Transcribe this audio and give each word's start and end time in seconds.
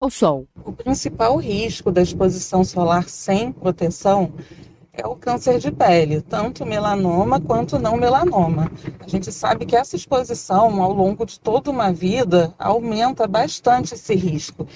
ao 0.00 0.08
sol. 0.08 0.48
O 0.64 0.72
principal 0.72 1.36
risco 1.36 1.92
da 1.92 2.00
exposição 2.00 2.64
solar 2.64 3.06
sem 3.06 3.52
proteção 3.52 4.32
é 4.94 5.06
o 5.06 5.14
câncer 5.14 5.58
de 5.58 5.70
pele, 5.70 6.22
tanto 6.22 6.64
melanoma 6.64 7.38
quanto 7.38 7.78
não 7.78 7.98
melanoma. 7.98 8.72
A 8.98 9.06
gente 9.06 9.30
sabe 9.30 9.66
que 9.66 9.76
essa 9.76 9.96
exposição 9.96 10.82
ao 10.82 10.94
longo 10.94 11.26
de 11.26 11.38
toda 11.38 11.70
uma 11.70 11.92
vida 11.92 12.54
aumenta 12.58 13.26
bastante 13.26 13.92
esse 13.92 14.14
risco. 14.14 14.66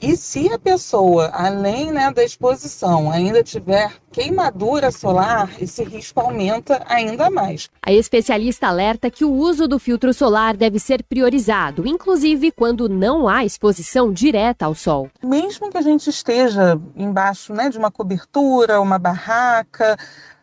E 0.00 0.14
se 0.14 0.52
a 0.52 0.58
pessoa, 0.58 1.30
além 1.32 1.90
né, 1.90 2.10
da 2.12 2.22
exposição, 2.22 3.10
ainda 3.10 3.42
tiver 3.42 3.94
queimadura 4.12 4.90
solar, 4.90 5.50
esse 5.60 5.82
risco 5.82 6.20
aumenta 6.20 6.82
ainda 6.86 7.30
mais. 7.30 7.70
A 7.82 7.92
especialista 7.92 8.66
alerta 8.66 9.10
que 9.10 9.24
o 9.24 9.32
uso 9.32 9.66
do 9.66 9.78
filtro 9.78 10.12
solar 10.12 10.54
deve 10.54 10.78
ser 10.78 11.02
priorizado, 11.02 11.86
inclusive 11.86 12.52
quando 12.52 12.88
não 12.88 13.26
há 13.26 13.44
exposição 13.44 14.12
direta 14.12 14.66
ao 14.66 14.74
sol. 14.74 15.10
Mesmo 15.22 15.70
que 15.70 15.78
a 15.78 15.82
gente 15.82 16.10
esteja 16.10 16.78
embaixo 16.94 17.54
né, 17.54 17.70
de 17.70 17.78
uma 17.78 17.90
cobertura, 17.90 18.80
uma 18.80 18.98
barraca, 18.98 19.96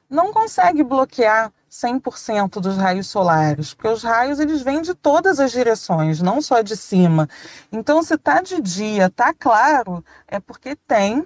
não 0.09 0.33
consegue 0.33 0.83
bloquear 0.83 1.51
100% 1.73 2.61
dos 2.61 2.77
raios 2.77 3.07
solares, 3.07 3.73
porque 3.73 3.87
os 3.87 4.03
raios 4.03 4.39
eles 4.39 4.61
vêm 4.61 4.83
de 4.83 4.93
todas 4.93 5.39
as 5.39 5.51
direções, 5.51 6.21
não 6.21 6.39
só 6.39 6.61
de 6.61 6.77
cima. 6.77 7.27
Então, 7.71 8.03
se 8.03 8.13
está 8.13 8.41
de 8.41 8.61
dia, 8.61 9.07
está 9.07 9.33
claro, 9.33 10.05
é 10.27 10.39
porque 10.39 10.75
tem 10.87 11.25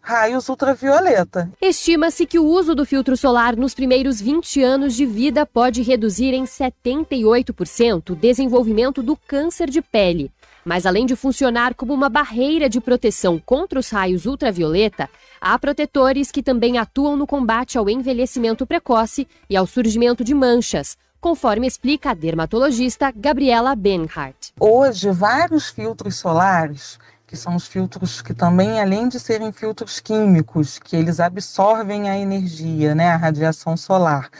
raios 0.00 0.48
ultravioleta. 0.48 1.48
Estima-se 1.62 2.26
que 2.26 2.38
o 2.38 2.44
uso 2.44 2.74
do 2.74 2.84
filtro 2.84 3.16
solar 3.16 3.56
nos 3.56 3.72
primeiros 3.72 4.20
20 4.20 4.62
anos 4.62 4.94
de 4.94 5.06
vida 5.06 5.46
pode 5.46 5.80
reduzir 5.80 6.34
em 6.34 6.44
78% 6.44 8.10
o 8.10 8.16
desenvolvimento 8.16 9.02
do 9.02 9.16
câncer 9.16 9.70
de 9.70 9.80
pele. 9.80 10.30
Mas 10.64 10.86
além 10.86 11.04
de 11.04 11.14
funcionar 11.14 11.74
como 11.74 11.92
uma 11.92 12.08
barreira 12.08 12.68
de 12.68 12.80
proteção 12.80 13.38
contra 13.38 13.78
os 13.78 13.90
raios 13.90 14.24
ultravioleta, 14.24 15.10
há 15.40 15.58
protetores 15.58 16.30
que 16.30 16.42
também 16.42 16.78
atuam 16.78 17.16
no 17.16 17.26
combate 17.26 17.76
ao 17.76 17.88
envelhecimento 17.90 18.66
precoce 18.66 19.28
e 19.48 19.56
ao 19.56 19.66
surgimento 19.66 20.24
de 20.24 20.34
manchas, 20.34 20.96
conforme 21.20 21.66
explica 21.66 22.10
a 22.10 22.14
dermatologista 22.14 23.12
Gabriela 23.14 23.74
Benhart. 23.74 24.52
Hoje, 24.58 25.10
vários 25.10 25.68
filtros 25.68 26.16
solares 26.16 26.98
que 27.26 27.36
são 27.36 27.56
os 27.56 27.66
filtros 27.66 28.22
que 28.22 28.32
também, 28.32 28.80
além 28.80 29.08
de 29.08 29.18
serem 29.18 29.50
filtros 29.50 29.98
químicos, 29.98 30.78
que 30.78 30.94
eles 30.94 31.18
absorvem 31.18 32.08
a 32.08 32.16
energia, 32.16 32.94
né, 32.94 33.10
a 33.10 33.16
radiação 33.16 33.76
solar, 33.76 34.30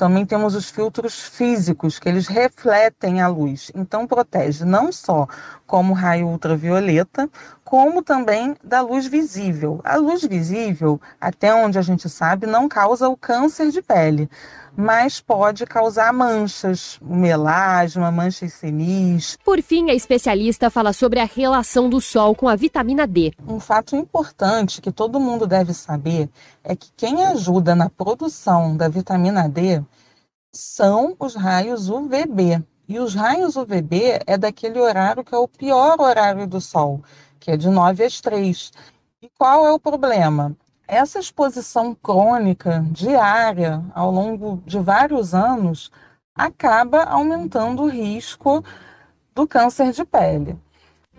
também 0.00 0.24
temos 0.24 0.54
os 0.54 0.70
filtros 0.70 1.20
físicos, 1.20 1.98
que 1.98 2.08
eles 2.08 2.26
refletem 2.26 3.20
a 3.20 3.28
luz. 3.28 3.70
Então, 3.74 4.06
protege 4.06 4.64
não 4.64 4.90
só 4.90 5.28
como 5.66 5.92
raio 5.92 6.26
ultravioleta, 6.26 7.28
como 7.62 8.02
também 8.02 8.56
da 8.64 8.80
luz 8.80 9.06
visível. 9.06 9.78
A 9.84 9.96
luz 9.96 10.22
visível, 10.22 10.98
até 11.20 11.52
onde 11.52 11.78
a 11.78 11.82
gente 11.82 12.08
sabe, 12.08 12.46
não 12.46 12.66
causa 12.66 13.10
o 13.10 13.16
câncer 13.16 13.70
de 13.70 13.82
pele, 13.82 14.30
mas 14.76 15.20
pode 15.20 15.66
causar 15.66 16.12
manchas, 16.12 16.98
melasma, 17.02 18.10
manchas 18.10 18.52
senis. 18.54 19.36
Por 19.44 19.62
fim, 19.62 19.90
a 19.90 19.94
especialista 19.94 20.70
fala 20.70 20.92
sobre 20.92 21.20
a 21.20 21.24
relação 21.24 21.88
do 21.88 22.00
sol 22.00 22.34
com 22.34 22.48
a 22.48 22.56
vitamina 22.56 23.06
D. 23.06 23.32
Um 23.46 23.60
fato 23.60 23.96
importante 23.96 24.80
que 24.80 24.92
todo 24.92 25.20
mundo 25.20 25.46
deve 25.46 25.74
saber 25.74 26.28
é 26.62 26.74
que 26.74 26.90
quem 26.96 27.24
ajuda 27.24 27.74
na 27.74 27.88
produção 27.88 28.76
da 28.76 28.88
vitamina 28.88 29.48
D 29.48 29.82
são 30.52 31.14
os 31.18 31.34
raios 31.34 31.88
UVB. 31.88 32.62
E 32.88 32.98
os 32.98 33.14
raios 33.14 33.54
UVB 33.54 34.20
é 34.26 34.36
daquele 34.36 34.80
horário 34.80 35.22
que 35.22 35.34
é 35.34 35.38
o 35.38 35.46
pior 35.46 36.00
horário 36.00 36.46
do 36.46 36.60
sol, 36.60 37.02
que 37.38 37.52
é 37.52 37.56
de 37.56 37.68
9 37.68 38.04
às 38.04 38.20
3. 38.20 38.72
E 39.22 39.30
qual 39.38 39.64
é 39.66 39.72
o 39.72 39.78
problema? 39.78 40.56
Essa 40.92 41.20
exposição 41.20 41.94
crônica 41.94 42.84
diária 42.90 43.80
ao 43.94 44.10
longo 44.10 44.60
de 44.66 44.76
vários 44.80 45.32
anos 45.32 45.88
acaba 46.34 47.04
aumentando 47.04 47.84
o 47.84 47.88
risco 47.88 48.64
do 49.32 49.46
câncer 49.46 49.92
de 49.92 50.04
pele. 50.04 50.58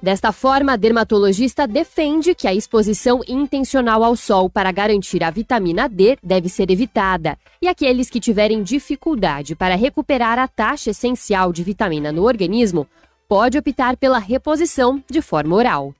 Desta 0.03 0.33
forma, 0.33 0.73
a 0.73 0.75
dermatologista 0.75 1.65
defende 1.65 2.35
que 2.35 2.49
a 2.49 2.53
exposição 2.53 3.21
intencional 3.25 4.03
ao 4.03 4.17
sol 4.17 4.49
para 4.49 4.73
garantir 4.73 5.23
a 5.23 5.31
vitamina 5.31 5.87
D 5.87 6.17
deve 6.21 6.49
ser 6.49 6.69
evitada, 6.69 7.37
e 7.61 7.69
aqueles 7.69 8.09
que 8.09 8.19
tiverem 8.19 8.63
dificuldade 8.63 9.55
para 9.55 9.75
recuperar 9.75 10.37
a 10.37 10.49
taxa 10.49 10.89
essencial 10.89 11.53
de 11.53 11.63
vitamina 11.63 12.11
no 12.11 12.23
organismo 12.23 12.85
pode 13.25 13.57
optar 13.57 13.95
pela 13.95 14.19
reposição 14.19 15.01
de 15.09 15.21
forma 15.21 15.55
oral. 15.55 15.93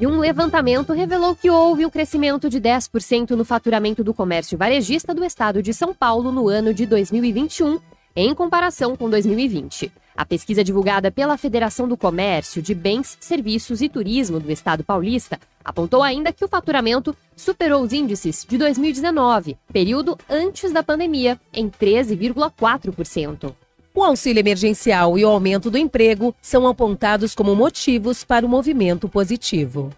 E 0.00 0.06
um 0.08 0.18
levantamento 0.18 0.92
revelou 0.92 1.36
que 1.36 1.48
houve 1.48 1.86
um 1.86 1.90
crescimento 1.90 2.50
de 2.50 2.60
10% 2.60 3.30
no 3.30 3.44
faturamento 3.44 4.02
do 4.02 4.12
comércio 4.12 4.58
varejista 4.58 5.14
do 5.14 5.24
estado 5.24 5.62
de 5.62 5.72
São 5.72 5.94
Paulo 5.94 6.32
no 6.32 6.48
ano 6.48 6.74
de 6.74 6.84
2021, 6.84 7.78
em 8.16 8.34
comparação 8.34 8.96
com 8.96 9.08
2020. 9.08 9.92
A 10.16 10.24
pesquisa 10.24 10.64
divulgada 10.64 11.12
pela 11.12 11.36
Federação 11.36 11.86
do 11.86 11.96
Comércio 11.96 12.60
de 12.60 12.74
Bens, 12.74 13.16
Serviços 13.20 13.80
e 13.82 13.88
Turismo 13.88 14.40
do 14.40 14.50
Estado 14.50 14.82
paulista 14.82 15.38
apontou 15.64 16.02
ainda 16.02 16.32
que 16.32 16.44
o 16.44 16.48
faturamento 16.48 17.16
superou 17.36 17.82
os 17.82 17.92
índices 17.92 18.44
de 18.48 18.58
2019, 18.58 19.56
período 19.72 20.18
antes 20.28 20.72
da 20.72 20.82
pandemia, 20.82 21.40
em 21.52 21.68
13,4%. 21.68 23.54
O 23.96 24.02
auxílio 24.02 24.40
emergencial 24.40 25.16
e 25.16 25.24
o 25.24 25.28
aumento 25.28 25.70
do 25.70 25.78
emprego 25.78 26.34
são 26.42 26.66
apontados 26.66 27.32
como 27.32 27.54
motivos 27.54 28.24
para 28.24 28.44
o 28.44 28.48
movimento 28.48 29.08
positivo. 29.08 29.92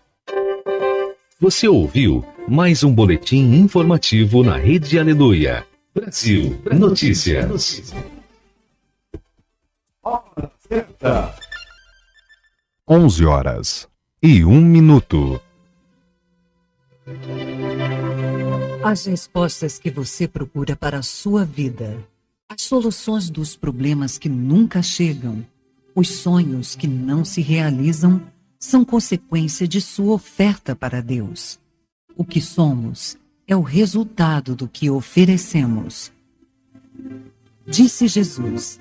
Você 1.40 1.66
ouviu 1.66 2.22
mais 2.46 2.84
um 2.84 2.94
boletim 2.94 3.54
informativo 3.54 4.44
na 4.44 4.58
Rede 4.58 4.98
Aleluia. 4.98 5.66
Brasil 5.94 6.60
Notícias. 6.78 7.94
Hora 10.02 10.52
certa. 10.68 11.34
11 12.86 13.24
horas 13.24 13.88
e 14.22 14.44
1 14.44 14.60
minuto. 14.60 15.40
As 18.84 19.06
respostas 19.06 19.78
que 19.78 19.90
você 19.90 20.28
procura 20.28 20.76
para 20.76 20.98
a 20.98 21.02
sua 21.02 21.46
vida 21.46 21.96
as 22.48 22.62
soluções 22.62 23.28
dos 23.28 23.56
problemas 23.56 24.18
que 24.18 24.28
nunca 24.28 24.82
chegam, 24.82 25.44
os 25.94 26.08
sonhos 26.08 26.76
que 26.76 26.86
não 26.86 27.24
se 27.24 27.40
realizam, 27.40 28.22
são 28.58 28.84
consequência 28.84 29.66
de 29.66 29.80
sua 29.80 30.14
oferta 30.14 30.74
para 30.74 31.00
Deus. 31.00 31.58
O 32.16 32.24
que 32.24 32.40
somos 32.40 33.16
é 33.46 33.56
o 33.56 33.62
resultado 33.62 34.54
do 34.54 34.68
que 34.68 34.88
oferecemos. 34.88 36.12
Disse 37.66 38.08
Jesus: 38.08 38.80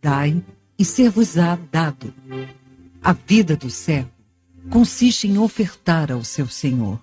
Dai 0.00 0.42
e 0.78 0.84
ser-vos-á 0.84 1.58
dado. 1.72 2.14
A 3.02 3.12
vida 3.12 3.56
do 3.56 3.70
servo 3.70 4.10
consiste 4.70 5.26
em 5.26 5.38
ofertar 5.38 6.12
ao 6.12 6.22
seu 6.22 6.46
Senhor, 6.46 7.00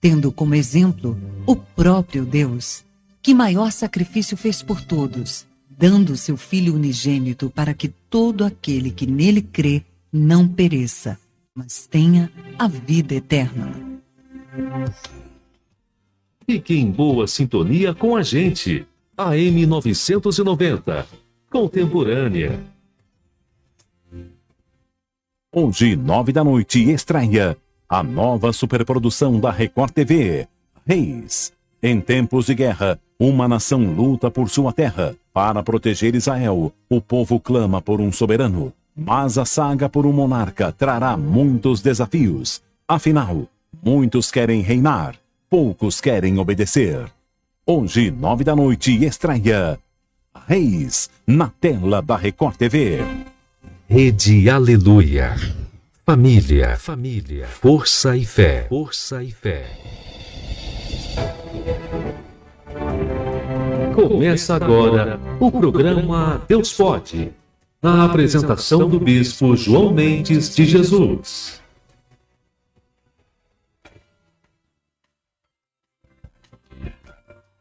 tendo 0.00 0.32
como 0.32 0.54
exemplo 0.54 1.16
o 1.46 1.54
próprio 1.54 2.26
Deus 2.26 2.83
que 3.24 3.32
maior 3.32 3.72
sacrifício 3.72 4.36
fez 4.36 4.62
por 4.62 4.82
todos, 4.82 5.46
dando 5.66 6.14
seu 6.14 6.36
Filho 6.36 6.74
unigênito 6.74 7.48
para 7.48 7.72
que 7.72 7.88
todo 7.88 8.44
aquele 8.44 8.90
que 8.90 9.06
nele 9.06 9.40
crê 9.40 9.82
não 10.12 10.46
pereça, 10.46 11.18
mas 11.54 11.86
tenha 11.86 12.30
a 12.58 12.68
vida 12.68 13.14
eterna. 13.14 13.72
Fique 16.46 16.76
em 16.76 16.90
boa 16.90 17.26
sintonia 17.26 17.94
com 17.94 18.14
a 18.14 18.22
gente. 18.22 18.86
AM 19.16 19.64
990. 19.64 21.06
Contemporânea. 21.50 22.62
Hoje, 25.50 25.96
nove 25.96 26.30
da 26.30 26.44
noite, 26.44 26.90
estreia 26.92 27.56
a 27.88 28.02
nova 28.02 28.52
superprodução 28.52 29.40
da 29.40 29.50
Record 29.50 29.92
TV, 29.92 30.46
Reis. 30.86 31.54
Em 31.86 32.00
tempos 32.00 32.46
de 32.46 32.54
guerra, 32.54 32.98
uma 33.20 33.46
nação 33.46 33.84
luta 33.92 34.30
por 34.30 34.48
sua 34.48 34.72
terra. 34.72 35.14
Para 35.34 35.62
proteger 35.62 36.14
Israel, 36.14 36.72
o 36.88 36.98
povo 36.98 37.38
clama 37.38 37.82
por 37.82 38.00
um 38.00 38.10
soberano. 38.10 38.72
Mas 38.96 39.36
a 39.36 39.44
saga 39.44 39.86
por 39.86 40.06
um 40.06 40.12
monarca 40.12 40.72
trará 40.72 41.14
muitos 41.14 41.82
desafios. 41.82 42.62
Afinal, 42.88 43.46
muitos 43.84 44.30
querem 44.30 44.62
reinar, 44.62 45.16
poucos 45.50 46.00
querem 46.00 46.38
obedecer. 46.38 47.04
Hoje, 47.66 48.10
nove 48.10 48.44
da 48.44 48.56
noite, 48.56 49.04
estreia 49.04 49.78
Reis 50.48 51.10
na 51.26 51.50
tela 51.60 52.00
da 52.00 52.16
Record 52.16 52.56
TV. 52.56 53.00
Rede 53.86 54.48
Aleluia. 54.48 55.36
Família, 56.06 56.78
família, 56.78 57.46
força 57.46 58.16
e 58.16 58.24
fé, 58.24 58.68
força 58.70 59.22
e 59.22 59.30
fé. 59.30 60.13
Começa 63.94 64.56
agora 64.56 65.20
o 65.38 65.52
programa 65.52 66.42
Deus 66.48 66.72
Pode. 66.72 67.30
A 67.80 68.04
apresentação 68.06 68.88
do 68.88 68.98
Bispo 68.98 69.56
João 69.56 69.92
Mendes 69.92 70.52
de 70.52 70.64
Jesus. 70.64 71.60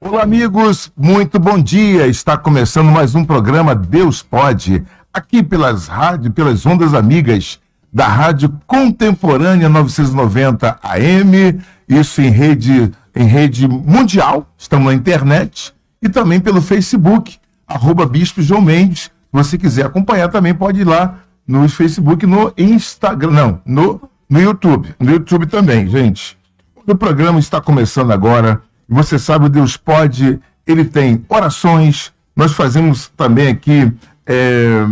Olá, 0.01 0.23
amigos, 0.23 0.91
muito 0.97 1.37
bom 1.37 1.61
dia. 1.61 2.07
Está 2.07 2.35
começando 2.35 2.89
mais 2.89 3.13
um 3.13 3.23
programa 3.23 3.75
Deus 3.75 4.23
Pode, 4.23 4.83
aqui 5.13 5.43
pelas 5.43 5.87
rádios, 5.87 6.33
pelas 6.33 6.65
ondas 6.65 6.95
amigas 6.95 7.59
da 7.93 8.07
Rádio 8.07 8.51
Contemporânea 8.65 9.69
990 9.69 10.79
AM, 10.81 11.61
isso 11.87 12.23
em 12.23 12.29
rede, 12.29 12.91
em 13.15 13.25
rede 13.25 13.67
mundial, 13.67 14.47
estamos 14.57 14.87
na 14.87 14.95
internet, 14.95 15.72
e 16.03 16.09
também 16.09 16.39
pelo 16.39 16.61
Facebook, 16.61 17.37
arroba 17.65 18.05
Bispo 18.05 18.41
João 18.41 18.61
Mendes. 18.61 19.03
Se 19.03 19.11
você 19.31 19.57
quiser 19.57 19.85
acompanhar, 19.85 20.27
também 20.29 20.53
pode 20.53 20.81
ir 20.81 20.83
lá 20.83 21.19
no 21.47 21.67
Facebook, 21.69 22.25
no 22.25 22.53
Instagram, 22.57 23.31
não, 23.31 23.61
no, 23.65 24.09
no 24.29 24.41
YouTube. 24.41 24.93
No 24.99 25.11
YouTube 25.11 25.45
também, 25.45 25.87
gente. 25.89 26.37
O 26.85 26.95
programa 26.95 27.39
está 27.39 27.61
começando 27.61 28.11
agora. 28.11 28.61
Você 28.87 29.17
sabe, 29.17 29.47
Deus 29.47 29.77
pode, 29.77 30.39
ele 30.67 30.83
tem 30.83 31.23
orações. 31.29 32.11
Nós 32.35 32.51
fazemos 32.51 33.07
também 33.15 33.47
aqui, 33.47 33.91
é, 34.25 34.85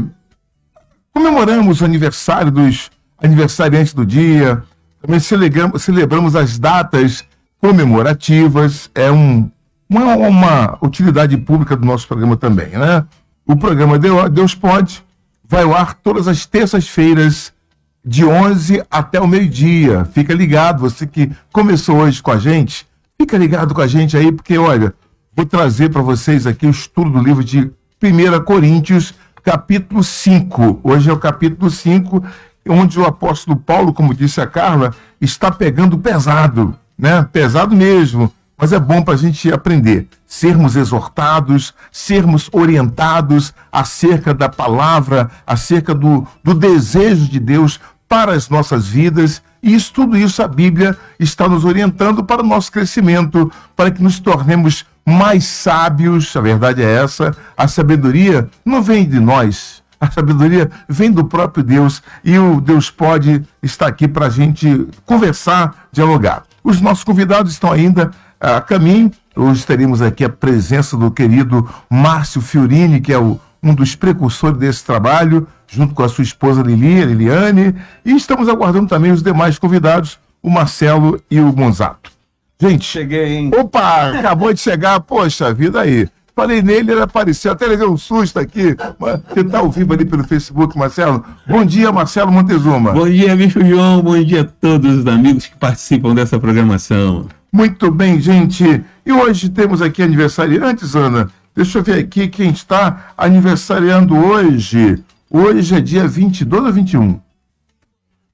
comemoramos 1.13 1.81
o 1.81 1.85
aniversário 1.85 2.51
dos 2.51 2.89
aniversariantes 3.21 3.93
do 3.93 4.05
dia, 4.05 4.63
também 5.01 5.19
celebramos, 5.19 5.81
celebramos 5.81 6.35
as 6.35 6.57
datas 6.57 7.25
comemorativas. 7.59 8.89
É 8.95 9.11
um, 9.11 9.51
uma, 9.91 10.15
uma 10.15 10.77
utilidade 10.81 11.35
pública 11.35 11.75
do 11.75 11.85
nosso 11.85 12.07
programa 12.07 12.37
também, 12.37 12.69
né? 12.69 13.05
O 13.45 13.57
programa 13.57 13.99
Deus 14.29 14.55
Pode 14.55 15.03
vai 15.45 15.63
ao 15.63 15.75
ar 15.75 15.95
todas 15.95 16.29
as 16.29 16.45
terças-feiras, 16.45 17.51
de 18.03 18.23
11 18.25 18.83
até 18.89 19.19
o 19.19 19.27
meio-dia. 19.27 20.05
Fica 20.05 20.33
ligado, 20.33 20.79
você 20.79 21.05
que 21.05 21.29
começou 21.51 21.97
hoje 21.97 22.23
com 22.23 22.31
a 22.31 22.37
gente, 22.37 22.87
fica 23.19 23.37
ligado 23.37 23.75
com 23.75 23.81
a 23.81 23.85
gente 23.85 24.15
aí, 24.15 24.31
porque 24.31 24.57
olha, 24.57 24.93
vou 25.35 25.45
trazer 25.45 25.89
para 25.89 26.01
vocês 26.01 26.47
aqui 26.47 26.65
o 26.65 26.71
estudo 26.71 27.09
do 27.09 27.19
livro 27.19 27.43
de 27.43 27.69
1 28.01 28.43
Coríntios, 28.45 29.13
capítulo 29.43 30.03
5. 30.03 30.79
Hoje 30.81 31.09
é 31.09 31.13
o 31.13 31.19
capítulo 31.19 31.69
5, 31.69 32.23
onde 32.69 32.97
o 32.97 33.05
apóstolo 33.05 33.57
Paulo, 33.57 33.93
como 33.93 34.15
disse 34.15 34.39
a 34.39 34.47
Carla, 34.47 34.95
está 35.19 35.51
pegando 35.51 35.97
pesado, 35.97 36.73
né? 36.97 37.27
Pesado 37.31 37.75
mesmo 37.75 38.31
mas 38.61 38.71
é 38.71 38.79
bom 38.79 39.01
para 39.01 39.15
a 39.15 39.17
gente 39.17 39.51
aprender, 39.51 40.07
sermos 40.27 40.75
exortados, 40.75 41.73
sermos 41.91 42.47
orientados 42.51 43.55
acerca 43.71 44.35
da 44.35 44.47
palavra, 44.47 45.31
acerca 45.47 45.95
do, 45.95 46.27
do 46.43 46.53
desejo 46.53 47.27
de 47.27 47.39
Deus 47.39 47.79
para 48.07 48.33
as 48.33 48.49
nossas 48.49 48.87
vidas. 48.87 49.41
E 49.63 49.73
isso, 49.73 49.91
tudo 49.91 50.15
isso 50.15 50.43
a 50.43 50.47
Bíblia 50.47 50.95
está 51.19 51.49
nos 51.49 51.65
orientando 51.65 52.23
para 52.23 52.43
o 52.43 52.45
nosso 52.45 52.71
crescimento, 52.71 53.51
para 53.75 53.89
que 53.89 54.03
nos 54.03 54.19
tornemos 54.19 54.85
mais 55.03 55.43
sábios. 55.45 56.35
A 56.35 56.41
verdade 56.41 56.83
é 56.83 57.03
essa. 57.03 57.35
A 57.57 57.67
sabedoria 57.67 58.47
não 58.63 58.83
vem 58.83 59.09
de 59.09 59.19
nós. 59.19 59.81
A 59.99 60.11
sabedoria 60.11 60.69
vem 60.87 61.11
do 61.11 61.25
próprio 61.25 61.63
Deus 61.63 62.03
e 62.23 62.37
o 62.37 62.61
Deus 62.61 62.91
pode 62.91 63.43
estar 63.63 63.87
aqui 63.87 64.07
para 64.07 64.27
a 64.27 64.29
gente 64.29 64.87
conversar, 65.03 65.87
dialogar. 65.91 66.43
Os 66.63 66.79
nossos 66.79 67.03
convidados 67.03 67.53
estão 67.53 67.71
ainda 67.71 68.11
a 68.39 68.61
caminho. 68.61 69.11
Hoje 69.35 69.65
teremos 69.65 70.01
aqui 70.01 70.23
a 70.23 70.29
presença 70.29 70.95
do 70.97 71.09
querido 71.09 71.67
Márcio 71.89 72.41
Fiorini, 72.41 73.01
que 73.01 73.13
é 73.13 73.17
o, 73.17 73.39
um 73.63 73.73
dos 73.73 73.95
precursores 73.95 74.57
desse 74.57 74.83
trabalho, 74.83 75.47
junto 75.67 75.93
com 75.93 76.03
a 76.03 76.09
sua 76.09 76.23
esposa 76.23 76.61
Lili, 76.61 77.05
Liliane, 77.05 77.75
e 78.03 78.15
estamos 78.15 78.49
aguardando 78.49 78.87
também 78.87 79.11
os 79.11 79.23
demais 79.23 79.57
convidados, 79.57 80.19
o 80.41 80.49
Marcelo 80.49 81.21
e 81.29 81.39
o 81.39 81.51
Gonzato. 81.51 82.11
Gente, 82.59 82.85
cheguei, 82.85 83.37
hein? 83.37 83.51
Opa, 83.57 84.19
acabou 84.19 84.53
de 84.53 84.59
chegar, 84.59 84.99
poxa 84.99 85.53
vida 85.53 85.81
aí. 85.81 86.07
Falei 86.41 86.59
nele, 86.63 86.93
ele 86.93 87.01
apareceu, 87.03 87.51
até 87.51 87.67
levei 87.67 87.87
um 87.87 87.95
susto 87.95 88.39
aqui. 88.39 88.75
Você 89.29 89.41
está 89.41 89.59
ao 89.59 89.69
vivo 89.69 89.93
ali 89.93 90.03
pelo 90.03 90.23
Facebook, 90.23 90.75
Marcelo. 90.75 91.23
Bom 91.47 91.63
dia, 91.63 91.91
Marcelo 91.91 92.31
Montezuma. 92.31 92.93
Bom 92.93 93.07
dia, 93.07 93.35
Bicho 93.35 93.63
João. 93.63 94.01
Bom 94.01 94.19
dia 94.23 94.41
a 94.41 94.45
todos 94.45 94.97
os 94.97 95.05
amigos 95.05 95.45
que 95.45 95.55
participam 95.55 96.15
dessa 96.15 96.39
programação. 96.39 97.27
Muito 97.53 97.91
bem, 97.91 98.19
gente. 98.19 98.83
E 99.05 99.11
hoje 99.11 99.49
temos 99.49 99.83
aqui 99.83 100.01
aniversariantes, 100.01 100.95
Ana. 100.95 101.29
Deixa 101.55 101.77
eu 101.77 101.83
ver 101.83 101.99
aqui 101.99 102.27
quem 102.27 102.49
está 102.49 103.13
aniversariando 103.15 104.15
hoje. 104.15 104.97
Hoje 105.29 105.75
é 105.75 105.79
dia 105.79 106.07
22 106.07 106.65
ou 106.65 106.73
21? 106.73 107.19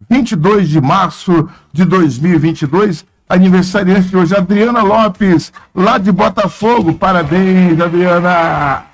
22 0.09 0.69
de 0.69 0.79
março 0.79 1.49
de 1.73 1.83
2022. 1.83 3.05
Aniversariante 3.29 4.07
de 4.07 4.17
hoje, 4.17 4.35
Adriana 4.35 4.81
Lopes, 4.81 5.51
lá 5.75 5.97
de 5.97 6.11
Botafogo. 6.11 6.93
Parabéns, 6.93 7.79
Adriana. 7.79 8.85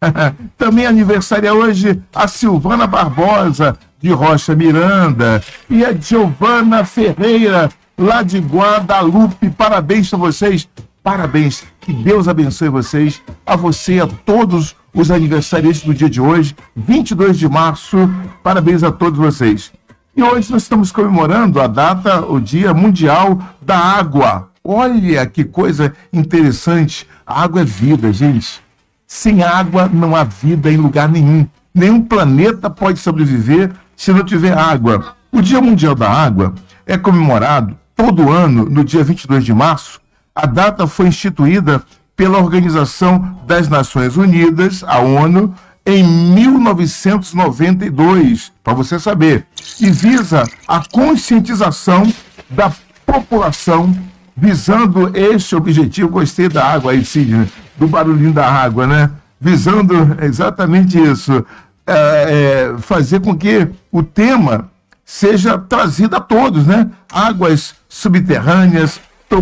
Também 0.58 0.86
aniversaria 0.86 1.54
hoje 1.54 2.00
a 2.14 2.28
Silvana 2.28 2.86
Barbosa, 2.86 3.78
de 4.00 4.10
Rocha 4.10 4.54
Miranda. 4.54 5.42
E 5.70 5.84
a 5.84 5.92
Giovana 5.92 6.84
Ferreira, 6.84 7.70
lá 7.96 8.22
de 8.22 8.38
Guadalupe. 8.38 9.48
Parabéns 9.50 10.12
a 10.12 10.16
vocês, 10.16 10.68
parabéns. 11.02 11.64
Que 11.80 11.92
Deus 11.92 12.28
abençoe 12.28 12.68
vocês, 12.68 13.22
a 13.46 13.56
você 13.56 14.00
a 14.00 14.06
todos 14.06 14.76
os 14.92 15.10
aniversariantes 15.10 15.82
do 15.82 15.94
dia 15.94 16.10
de 16.10 16.20
hoje, 16.20 16.54
22 16.76 17.38
de 17.38 17.48
março. 17.48 17.96
Parabéns 18.42 18.82
a 18.82 18.92
todos 18.92 19.18
vocês. 19.18 19.72
E 20.18 20.22
hoje 20.24 20.50
nós 20.50 20.64
estamos 20.64 20.90
comemorando 20.90 21.60
a 21.60 21.68
data, 21.68 22.26
o 22.26 22.40
Dia 22.40 22.74
Mundial 22.74 23.38
da 23.62 23.78
Água. 23.78 24.50
Olha 24.64 25.24
que 25.24 25.44
coisa 25.44 25.94
interessante. 26.12 27.06
A 27.24 27.44
água 27.44 27.60
é 27.60 27.64
vida, 27.64 28.12
gente. 28.12 28.60
Sem 29.06 29.44
água 29.44 29.88
não 29.88 30.16
há 30.16 30.24
vida 30.24 30.72
em 30.72 30.76
lugar 30.76 31.08
nenhum. 31.08 31.46
Nenhum 31.72 32.02
planeta 32.02 32.68
pode 32.68 32.98
sobreviver 32.98 33.70
se 33.96 34.12
não 34.12 34.24
tiver 34.24 34.58
água. 34.58 35.14
O 35.30 35.40
Dia 35.40 35.60
Mundial 35.60 35.94
da 35.94 36.10
Água 36.10 36.52
é 36.84 36.98
comemorado 36.98 37.78
todo 37.94 38.28
ano, 38.28 38.64
no 38.64 38.82
dia 38.82 39.04
22 39.04 39.44
de 39.44 39.54
março, 39.54 40.00
a 40.34 40.46
data 40.46 40.88
foi 40.88 41.06
instituída 41.06 41.80
pela 42.16 42.38
Organização 42.38 43.38
das 43.46 43.68
Nações 43.68 44.16
Unidas, 44.16 44.82
a 44.82 44.98
ONU, 44.98 45.54
em 45.88 46.04
1992, 46.04 48.52
para 48.62 48.74
você 48.74 48.98
saber, 48.98 49.46
e 49.80 49.90
visa 49.90 50.44
a 50.66 50.82
conscientização 50.92 52.12
da 52.50 52.70
população 53.06 53.96
visando 54.36 55.10
este 55.16 55.56
objetivo. 55.56 56.10
Gostei 56.10 56.50
da 56.50 56.62
água 56.62 56.92
aí, 56.92 57.02
Sidney, 57.02 57.48
do 57.78 57.88
barulhinho 57.88 58.34
da 58.34 58.46
água, 58.46 58.86
né? 58.86 59.10
Visando 59.40 59.94
exatamente 60.20 61.00
isso, 61.00 61.42
é, 61.86 61.94
é, 61.94 62.74
fazer 62.80 63.20
com 63.20 63.34
que 63.34 63.66
o 63.90 64.02
tema 64.02 64.70
seja 65.06 65.56
trazido 65.56 66.16
a 66.16 66.20
todos, 66.20 66.66
né? 66.66 66.86
Águas 67.10 67.74
subterrâneas, 67.88 69.00
to, 69.26 69.38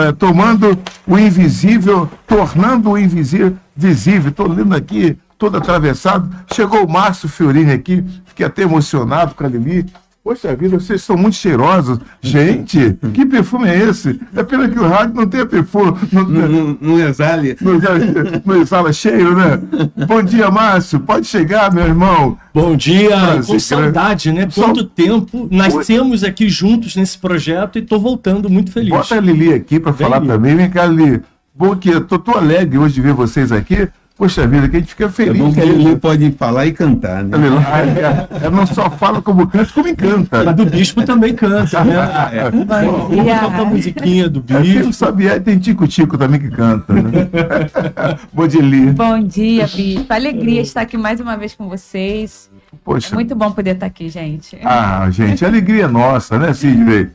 é, 0.00 0.12
tomando 0.12 0.78
o 1.08 1.18
invisível, 1.18 2.08
tornando 2.24 2.90
o 2.90 2.98
invisível 2.98 3.56
visível. 3.74 4.30
Estou 4.30 4.48
lendo 4.48 4.74
aqui, 4.74 5.16
todo 5.42 5.56
atravessado. 5.56 6.30
Chegou 6.54 6.86
o 6.86 6.88
Márcio 6.88 7.28
Fiorini 7.28 7.72
aqui, 7.72 8.04
fiquei 8.26 8.46
até 8.46 8.62
emocionado 8.62 9.34
com 9.34 9.44
a 9.44 9.48
Lili. 9.48 9.86
Poxa 10.22 10.54
vida, 10.54 10.78
vocês 10.78 11.02
são 11.02 11.16
muito 11.16 11.34
cheirosos. 11.34 11.98
Gente, 12.20 12.96
que 13.12 13.26
perfume 13.26 13.68
é 13.68 13.76
esse? 13.76 14.20
É 14.36 14.44
pena 14.44 14.68
que 14.68 14.78
o 14.78 14.86
rádio 14.86 15.16
não 15.16 15.26
tenha 15.26 15.44
perfume. 15.44 15.98
Não, 16.12 16.22
não, 16.22 16.78
não 16.80 17.00
exala. 17.00 17.42
Não, 17.60 17.72
não 18.46 18.62
exala 18.62 18.92
cheiro, 18.92 19.34
né? 19.34 19.60
Bom 20.06 20.22
dia, 20.22 20.48
Márcio. 20.48 21.00
Pode 21.00 21.26
chegar, 21.26 21.74
meu 21.74 21.86
irmão. 21.86 22.38
Bom 22.54 22.76
dia. 22.76 23.42
Com 23.44 23.58
saudade, 23.58 24.30
né? 24.30 24.48
Quanto 24.54 24.84
tempo. 24.84 25.48
Nascemos 25.50 26.22
aqui 26.22 26.48
juntos 26.48 26.94
nesse 26.94 27.18
projeto 27.18 27.80
e 27.80 27.82
estou 27.82 27.98
voltando 27.98 28.48
muito 28.48 28.70
feliz. 28.70 28.90
Bota 28.90 29.16
a 29.16 29.20
Lili 29.20 29.52
aqui 29.52 29.80
para 29.80 29.92
falar 29.92 30.20
também. 30.20 30.54
Vem 30.54 30.70
cá, 30.70 30.86
Lili. 30.86 31.20
Bom 31.52 31.74
que 31.74 31.90
eu 31.90 32.00
tô, 32.00 32.16
tô 32.16 32.38
alegre 32.38 32.78
hoje 32.78 32.94
de 32.94 33.00
ver 33.00 33.12
vocês 33.12 33.50
aqui. 33.50 33.88
Poxa 34.22 34.46
vida, 34.46 34.68
que 34.68 34.76
a 34.76 34.78
gente 34.78 34.90
fica 34.90 35.08
feliz. 35.08 35.34
É 35.34 35.44
bom 35.44 35.52
que 35.52 35.58
ele 35.58 35.96
pode 35.96 36.30
falar 36.38 36.64
e 36.64 36.72
cantar, 36.72 37.24
né? 37.24 37.36
Ela 38.40 38.50
não 38.52 38.64
só 38.64 38.88
fala 38.88 39.20
como 39.20 39.48
canta, 39.48 39.72
como 39.72 39.88
encanta. 39.88 40.44
Mas 40.44 40.54
do 40.54 40.64
bispo 40.64 41.04
também 41.04 41.34
canta, 41.34 41.82
né? 41.82 41.94
É. 42.32 42.48
Vamos 42.48 43.16
cantar 43.16 43.60
a 43.60 43.64
musiquinha 43.64 44.28
do 44.28 44.40
bispo. 44.40 44.78
É, 44.78 44.82
não 44.84 44.92
sabia, 44.92 45.40
tem 45.40 45.58
Tico-Tico 45.58 46.16
também 46.16 46.38
que 46.38 46.50
canta, 46.50 46.92
né? 46.92 47.10
bom 48.32 48.46
dia. 48.46 48.92
Bom 48.92 49.20
dia, 49.24 49.66
bispo. 49.66 50.06
Alegria 50.14 50.60
estar 50.60 50.82
aqui 50.82 50.96
mais 50.96 51.18
uma 51.18 51.36
vez 51.36 51.56
com 51.56 51.68
vocês. 51.68 52.48
Poxa. 52.84 53.12
É 53.12 53.14
muito 53.14 53.34
bom 53.34 53.50
poder 53.50 53.74
estar 53.74 53.86
aqui, 53.86 54.08
gente. 54.08 54.56
Ah, 54.62 55.08
gente, 55.10 55.44
alegria 55.44 55.88
nossa, 55.88 56.38
né, 56.38 56.54
Sidney? 56.54 57.08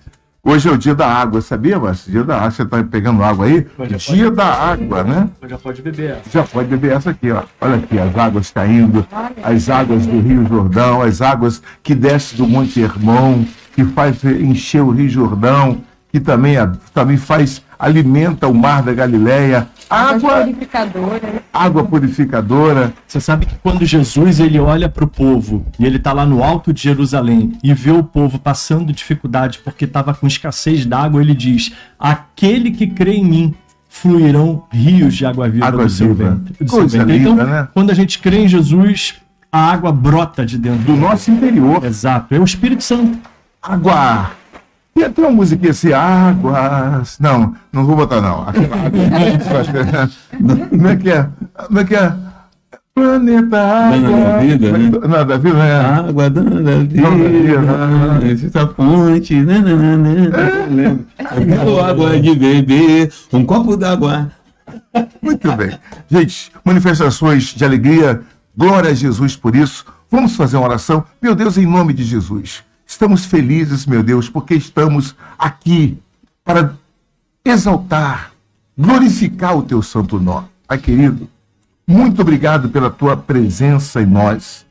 Hoje 0.50 0.70
é 0.70 0.72
o 0.72 0.78
dia 0.78 0.96
da 0.96 1.06
água, 1.06 1.42
sabia, 1.42 1.78
Márcio? 1.78 2.10
Dia 2.10 2.24
da 2.24 2.38
água. 2.38 2.52
Você 2.52 2.64
está 2.64 2.82
pegando 2.82 3.22
água 3.22 3.48
aí? 3.48 3.68
Dia 3.98 4.32
da 4.32 4.46
água, 4.46 5.04
né? 5.04 5.30
Já 5.46 5.58
pode 5.58 5.82
beber 5.82 6.12
essa. 6.12 6.30
Já 6.32 6.44
pode 6.44 6.70
beber 6.70 6.92
essa 6.94 7.10
aqui, 7.10 7.30
ó. 7.32 7.44
Olha 7.60 7.76
aqui, 7.76 8.00
as 8.00 8.18
águas 8.18 8.50
caindo, 8.52 9.06
as 9.44 9.70
águas 9.70 10.08
do 10.08 10.22
Rio 10.22 10.48
Jordão, 10.48 11.02
as 11.02 11.22
águas 11.22 11.62
que 11.84 11.94
descem 11.94 12.38
do 12.38 12.48
Monte 12.48 12.80
Hermon, 12.80 13.44
que 13.76 13.84
faz 13.84 14.24
encher 14.24 14.82
o 14.82 14.92
Rio 14.92 15.10
Jordão, 15.10 15.82
que 16.12 16.20
também, 16.20 16.56
também 16.94 17.18
faz, 17.18 17.62
alimenta 17.78 18.48
o 18.48 18.54
mar 18.54 18.82
da 18.82 18.94
Galileia. 18.94 19.68
Água 19.90 20.42
purificadora. 20.42 21.44
Água 21.54 21.84
purificadora. 21.84 22.94
Você 23.08 23.20
sabe 23.22 23.46
que 23.46 23.56
quando 23.56 23.86
Jesus 23.86 24.40
ele 24.40 24.60
olha 24.60 24.90
para 24.90 25.04
o 25.04 25.08
povo 25.08 25.66
e 25.80 25.86
ele 25.86 25.98
está 25.98 26.12
lá 26.12 26.26
no 26.26 26.44
alto 26.44 26.74
de 26.74 26.82
Jerusalém 26.82 27.54
e 27.64 27.74
vê 27.74 27.92
o 27.92 28.04
povo 28.04 28.40
passando 28.40 28.92
dificuldade 28.92 29.60
porque 29.64 29.86
estava 29.86 30.14
com 30.14 30.28
escassez 30.28 30.86
d'água, 30.86 31.22
ele 31.22 31.34
diz: 31.34 31.74
Aquele 31.98 32.72
que 32.72 32.88
crê 32.88 33.14
em 33.14 33.26
mim 33.26 33.56
fluirão 33.90 34.64
rios 34.72 35.16
de 35.16 35.26
água 35.26 35.50
viva 35.50 35.66
água 35.66 35.86
do 35.86 35.90
seu 35.90 36.14
viva. 36.14 36.32
ventre. 36.32 36.66
Do 36.66 36.70
seu 36.70 36.88
ventre. 36.88 37.18
Linda, 37.18 37.30
então, 37.32 37.46
né? 37.48 37.68
quando 37.74 37.90
a 37.90 37.94
gente 37.94 38.20
crê 38.20 38.44
em 38.44 38.48
Jesus, 38.48 39.16
a 39.52 39.72
água 39.72 39.92
brota 39.92 40.46
de 40.46 40.58
dentro 40.58 40.84
do 40.84 40.96
nosso 40.96 41.32
interior. 41.32 41.84
Exato, 41.84 42.34
é 42.36 42.40
o 42.40 42.44
Espírito 42.44 42.84
Santo. 42.84 43.18
Água 43.62 44.32
tem, 44.98 45.12
tem 45.12 45.26
uma 45.26 45.32
musiquinha 45.32 45.72
assim, 45.72 45.94
águas. 45.94 47.18
Não, 47.20 47.54
não 47.72 47.86
vou 47.86 47.96
botar, 47.96 48.20
não. 48.20 48.42
Aquela 48.48 48.76
água. 48.76 50.10
Como 50.70 50.88
é 50.88 50.96
que 50.96 51.10
é? 51.10 51.30
Como 51.68 51.80
é 51.80 51.84
que 51.84 51.96
é? 51.96 52.14
Planeta 52.96 53.62
Água. 53.62 54.00
Dana 54.00 54.26
da 54.26 54.38
vida, 54.40 54.72
né? 54.72 54.90
Não, 54.90 55.26
da 55.26 55.38
vida, 55.38 55.54
né? 55.54 55.76
Água, 55.76 56.30
dana 56.32 56.62
da 56.64 56.80
vida. 56.80 58.48
Essa 58.48 58.68
fonte. 58.68 59.36
Nananana. 59.36 60.34
É. 61.30 61.90
água 61.90 62.20
de 62.20 62.36
beber. 62.36 63.14
Um 63.32 63.46
copo 63.46 63.78
d'água. 63.78 64.32
Muito 65.22 65.52
bem. 65.56 65.78
Gente, 66.10 66.52
manifestações 66.66 67.54
de 67.54 67.64
alegria. 67.64 68.22
Glória 68.58 68.90
a 68.90 68.94
Jesus 68.96 69.36
por 69.36 69.56
isso. 69.56 69.86
Vamos 70.10 70.36
fazer 70.36 70.58
uma 70.58 70.66
oração. 70.66 71.04
Meu 71.22 71.36
Deus, 71.36 71.56
em 71.56 71.68
nome 71.68 71.94
de 71.94 72.04
Jesus. 72.04 72.64
Estamos 72.88 73.26
felizes, 73.26 73.86
meu 73.86 74.02
Deus, 74.02 74.30
porque 74.30 74.56
estamos 74.56 75.14
aqui 75.38 76.00
para 76.42 76.74
exaltar, 77.44 78.32
glorificar 78.78 79.58
o 79.58 79.62
teu 79.62 79.84
santo 79.84 80.18
nome. 80.18 80.48
Pai 80.66 80.78
querido, 80.78 81.30
muito 81.86 82.22
obrigado 82.22 82.70
pela 82.70 82.90
tua 82.90 83.18
presença 83.18 84.02
em 84.02 84.06
nós, 84.06 84.66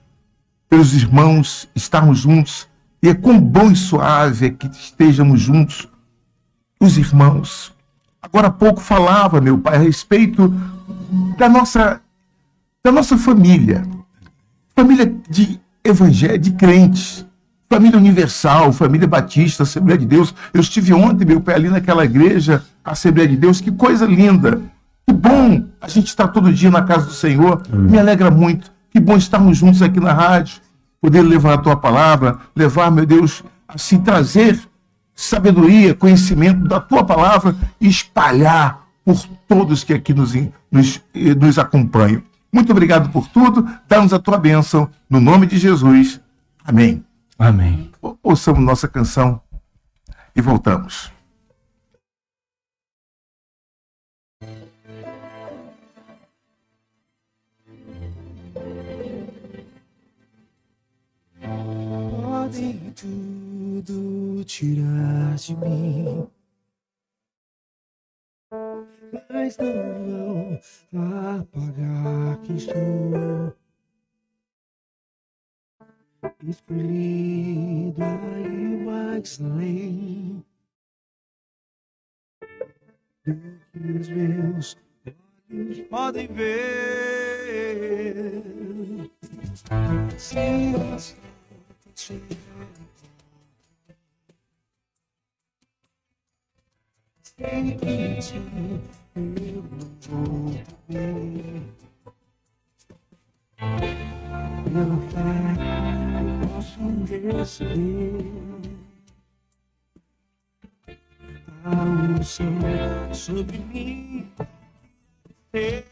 pelos 0.67 0.95
irmãos 0.95 1.69
estarmos 1.77 2.21
juntos, 2.21 2.67
e 3.03 3.09
é 3.11 3.15
quão 3.15 3.39
bom 3.39 3.71
e 3.71 3.77
suave 3.77 4.47
é 4.47 4.51
que 4.51 4.67
estejamos 4.67 5.39
juntos, 5.39 5.87
os 6.81 6.97
irmãos. 6.97 7.71
Agora 8.21 8.49
há 8.49 8.51
pouco 8.51 8.81
falava, 8.81 9.43
meu 9.43 9.59
pai, 9.59 9.77
a 9.77 9.81
respeito 9.81 10.49
da 11.37 11.51
nossa, 11.51 12.01
da 12.83 12.91
nossa 12.91 13.19
família, 13.19 13.87
família 14.75 15.15
de 15.29 15.61
evangelho, 15.85 16.39
de 16.39 16.53
crentes, 16.53 17.26
Família 17.69 17.99
Universal, 17.99 18.73
Família 18.73 19.09
Batista, 19.09 19.65
Assembleia 19.65 19.99
de 19.99 20.07
Deus. 20.07 20.35
Eu 20.55 20.61
estive 20.61 20.93
ontem, 20.93 21.25
meu 21.25 21.41
pé, 21.41 21.55
ali 21.55 21.69
naquela 21.69 22.05
igreja, 22.05 22.63
Assembleia 22.85 23.29
de 23.29 23.37
Deus. 23.37 23.61
Que 23.61 23.73
coisa 23.73 24.07
linda. 24.07 24.61
Que 25.07 25.13
bom 25.13 25.65
a 25.81 25.89
gente 25.89 26.07
estar 26.07 26.29
todo 26.29 26.53
dia 26.53 26.71
na 26.71 26.83
casa 26.83 27.07
do 27.07 27.13
Senhor. 27.13 27.63
Me 27.71 27.99
alegra 27.99 28.31
muito. 28.31 28.71
Que 28.91 29.01
bom 29.01 29.17
estarmos 29.17 29.59
juntos 29.59 29.83
aqui 29.83 30.01
na 30.01 30.13
rádio, 30.13 30.61
poder 31.01 31.23
levar 31.23 31.55
a 31.55 31.59
tua 31.59 31.77
palavra, 31.77 32.39
levar, 32.55 32.91
meu 32.91 33.05
Deus, 33.05 33.43
assim, 33.69 33.99
trazer 33.99 34.59
sabedoria, 35.15 35.95
conhecimento 35.95 36.67
da 36.67 36.81
tua 36.81 37.05
palavra 37.05 37.55
e 37.81 37.89
espalhar 37.89 38.87
por 39.05 39.17
todos 39.49 39.85
que 39.85 39.93
aqui 39.93 40.13
nos, 40.13 40.35
nos, 40.71 41.01
nos 41.39 41.59
acompanham. 41.59 42.23
Muito 42.53 42.71
obrigado 42.73 43.11
por 43.11 43.29
tudo. 43.29 43.69
Dá-nos 43.89 44.13
a 44.13 44.19
tua 44.19 44.39
bênção. 44.39 44.89
No 45.09 45.21
nome 45.21 45.47
de 45.47 45.59
Jesus. 45.59 46.21
Amém. 46.65 47.05
Amém. 47.39 47.93
Ouçamos 48.23 48.65
nossa 48.65 48.89
canção 48.89 49.43
e 50.35 50.41
voltamos. 50.41 51.13
Podem 61.41 62.93
tudo 62.93 64.45
tirar 64.45 65.35
de 65.37 65.55
mim, 65.57 66.29
mas 69.31 69.59
não 69.59 70.59
vão 70.91 71.41
apagar 71.41 72.41
quem 72.45 72.59
sou 72.59 73.55
escolhido 76.49 78.03
aí 78.03 78.85
mais 78.85 79.41
além 79.41 80.45
do 83.25 83.35
que 83.73 83.93
os 84.01 84.09
meus 84.09 84.77
olhos 85.51 85.81
podem 85.89 86.27
ver. 86.29 86.73
Se 90.19 90.39
as 90.95 91.17
Sei 97.39 97.75
que 97.77 98.21
te 98.21 98.37
eu 99.15 99.23
não 99.23 99.87
vou 100.01 100.53
ver 100.89 101.63
pela 104.73 104.97
fé 105.11 105.56
eu 107.11 107.33
posso 107.33 107.65
receber 107.65 108.77
a 111.65 111.71
unção 111.71 113.15
sobre 113.15 113.59
mim. 113.59 114.33
Pode 115.53 115.86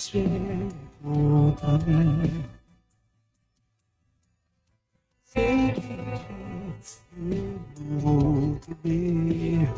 lutas 0.00 0.08
vêm 0.08 0.68
contra 1.02 1.78
mim, 1.86 2.44
sei 5.24 5.74
que 5.74 5.90
eu 7.26 7.98
vou 8.00 8.58
temer 8.60 9.68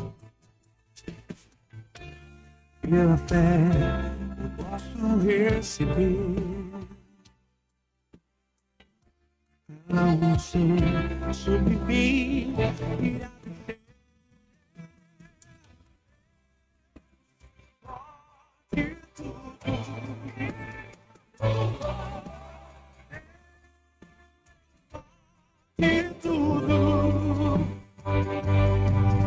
pela 2.81 3.17
fé 3.17 3.57
eu 4.39 4.49
posso 4.63 4.93
tudo. 26.23 27.59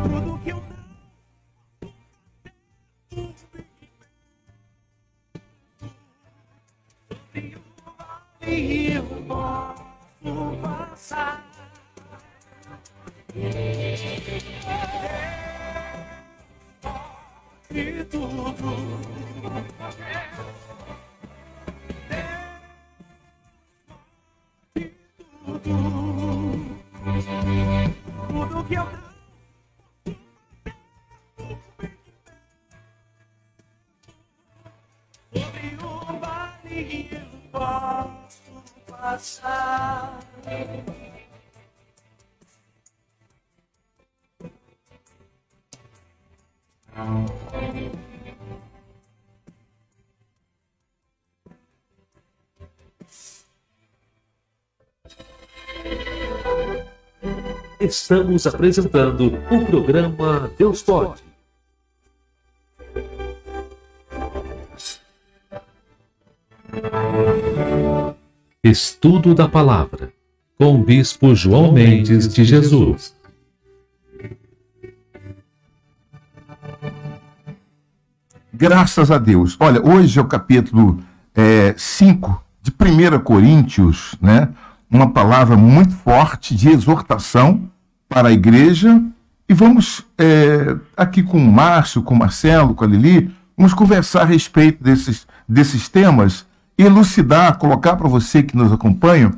Tudo 0.09 0.39
que 0.43 0.49
eu 0.49 0.63
não. 3.11 3.33
Sobre 3.37 3.61
o 7.55 7.61
e 8.49 8.93
eu 8.93 9.03
posso 9.27 10.57
passar. 10.61 11.45
E 17.69 18.03
tudo. 18.05 18.97
Tudo 28.37 28.63
que 28.65 28.75
eu 28.75 28.85
Sobre 35.33 35.77
o 35.83 36.19
vale 36.19 37.09
eu 37.11 37.49
posso 37.51 38.63
passar. 38.85 39.56
Estamos 57.87 58.45
apresentando 58.45 59.39
o 59.49 59.65
programa 59.65 60.51
Deus 60.57 60.81
Pode. 60.81 61.23
Estudo 68.61 69.33
da 69.33 69.47
Palavra, 69.47 70.11
com 70.57 70.75
o 70.75 70.83
Bispo 70.83 71.33
João 71.33 71.71
Mendes 71.71 72.27
de 72.27 72.43
Jesus. 72.43 73.15
Graças 78.53 79.09
a 79.11 79.17
Deus. 79.17 79.55
Olha, 79.61 79.81
hoje 79.81 80.19
é 80.19 80.21
o 80.21 80.27
capítulo 80.27 80.99
5 81.77 82.43
de 82.61 82.69
1 82.71 83.19
Coríntios, 83.19 84.13
né? 84.19 84.53
Uma 84.91 85.13
palavra 85.13 85.55
muito 85.55 85.95
forte 85.95 86.53
de 86.53 86.67
exortação 86.67 87.71
para 88.07 88.29
a 88.29 88.31
igreja. 88.31 89.01
E 89.49 89.53
vamos, 89.53 90.05
é, 90.17 90.75
aqui 90.95 91.23
com 91.23 91.37
o 91.37 91.51
Márcio, 91.51 92.03
com 92.03 92.13
o 92.13 92.17
Marcelo, 92.17 92.75
com 92.75 92.83
a 92.83 92.87
Lili, 92.87 93.33
vamos 93.55 93.73
conversar 93.73 94.21
a 94.21 94.25
respeito 94.25 94.83
desses, 94.83 95.25
desses 95.47 95.87
temas, 95.87 96.45
elucidar, 96.77 97.57
colocar 97.57 97.95
para 97.95 98.07
você 98.07 98.43
que 98.43 98.57
nos 98.57 98.71
acompanha 98.71 99.31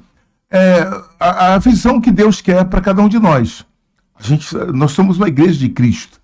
é, 0.49 0.81
a, 1.19 1.53
a 1.53 1.57
visão 1.59 2.01
que 2.01 2.11
Deus 2.11 2.41
quer 2.41 2.65
para 2.65 2.81
cada 2.81 3.01
um 3.01 3.07
de 3.07 3.19
nós. 3.19 3.65
A 4.19 4.23
gente, 4.23 4.53
nós 4.73 4.91
somos 4.91 5.17
uma 5.17 5.27
igreja 5.27 5.59
de 5.59 5.69
Cristo. 5.69 6.19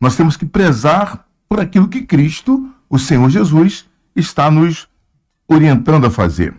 Nós 0.00 0.16
temos 0.16 0.36
que 0.36 0.46
prezar 0.46 1.26
por 1.48 1.60
aquilo 1.60 1.88
que 1.88 2.02
Cristo, 2.02 2.70
o 2.88 2.98
Senhor 2.98 3.28
Jesus, 3.28 3.86
está 4.14 4.50
nos 4.50 4.88
orientando 5.48 6.06
a 6.06 6.10
fazer. 6.10 6.54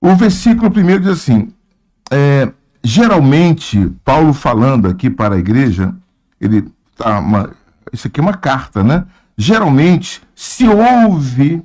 O 0.00 0.16
versículo 0.16 0.70
primeiro 0.70 1.02
diz 1.02 1.12
assim: 1.12 1.52
é, 2.10 2.50
geralmente, 2.84 3.90
Paulo 4.04 4.32
falando 4.32 4.88
aqui 4.88 5.08
para 5.08 5.36
a 5.36 5.38
igreja, 5.38 5.94
ele 6.40 6.68
tá 6.96 7.18
uma, 7.20 7.50
isso 7.92 8.06
aqui 8.06 8.20
é 8.20 8.22
uma 8.22 8.36
carta, 8.36 8.82
né? 8.82 9.06
Geralmente 9.36 10.22
se 10.34 10.66
ouve 10.66 11.62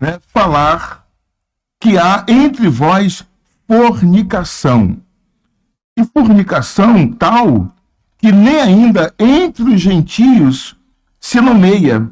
né, 0.00 0.18
falar 0.28 1.06
que 1.80 1.98
há 1.98 2.24
entre 2.28 2.68
vós 2.68 3.24
fornicação. 3.66 4.98
E 5.96 6.04
fornicação 6.04 7.08
tal 7.08 7.74
que 8.16 8.32
nem 8.32 8.60
ainda 8.60 9.14
entre 9.18 9.62
os 9.64 9.80
gentios 9.80 10.76
se 11.20 11.40
nomeia, 11.40 12.10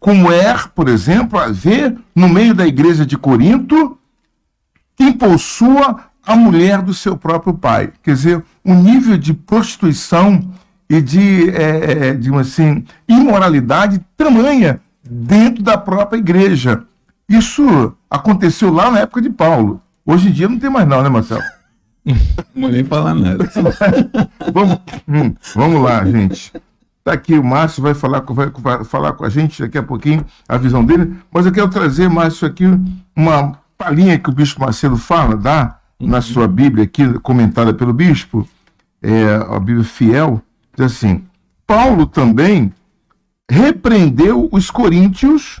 como 0.00 0.30
é, 0.30 0.54
por 0.74 0.88
exemplo, 0.88 1.38
haver 1.38 1.96
no 2.14 2.28
meio 2.28 2.54
da 2.54 2.66
igreja 2.66 3.04
de 3.04 3.16
Corinto 3.16 3.98
quem 4.96 5.12
possua 5.12 6.11
a 6.26 6.36
mulher 6.36 6.82
do 6.82 6.94
seu 6.94 7.16
próprio 7.16 7.54
pai. 7.54 7.92
Quer 8.02 8.14
dizer, 8.14 8.44
um 8.64 8.80
nível 8.80 9.16
de 9.18 9.34
prostituição 9.34 10.50
e 10.88 11.00
de, 11.00 11.50
é, 11.50 12.08
é, 12.08 12.14
de 12.14 12.34
assim, 12.34 12.84
imoralidade 13.08 14.00
tamanha 14.16 14.80
dentro 15.02 15.62
da 15.62 15.76
própria 15.76 16.18
igreja. 16.18 16.84
Isso 17.28 17.94
aconteceu 18.10 18.72
lá 18.72 18.90
na 18.90 19.00
época 19.00 19.22
de 19.22 19.30
Paulo. 19.30 19.80
Hoje 20.04 20.28
em 20.28 20.32
dia 20.32 20.48
não 20.48 20.58
tem 20.58 20.70
mais 20.70 20.86
não, 20.86 21.02
né, 21.02 21.08
Marcelo? 21.08 21.42
Não 22.52 22.62
vou 22.62 22.70
nem 22.70 22.82
falar 22.82 23.14
nada. 23.14 23.48
vamos, 24.52 24.78
hum, 25.06 25.34
vamos 25.54 25.82
lá, 25.82 26.04
gente. 26.04 26.52
Está 26.98 27.12
aqui 27.12 27.38
o 27.38 27.44
Márcio, 27.44 27.80
vai 27.80 27.94
falar, 27.94 28.20
vai, 28.20 28.50
vai 28.50 28.84
falar 28.84 29.12
com 29.12 29.24
a 29.24 29.28
gente 29.28 29.62
daqui 29.62 29.78
a 29.78 29.82
pouquinho 29.84 30.26
a 30.48 30.56
visão 30.56 30.84
dele, 30.84 31.16
mas 31.32 31.46
eu 31.46 31.52
quero 31.52 31.68
trazer, 31.68 32.08
Márcio, 32.08 32.46
aqui 32.46 32.64
uma 33.14 33.56
palhinha 33.78 34.18
que 34.18 34.30
o 34.30 34.32
Bispo 34.32 34.60
Marcelo 34.60 34.96
fala, 34.96 35.36
dá 35.36 35.78
na 36.02 36.20
sua 36.20 36.48
Bíblia, 36.48 36.84
aqui 36.84 37.18
comentada 37.20 37.72
pelo 37.72 37.92
Bispo, 37.92 38.46
é, 39.00 39.34
a 39.34 39.58
Bíblia 39.58 39.84
fiel, 39.84 40.42
diz 40.76 40.86
assim: 40.86 41.24
Paulo 41.66 42.06
também 42.06 42.72
repreendeu 43.48 44.48
os 44.50 44.70
coríntios 44.70 45.60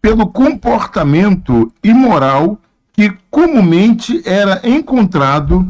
pelo 0.00 0.28
comportamento 0.28 1.72
imoral 1.82 2.58
que 2.92 3.16
comumente 3.30 4.22
era 4.24 4.60
encontrado 4.62 5.66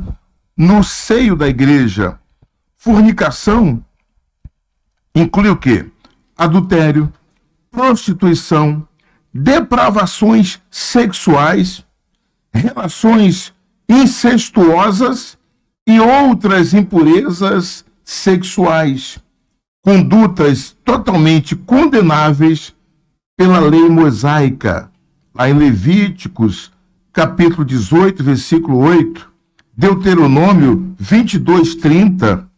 no 0.57 0.85
seio 0.85 1.35
da 1.35 1.49
igreja. 1.49 2.19
Fornicação 2.77 3.83
inclui 5.14 5.49
o 5.49 5.57
quê? 5.57 5.87
Adultério, 6.37 7.11
prostituição, 7.71 8.87
depravações 9.33 10.61
sexuais, 10.71 11.85
relações 12.53 13.54
incestuosas 13.88 15.38
e 15.87 16.01
outras 16.01 16.73
impurezas 16.73 17.85
sexuais, 18.03 19.18
condutas 19.83 20.77
totalmente 20.85 21.55
condenáveis 21.55 22.75
pela 23.37 23.61
lei 23.61 23.88
mosaica. 23.88 24.90
Lá 25.35 25.51
em 25.51 25.55
Levíticos, 25.55 26.73
capítulo 27.12 27.64
18, 27.64 28.23
versículo 28.23 28.79
8, 28.79 29.31
Deuteronômio 29.77 30.94
22, 30.99 31.75
30. 31.77 32.49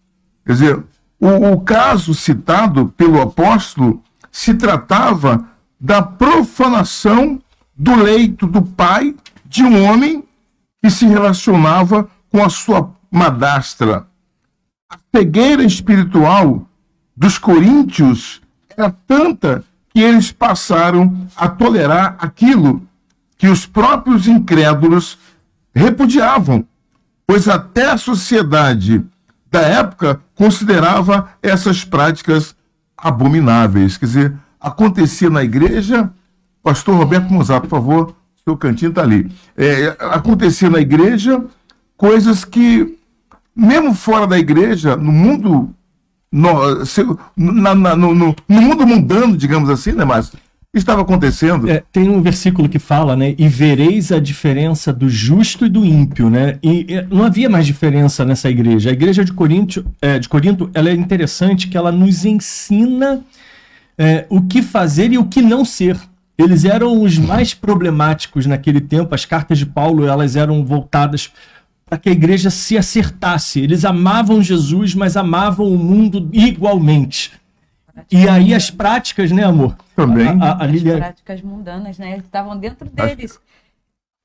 Quer 0.44 0.52
dizer, 0.52 0.84
o, 1.18 1.52
o 1.52 1.60
caso 1.60 2.14
citado 2.14 2.92
pelo 2.96 3.20
apóstolo 3.20 4.02
se 4.30 4.54
tratava 4.54 5.48
da 5.80 6.02
profanação 6.02 7.40
do 7.74 7.94
leito 7.94 8.46
do 8.46 8.62
pai 8.62 9.14
de 9.44 9.62
um 9.62 9.84
homem 9.84 10.25
que 10.86 10.90
se 10.92 11.04
relacionava 11.04 12.08
com 12.30 12.44
a 12.44 12.48
sua 12.48 12.92
madastra. 13.10 14.06
A 14.88 14.96
cegueira 15.12 15.64
espiritual 15.64 16.64
dos 17.16 17.38
coríntios 17.38 18.40
era 18.70 18.94
tanta 19.04 19.64
que 19.92 19.98
eles 19.98 20.30
passaram 20.30 21.26
a 21.34 21.48
tolerar 21.48 22.14
aquilo 22.20 22.86
que 23.36 23.48
os 23.48 23.66
próprios 23.66 24.28
incrédulos 24.28 25.18
repudiavam, 25.74 26.64
pois 27.26 27.48
até 27.48 27.90
a 27.90 27.98
sociedade 27.98 29.04
da 29.50 29.62
época 29.62 30.20
considerava 30.36 31.30
essas 31.42 31.84
práticas 31.84 32.54
abomináveis. 32.96 33.96
Quer 33.96 34.06
dizer, 34.06 34.36
acontecia 34.60 35.30
na 35.30 35.42
igreja. 35.42 36.12
Pastor 36.62 36.96
Roberto 36.96 37.32
Mozart, 37.32 37.62
por 37.62 37.70
favor, 37.70 38.16
seu 38.48 38.56
cantinho 38.56 38.90
está 38.90 39.02
ali. 39.02 39.28
É, 39.56 39.96
acontecia 39.98 40.70
na 40.70 40.78
igreja 40.78 41.44
coisas 41.96 42.44
que, 42.44 42.96
mesmo 43.54 43.92
fora 43.92 44.24
da 44.24 44.38
igreja, 44.38 44.96
no 44.96 45.10
mundo. 45.10 45.70
No, 46.30 46.54
na, 47.36 47.74
na, 47.74 47.96
no, 47.96 48.14
no, 48.14 48.36
no 48.48 48.62
mundo 48.62 48.86
mundano, 48.86 49.36
digamos 49.36 49.70
assim, 49.70 49.92
né, 49.92 50.04
Márcio? 50.04 50.38
estava 50.74 51.00
acontecendo. 51.00 51.70
É, 51.70 51.82
tem 51.90 52.10
um 52.10 52.20
versículo 52.20 52.68
que 52.68 52.78
fala, 52.78 53.16
né? 53.16 53.34
E 53.38 53.48
vereis 53.48 54.12
a 54.12 54.20
diferença 54.20 54.92
do 54.92 55.08
justo 55.08 55.64
e 55.64 55.70
do 55.70 55.86
ímpio, 55.86 56.28
né? 56.28 56.58
E, 56.62 56.86
e 56.88 57.02
não 57.08 57.24
havia 57.24 57.48
mais 57.48 57.64
diferença 57.64 58.26
nessa 58.26 58.50
igreja. 58.50 58.90
A 58.90 58.92
igreja 58.92 59.24
de 59.24 59.32
Corinto, 59.32 59.86
é, 60.02 60.18
de 60.18 60.28
Corinto, 60.28 60.70
ela 60.74 60.90
é 60.90 60.92
interessante 60.92 61.66
que 61.68 61.78
ela 61.78 61.90
nos 61.90 62.26
ensina 62.26 63.22
é, 63.96 64.26
o 64.28 64.42
que 64.42 64.60
fazer 64.60 65.12
e 65.12 65.16
o 65.18 65.24
que 65.24 65.40
não 65.40 65.64
ser. 65.64 65.98
Eles 66.38 66.64
eram 66.64 67.00
os 67.02 67.18
mais 67.18 67.54
problemáticos 67.54 68.46
naquele 68.46 68.80
tempo. 68.80 69.14
As 69.14 69.24
cartas 69.24 69.58
de 69.58 69.66
Paulo 69.66 70.06
elas 70.06 70.36
eram 70.36 70.64
voltadas 70.64 71.32
para 71.86 71.98
que 71.98 72.08
a 72.08 72.12
igreja 72.12 72.50
se 72.50 72.76
acertasse. 72.76 73.60
Eles 73.60 73.84
amavam 73.84 74.42
Jesus, 74.42 74.94
mas 74.94 75.16
amavam 75.16 75.66
o 75.66 75.78
mundo 75.78 76.28
igualmente. 76.32 77.32
E 78.10 78.28
aí 78.28 78.52
as 78.52 78.70
práticas, 78.70 79.30
né, 79.30 79.44
amor? 79.44 79.76
Também. 79.94 80.28
A, 80.28 80.32
a, 80.32 80.64
a 80.64 80.66
As 80.66 80.82
práticas 80.82 81.42
mundanas, 81.42 81.98
né? 81.98 82.18
Estavam 82.18 82.58
dentro 82.58 82.88
deles. 82.90 83.38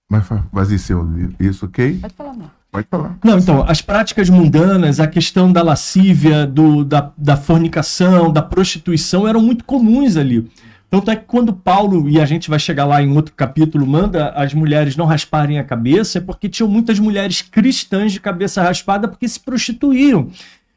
Mas 0.10 0.28
fazer 0.52 0.78
seu 0.78 1.08
isso, 1.39 1.65
ok? 1.65 1.97
Pode 2.00 2.13
falar, 2.13 2.34
não. 2.34 2.52
Pode 2.69 2.88
falar. 2.89 3.17
Não, 3.24 3.38
então, 3.38 3.63
as 3.65 3.82
práticas 3.82 4.30
mundanas, 4.30 5.00
a 5.00 5.08
questão 5.08 5.50
da 5.52 5.63
lascívia, 5.63 6.45
do, 6.45 6.84
da, 6.84 7.13
da 7.17 7.38
fornicação, 7.38 8.32
da 8.32 8.41
prostituição 8.41 9.26
eram 9.26 9.41
muito 9.41 9.63
comuns 9.63 10.17
ali. 10.17 10.52
Tanto 10.91 11.10
é 11.10 11.15
que 11.15 11.23
quando 11.23 11.54
Paulo, 11.54 12.10
e 12.10 12.19
a 12.19 12.25
gente 12.25 12.49
vai 12.49 12.60
chegar 12.60 12.84
lá 12.84 13.01
em 13.01 13.15
outro 13.15 13.34
capítulo, 13.34 13.88
manda 13.88 14.27
as 14.32 14.54
mulheres 14.54 14.97
não 14.97 15.06
rasparem 15.06 15.58
a 15.58 15.63
cabeça, 15.63 16.17
é 16.17 16.21
porque 16.21 16.49
tinham 16.49 16.69
muitas 16.69 16.99
mulheres 16.99 17.41
cristãs 17.41 18.12
de 18.12 18.19
cabeça 18.19 18.62
raspada 18.62 19.08
porque 19.08 19.25
se 19.25 19.39
prostituíam. 19.39 20.30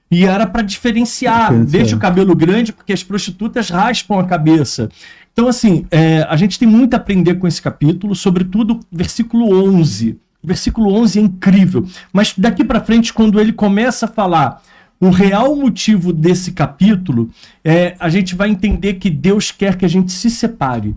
E 0.09 0.25
era 0.25 0.47
para 0.47 0.63
diferenciar, 0.63 1.53
deixa 1.65 1.97
o 1.97 1.99
cabelo 1.99 2.37
grande, 2.37 2.73
porque 2.73 2.93
as 2.93 3.03
prostitutas 3.03 3.71
raspam 3.71 4.21
a 4.21 4.25
cabeça. 4.25 4.89
Então, 5.33 5.49
assim, 5.49 5.85
é, 5.91 6.25
a 6.31 6.37
gente 6.37 6.61
tem 6.61 6.69
muito 6.69 6.95
a 6.95 6.99
aprender 6.99 7.35
com 7.35 7.49
esse 7.49 7.61
capítulo, 7.61 8.15
sobretudo 8.15 8.79
versículo 8.93 9.53
11. 9.69 10.17
O 10.41 10.47
versículo 10.47 10.95
11 10.95 11.19
é 11.19 11.23
incrível. 11.23 11.89
Mas 12.13 12.33
daqui 12.39 12.63
para 12.63 12.81
frente, 12.81 13.13
quando 13.13 13.41
ele 13.41 13.53
começa 13.53 14.07
a 14.07 14.09
falar 14.09 14.63
o 15.01 15.11
real 15.11 15.55
motivo 15.57 16.13
desse 16.13 16.53
capítulo, 16.53 17.31
é, 17.65 17.97
a 17.99 18.09
gente 18.09 18.35
vai 18.35 18.49
entender 18.49 18.95
que 18.95 19.11
Deus 19.11 19.51
quer 19.51 19.77
que 19.77 19.85
a 19.85 19.89
gente 19.89 20.13
se 20.13 20.31
separe. 20.31 20.95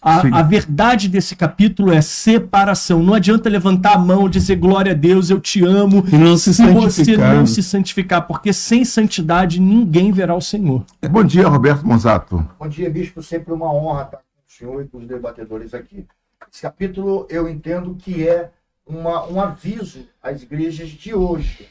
A, 0.00 0.20
a, 0.38 0.42
verdade 0.42 1.08
desse 1.08 1.34
capítulo 1.34 1.92
é 1.92 2.00
separação. 2.00 3.02
Não 3.02 3.12
adianta 3.12 3.48
levantar 3.48 3.94
a 3.94 3.98
mão, 3.98 4.28
dizer 4.28 4.54
glória 4.54 4.92
a 4.92 4.94
Deus, 4.94 5.30
eu 5.30 5.40
te 5.40 5.64
amo, 5.64 6.04
e 6.12 6.16
não 6.16 6.36
se, 6.36 6.52
você 6.52 7.16
não 7.16 7.44
se 7.44 7.60
santificar, 7.60 8.24
porque 8.24 8.52
sem 8.52 8.84
santidade 8.84 9.60
ninguém 9.60 10.12
verá 10.12 10.34
o 10.34 10.40
Senhor. 10.40 10.84
Bom 11.10 11.24
dia, 11.24 11.48
Roberto 11.48 11.84
Monzato. 11.84 12.48
Bom 12.56 12.68
dia, 12.68 12.88
bispo. 12.88 13.20
Sempre 13.20 13.52
uma 13.52 13.72
honra 13.72 14.02
estar 14.02 14.18
com 14.18 14.22
o 14.22 14.52
senhor 14.52 14.82
e 14.84 14.86
com 14.86 14.98
os 14.98 15.08
debatedores 15.08 15.74
aqui. 15.74 16.06
Esse 16.52 16.62
capítulo 16.62 17.26
eu 17.28 17.48
entendo 17.48 17.96
que 17.96 18.28
é 18.28 18.50
uma, 18.86 19.26
um 19.26 19.40
aviso 19.40 20.06
às 20.22 20.40
igrejas 20.40 20.88
de 20.90 21.14
hoje, 21.14 21.66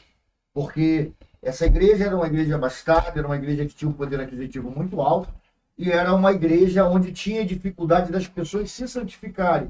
porque 0.52 1.12
essa 1.46 1.64
igreja 1.64 2.04
era 2.06 2.16
uma 2.16 2.26
igreja 2.26 2.56
abastada, 2.56 3.12
era 3.14 3.26
uma 3.26 3.36
igreja 3.36 3.64
que 3.64 3.74
tinha 3.74 3.88
um 3.88 3.92
poder 3.92 4.20
aquisitivo 4.20 4.68
muito 4.68 5.00
alto 5.00 5.28
e 5.78 5.92
era 5.92 6.12
uma 6.12 6.32
igreja 6.32 6.84
onde 6.84 7.12
tinha 7.12 7.46
dificuldade 7.46 8.10
das 8.10 8.26
pessoas 8.26 8.70
se 8.70 8.88
santificarem 8.88 9.68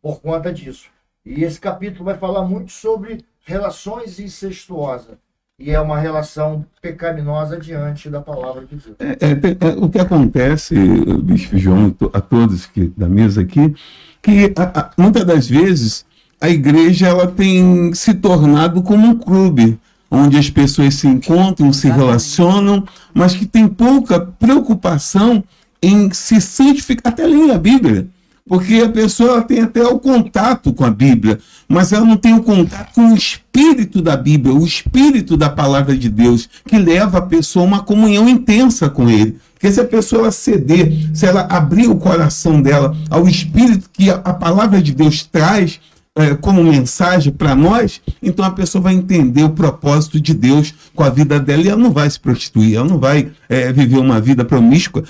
por 0.00 0.20
conta 0.20 0.52
disso. 0.52 0.88
E 1.24 1.42
esse 1.42 1.58
capítulo 1.58 2.04
vai 2.04 2.16
falar 2.16 2.44
muito 2.44 2.70
sobre 2.70 3.24
relações 3.44 4.20
incestuosas. 4.20 5.16
E 5.58 5.70
é 5.70 5.80
uma 5.80 5.98
relação 5.98 6.64
pecaminosa 6.80 7.58
diante 7.58 8.08
da 8.08 8.20
palavra 8.20 8.64
de 8.64 8.76
Deus. 8.76 8.96
É, 9.00 9.12
é, 9.12 9.70
é, 9.70 9.74
o 9.78 9.88
que 9.88 9.98
acontece, 9.98 10.76
Bispo 11.22 11.58
João, 11.58 11.96
a 12.12 12.20
todos 12.20 12.66
que, 12.66 12.88
da 12.88 13.08
mesa 13.08 13.40
aqui, 13.40 13.74
que 14.22 14.52
a, 14.54 14.80
a, 14.80 14.90
muitas 14.96 15.24
das 15.24 15.48
vezes 15.48 16.04
a 16.40 16.48
igreja 16.50 17.08
ela 17.08 17.26
tem 17.26 17.92
se 17.94 18.14
tornado 18.14 18.82
como 18.82 19.08
um 19.08 19.18
clube 19.18 19.80
onde 20.10 20.36
as 20.36 20.48
pessoas 20.50 20.94
se 20.94 21.06
encontram, 21.06 21.72
se 21.72 21.88
relacionam, 21.88 22.86
mas 23.12 23.34
que 23.34 23.46
tem 23.46 23.66
pouca 23.66 24.20
preocupação 24.20 25.42
em 25.82 26.12
se 26.12 26.40
santificar, 26.40 27.12
até 27.12 27.26
ler 27.26 27.50
a 27.50 27.58
Bíblia. 27.58 28.08
Porque 28.48 28.74
a 28.76 28.88
pessoa 28.88 29.42
tem 29.42 29.62
até 29.62 29.84
o 29.84 29.98
contato 29.98 30.72
com 30.72 30.84
a 30.84 30.90
Bíblia, 30.90 31.40
mas 31.68 31.92
ela 31.92 32.06
não 32.06 32.16
tem 32.16 32.32
o 32.32 32.44
contato 32.44 32.94
com 32.94 33.12
o 33.12 33.16
espírito 33.16 34.00
da 34.00 34.16
Bíblia, 34.16 34.54
o 34.54 34.64
espírito 34.64 35.36
da 35.36 35.50
palavra 35.50 35.96
de 35.96 36.08
Deus, 36.08 36.48
que 36.64 36.78
leva 36.78 37.18
a 37.18 37.22
pessoa 37.22 37.64
a 37.64 37.68
uma 37.68 37.82
comunhão 37.82 38.28
intensa 38.28 38.88
com 38.88 39.10
ele. 39.10 39.36
Porque 39.52 39.72
se 39.72 39.80
a 39.80 39.84
pessoa 39.84 40.30
ceder, 40.30 41.10
se 41.12 41.26
ela 41.26 41.40
abrir 41.50 41.88
o 41.88 41.96
coração 41.96 42.62
dela 42.62 42.96
ao 43.10 43.26
espírito 43.26 43.90
que 43.92 44.08
a, 44.10 44.14
a 44.16 44.32
palavra 44.32 44.80
de 44.80 44.92
Deus 44.92 45.24
traz, 45.24 45.80
é, 46.16 46.34
como 46.34 46.64
mensagem 46.64 47.30
para 47.30 47.54
nós, 47.54 48.00
então 48.22 48.44
a 48.44 48.50
pessoa 48.50 48.82
vai 48.82 48.94
entender 48.94 49.44
o 49.44 49.50
propósito 49.50 50.18
de 50.18 50.32
Deus 50.32 50.74
com 50.94 51.04
a 51.04 51.10
vida 51.10 51.38
dela 51.38 51.62
e 51.62 51.68
ela 51.68 51.80
não 51.80 51.92
vai 51.92 52.08
se 52.08 52.18
prostituir, 52.18 52.76
ela 52.76 52.88
não 52.88 52.98
vai 52.98 53.30
é, 53.48 53.70
viver 53.70 53.98
uma 53.98 54.18
vida 54.18 54.44
promíscua 54.44 55.04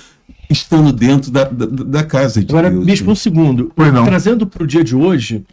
estando 0.49 0.91
dentro 0.91 1.31
da, 1.31 1.45
da, 1.45 1.65
da 1.65 2.03
casa 2.03 2.43
de 2.43 2.51
Agora, 2.51 2.69
Deus. 2.69 2.85
Bispo, 2.85 3.11
um 3.11 3.15
segundo. 3.15 3.71
Trazendo 4.05 4.45
para 4.45 4.63
o 4.63 4.67
dia 4.67 4.83
de 4.83 4.95
hoje, 4.95 5.45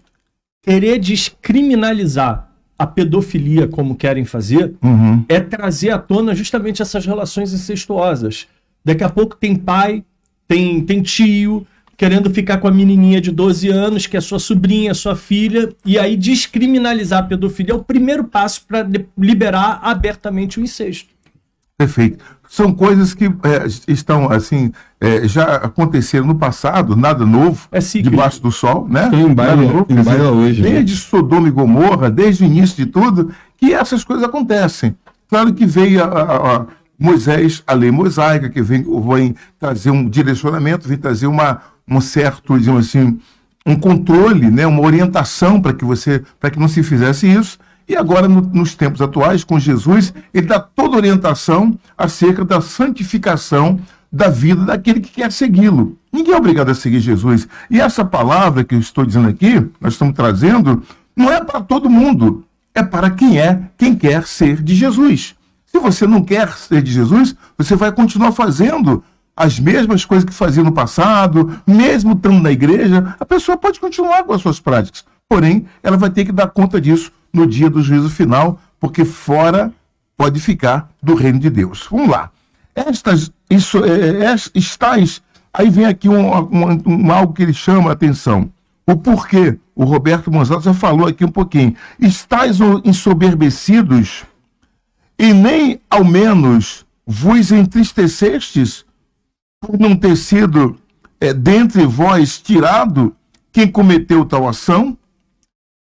querer 0.62 0.98
descriminalizar 0.98 2.50
a 2.76 2.86
pedofilia 2.86 3.68
como 3.68 3.94
querem 3.94 4.24
fazer 4.24 4.74
uhum. 4.82 5.24
é 5.28 5.38
trazer 5.38 5.90
à 5.90 5.98
tona 5.98 6.34
justamente 6.34 6.82
essas 6.82 7.06
relações 7.06 7.52
incestuosas. 7.52 8.48
Daqui 8.84 9.04
a 9.04 9.08
pouco 9.08 9.36
tem 9.36 9.54
pai, 9.54 10.04
tem, 10.48 10.80
tem 10.84 11.00
tio, 11.00 11.64
querendo 11.96 12.30
ficar 12.30 12.59
com 12.59 12.68
a 12.68 12.70
menininha 12.70 13.20
de 13.20 13.30
12 13.30 13.68
anos, 13.68 14.07
que 14.07 14.16
é 14.16 14.20
sua 14.20 14.38
sobrinha, 14.38 14.94
sua 14.94 15.16
filha, 15.16 15.70
e 15.85 15.98
aí 15.98 16.16
descriminalizar 16.16 17.20
a 17.20 17.26
pedofilia 17.26 17.72
é 17.72 17.76
o 17.76 17.83
primeiro 17.83 18.24
passo 18.24 18.64
para 18.66 18.87
liberar 19.16 19.80
abertamente 19.83 20.59
o 20.59 20.62
incesto. 20.62 21.14
Perfeito. 21.76 22.24
São 22.48 22.72
coisas 22.72 23.14
que 23.14 23.24
é, 23.24 23.66
estão, 23.88 24.30
assim, 24.30 24.70
é, 25.00 25.26
já 25.26 25.57
aconteceram 25.57 26.26
no 26.26 26.37
passado, 26.37 26.94
nada 26.94 27.26
novo, 27.26 27.66
é 27.72 27.80
debaixo 27.80 28.40
do 28.40 28.52
sol, 28.52 28.87
né? 28.88 29.11
Tem 29.11 29.22
em 29.22 29.35
baila, 29.35 29.57
novo, 29.57 29.87
em 29.88 30.02
baila 30.02 30.30
hoje. 30.30 30.62
né? 30.62 30.70
Desde 30.70 30.96
Sodoma 30.96 31.48
e 31.48 31.50
Gomorra, 31.50 32.11
desde 32.11 32.44
o 32.44 32.46
início 32.46 32.76
de 32.76 32.87
tudo, 32.87 33.33
que 33.57 33.74
essas 33.74 34.04
coisas 34.04 34.24
acontecem. 34.24 34.94
Claro 35.28 35.52
que 35.52 35.66
veio 35.66 36.04
a, 36.04 36.07
a, 36.07 36.57
a 36.57 36.66
Moisés, 36.98 37.62
a 37.66 37.74
lei 37.74 37.90
mosaica, 37.90 38.48
que 38.48 38.62
vem, 38.62 38.85
vem 38.85 39.35
trazer 39.59 39.90
um 39.90 40.09
direcionamento, 40.09 40.88
vem 40.88 40.96
trazer 40.96 41.26
uma, 41.26 41.61
um 41.88 42.01
certo, 42.01 42.59
digamos 42.59 42.88
assim, 42.88 43.18
um 43.66 43.77
controle, 43.77 44.51
né, 44.51 44.66
uma 44.66 44.83
orientação 44.83 45.61
para 45.61 45.73
que 45.73 45.85
você, 45.85 46.23
para 46.38 46.51
que 46.51 46.59
não 46.59 46.68
se 46.68 46.83
fizesse 46.83 47.27
isso. 47.27 47.59
E 47.88 47.97
agora, 47.97 48.27
no, 48.27 48.40
nos 48.40 48.75
tempos 48.75 49.01
atuais, 49.03 49.44
com 49.44 49.59
Jesus, 49.59 50.12
ele 50.33 50.47
dá 50.47 50.59
toda 50.59 50.97
orientação 50.97 51.79
acerca 51.97 52.44
da 52.44 52.61
santificação 52.61 53.79
da 54.11 54.29
vida 54.29 54.64
daquele 54.64 55.01
que 55.01 55.11
quer 55.11 55.33
segui-lo. 55.33 55.99
Ninguém 56.12 56.35
é 56.35 56.37
obrigado 56.37 56.70
a 56.70 56.75
seguir 56.75 57.01
Jesus. 57.01 57.49
E 57.68 57.81
essa 57.81 58.05
palavra 58.05 58.62
que 58.62 58.75
eu 58.75 58.79
estou 58.79 59.05
dizendo 59.05 59.29
aqui, 59.29 59.55
nós 59.81 59.94
estamos 59.94 60.14
trazendo, 60.14 60.83
não 61.16 61.33
é 61.33 61.42
para 61.42 61.61
todo 61.61 61.90
mundo. 61.90 62.44
É 62.75 62.83
para 62.83 63.11
quem 63.11 63.38
é, 63.38 63.61
quem 63.77 63.94
quer 63.94 64.25
ser 64.25 64.62
de 64.62 64.75
Jesus. 64.75 65.35
Se 65.66 65.79
você 65.79 66.07
não 66.07 66.23
quer 66.23 66.53
ser 66.53 66.83
de 66.83 66.92
Jesus, 66.92 67.35
você 67.59 67.75
vai 67.75 67.90
continuar 67.90 68.31
fazendo 68.31 69.03
as 69.37 69.59
mesmas 69.59 70.05
coisas 70.05 70.25
que 70.25 70.33
fazia 70.33 70.62
no 70.62 70.73
passado, 70.73 71.61
mesmo 71.66 72.12
estando 72.12 72.40
na 72.40 72.53
igreja, 72.53 73.16
a 73.18 73.25
pessoa 73.25 73.57
pode 73.57 73.81
continuar 73.81 74.23
com 74.25 74.33
as 74.33 74.42
suas 74.42 74.61
práticas. 74.61 75.05
Porém, 75.29 75.66
ela 75.83 75.97
vai 75.97 76.11
ter 76.11 76.25
que 76.25 76.33
dar 76.33 76.49
conta 76.49 76.81
disso 76.81 77.11
no 77.33 77.47
dia 77.47 77.68
do 77.68 77.83
juízo 77.83 78.09
final, 78.09 78.61
porque 78.79 79.05
fora 79.05 79.73
pode 80.16 80.38
ficar 80.38 80.88
do 81.03 81.14
reino 81.14 81.40
de 81.40 81.51
Deus. 81.51 81.87
Vamos 81.90 82.09
lá. 82.09 82.31
Estas, 82.75 83.33
isso, 83.51 83.85
é, 83.85 84.33
é, 84.33 84.37
estais, 84.55 85.23
aí 85.53 85.68
vem 85.70 85.87
aqui 85.87 86.09
um, 86.09 86.33
um, 86.35 86.83
um, 86.87 87.12
algo 87.12 87.33
que 87.33 87.42
ele 87.42 87.55
chama 87.55 87.90
a 87.90 87.92
atenção. 87.92 88.51
O 88.87 88.97
porquê, 88.97 89.59
o 89.75 89.85
Roberto 89.85 90.31
Monzato 90.31 90.62
já 90.62 90.75
falou 90.75 91.09
aqui 91.09 91.25
um 91.25 91.31
pouquinho. 91.31 91.75
Estais 91.99 92.59
ensoberbecidos 92.85 94.25
e 95.18 95.33
nem 95.33 95.81
ao 95.90 96.05
menos 96.05 96.85
vos 97.07 97.51
entristecestes 97.51 98.85
por 99.64 99.81
não 99.81 99.96
ter 99.96 100.14
sido 100.16 100.77
é, 101.18 101.33
dentre 101.33 101.87
vós 101.87 102.38
tirado 102.38 103.16
quem 103.50 103.66
cometeu 103.66 104.24
tal 104.27 104.46
ação? 104.46 104.96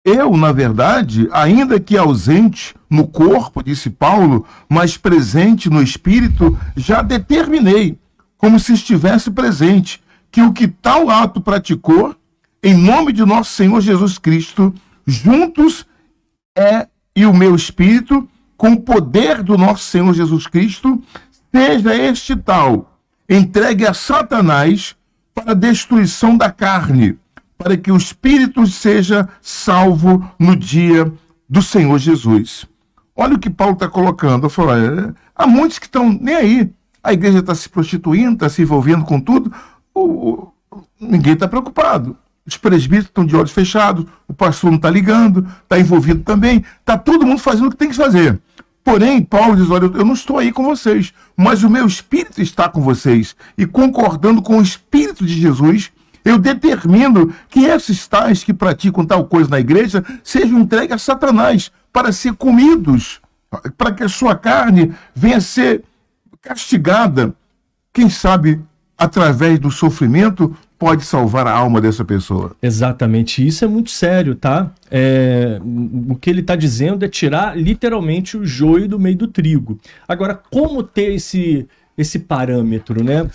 Eu, 0.04 0.36
na 0.36 0.52
verdade, 0.52 1.28
ainda 1.32 1.80
que 1.80 1.96
ausente 1.96 2.74
no 2.88 3.06
corpo, 3.06 3.62
disse 3.62 3.90
Paulo, 3.90 4.46
mas 4.68 4.96
presente 4.96 5.68
no 5.68 5.82
espírito, 5.82 6.58
já 6.76 7.02
determinei, 7.02 7.98
como 8.36 8.58
se 8.58 8.72
estivesse 8.72 9.30
presente, 9.30 10.02
que 10.30 10.42
o 10.42 10.52
que 10.52 10.66
tal 10.68 11.10
ato 11.10 11.40
praticou, 11.40 12.14
em 12.62 12.74
nome 12.74 13.12
de 13.12 13.24
nosso 13.24 13.50
Senhor 13.50 13.80
Jesus 13.80 14.18
Cristo, 14.18 14.72
juntos 15.06 15.86
é 16.56 16.88
e 17.14 17.26
o 17.26 17.34
meu 17.34 17.54
espírito, 17.54 18.28
com 18.56 18.72
o 18.72 18.80
poder 18.80 19.42
do 19.42 19.58
nosso 19.58 19.84
Senhor 19.84 20.12
Jesus 20.14 20.46
Cristo, 20.46 21.02
seja 21.52 21.94
este 21.94 22.36
tal 22.36 22.91
entregue 23.36 23.86
a 23.86 23.94
Satanás 23.94 24.96
para 25.34 25.52
a 25.52 25.54
destruição 25.54 26.36
da 26.36 26.50
carne, 26.50 27.18
para 27.56 27.76
que 27.76 27.90
o 27.90 27.96
espírito 27.96 28.66
seja 28.66 29.28
salvo 29.40 30.28
no 30.38 30.54
dia 30.54 31.10
do 31.48 31.62
Senhor 31.62 31.98
Jesus. 31.98 32.66
Olha 33.14 33.34
o 33.34 33.38
que 33.38 33.50
Paulo 33.50 33.74
está 33.74 33.88
colocando. 33.88 34.48
Falo, 34.48 34.70
há 35.34 35.46
muitos 35.46 35.78
que 35.78 35.86
estão 35.86 36.12
nem 36.20 36.34
aí. 36.34 36.70
A 37.02 37.12
igreja 37.12 37.38
está 37.38 37.54
se 37.54 37.68
prostituindo, 37.68 38.34
está 38.34 38.48
se 38.48 38.62
envolvendo 38.62 39.04
com 39.04 39.20
tudo. 39.20 39.52
O, 39.94 40.02
o, 40.02 40.52
ninguém 41.00 41.34
está 41.34 41.46
preocupado. 41.46 42.16
Os 42.46 42.56
presbíteros 42.56 43.06
estão 43.06 43.24
de 43.24 43.36
olhos 43.36 43.52
fechados, 43.52 44.04
o 44.26 44.34
pastor 44.34 44.70
não 44.70 44.76
está 44.76 44.90
ligando, 44.90 45.46
está 45.62 45.78
envolvido 45.78 46.22
também. 46.22 46.64
Está 46.80 46.98
todo 46.98 47.26
mundo 47.26 47.38
fazendo 47.38 47.68
o 47.68 47.70
que 47.70 47.76
tem 47.76 47.88
que 47.88 47.96
fazer. 47.96 48.40
Porém, 48.84 49.22
Paulo 49.22 49.56
diz: 49.56 49.70
Olha, 49.70 49.84
eu 49.84 50.04
não 50.04 50.14
estou 50.14 50.38
aí 50.38 50.52
com 50.52 50.64
vocês, 50.64 51.12
mas 51.36 51.62
o 51.62 51.70
meu 51.70 51.86
espírito 51.86 52.42
está 52.42 52.68
com 52.68 52.80
vocês. 52.80 53.36
E 53.56 53.66
concordando 53.66 54.42
com 54.42 54.58
o 54.58 54.62
espírito 54.62 55.24
de 55.24 55.40
Jesus, 55.40 55.92
eu 56.24 56.38
determino 56.38 57.32
que 57.48 57.64
esses 57.64 58.06
tais 58.06 58.42
que 58.44 58.52
praticam 58.52 59.04
tal 59.04 59.24
coisa 59.24 59.50
na 59.50 59.60
igreja 59.60 60.04
sejam 60.22 60.60
entregues 60.60 60.94
a 60.94 60.98
Satanás 60.98 61.70
para 61.92 62.12
ser 62.12 62.34
comidos, 62.34 63.20
para 63.76 63.92
que 63.92 64.02
a 64.02 64.08
sua 64.08 64.34
carne 64.34 64.94
venha 65.14 65.38
a 65.38 65.40
ser 65.40 65.82
castigada. 66.40 67.34
Quem 67.92 68.08
sabe, 68.08 68.60
através 68.96 69.58
do 69.58 69.70
sofrimento, 69.70 70.56
pode 70.82 71.04
salvar 71.04 71.46
a 71.46 71.52
alma 71.52 71.80
dessa 71.80 72.04
pessoa. 72.04 72.56
Exatamente, 72.60 73.46
isso 73.46 73.64
é 73.64 73.68
muito 73.68 73.88
sério, 73.92 74.34
tá? 74.34 74.72
É, 74.90 75.60
o 76.08 76.16
que 76.16 76.28
ele 76.28 76.40
está 76.40 76.56
dizendo 76.56 77.04
é 77.04 77.08
tirar 77.08 77.56
literalmente 77.56 78.36
o 78.36 78.44
joio 78.44 78.88
do 78.88 78.98
meio 78.98 79.14
do 79.16 79.28
trigo. 79.28 79.78
Agora, 80.08 80.34
como 80.34 80.82
ter 80.82 81.14
esse, 81.14 81.68
esse 81.96 82.18
parâmetro, 82.18 83.04
né? 83.04 83.30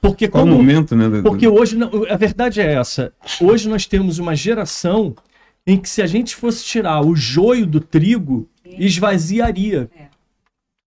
Porque 0.00 0.28
Qual 0.28 0.44
como, 0.44 0.56
momento, 0.56 0.94
né? 0.94 1.22
Porque 1.22 1.48
hoje, 1.48 1.76
não- 1.76 1.90
a 2.08 2.16
verdade 2.16 2.60
é 2.60 2.74
essa. 2.74 3.12
Hoje 3.40 3.68
nós 3.68 3.84
temos 3.84 4.20
uma 4.20 4.36
geração 4.36 5.12
em 5.66 5.76
que 5.78 5.88
se 5.88 6.02
a 6.02 6.06
gente 6.06 6.36
fosse 6.36 6.64
tirar 6.64 7.04
o 7.04 7.16
joio 7.16 7.66
do 7.66 7.80
trigo, 7.80 8.48
esvaziaria. 8.64 9.90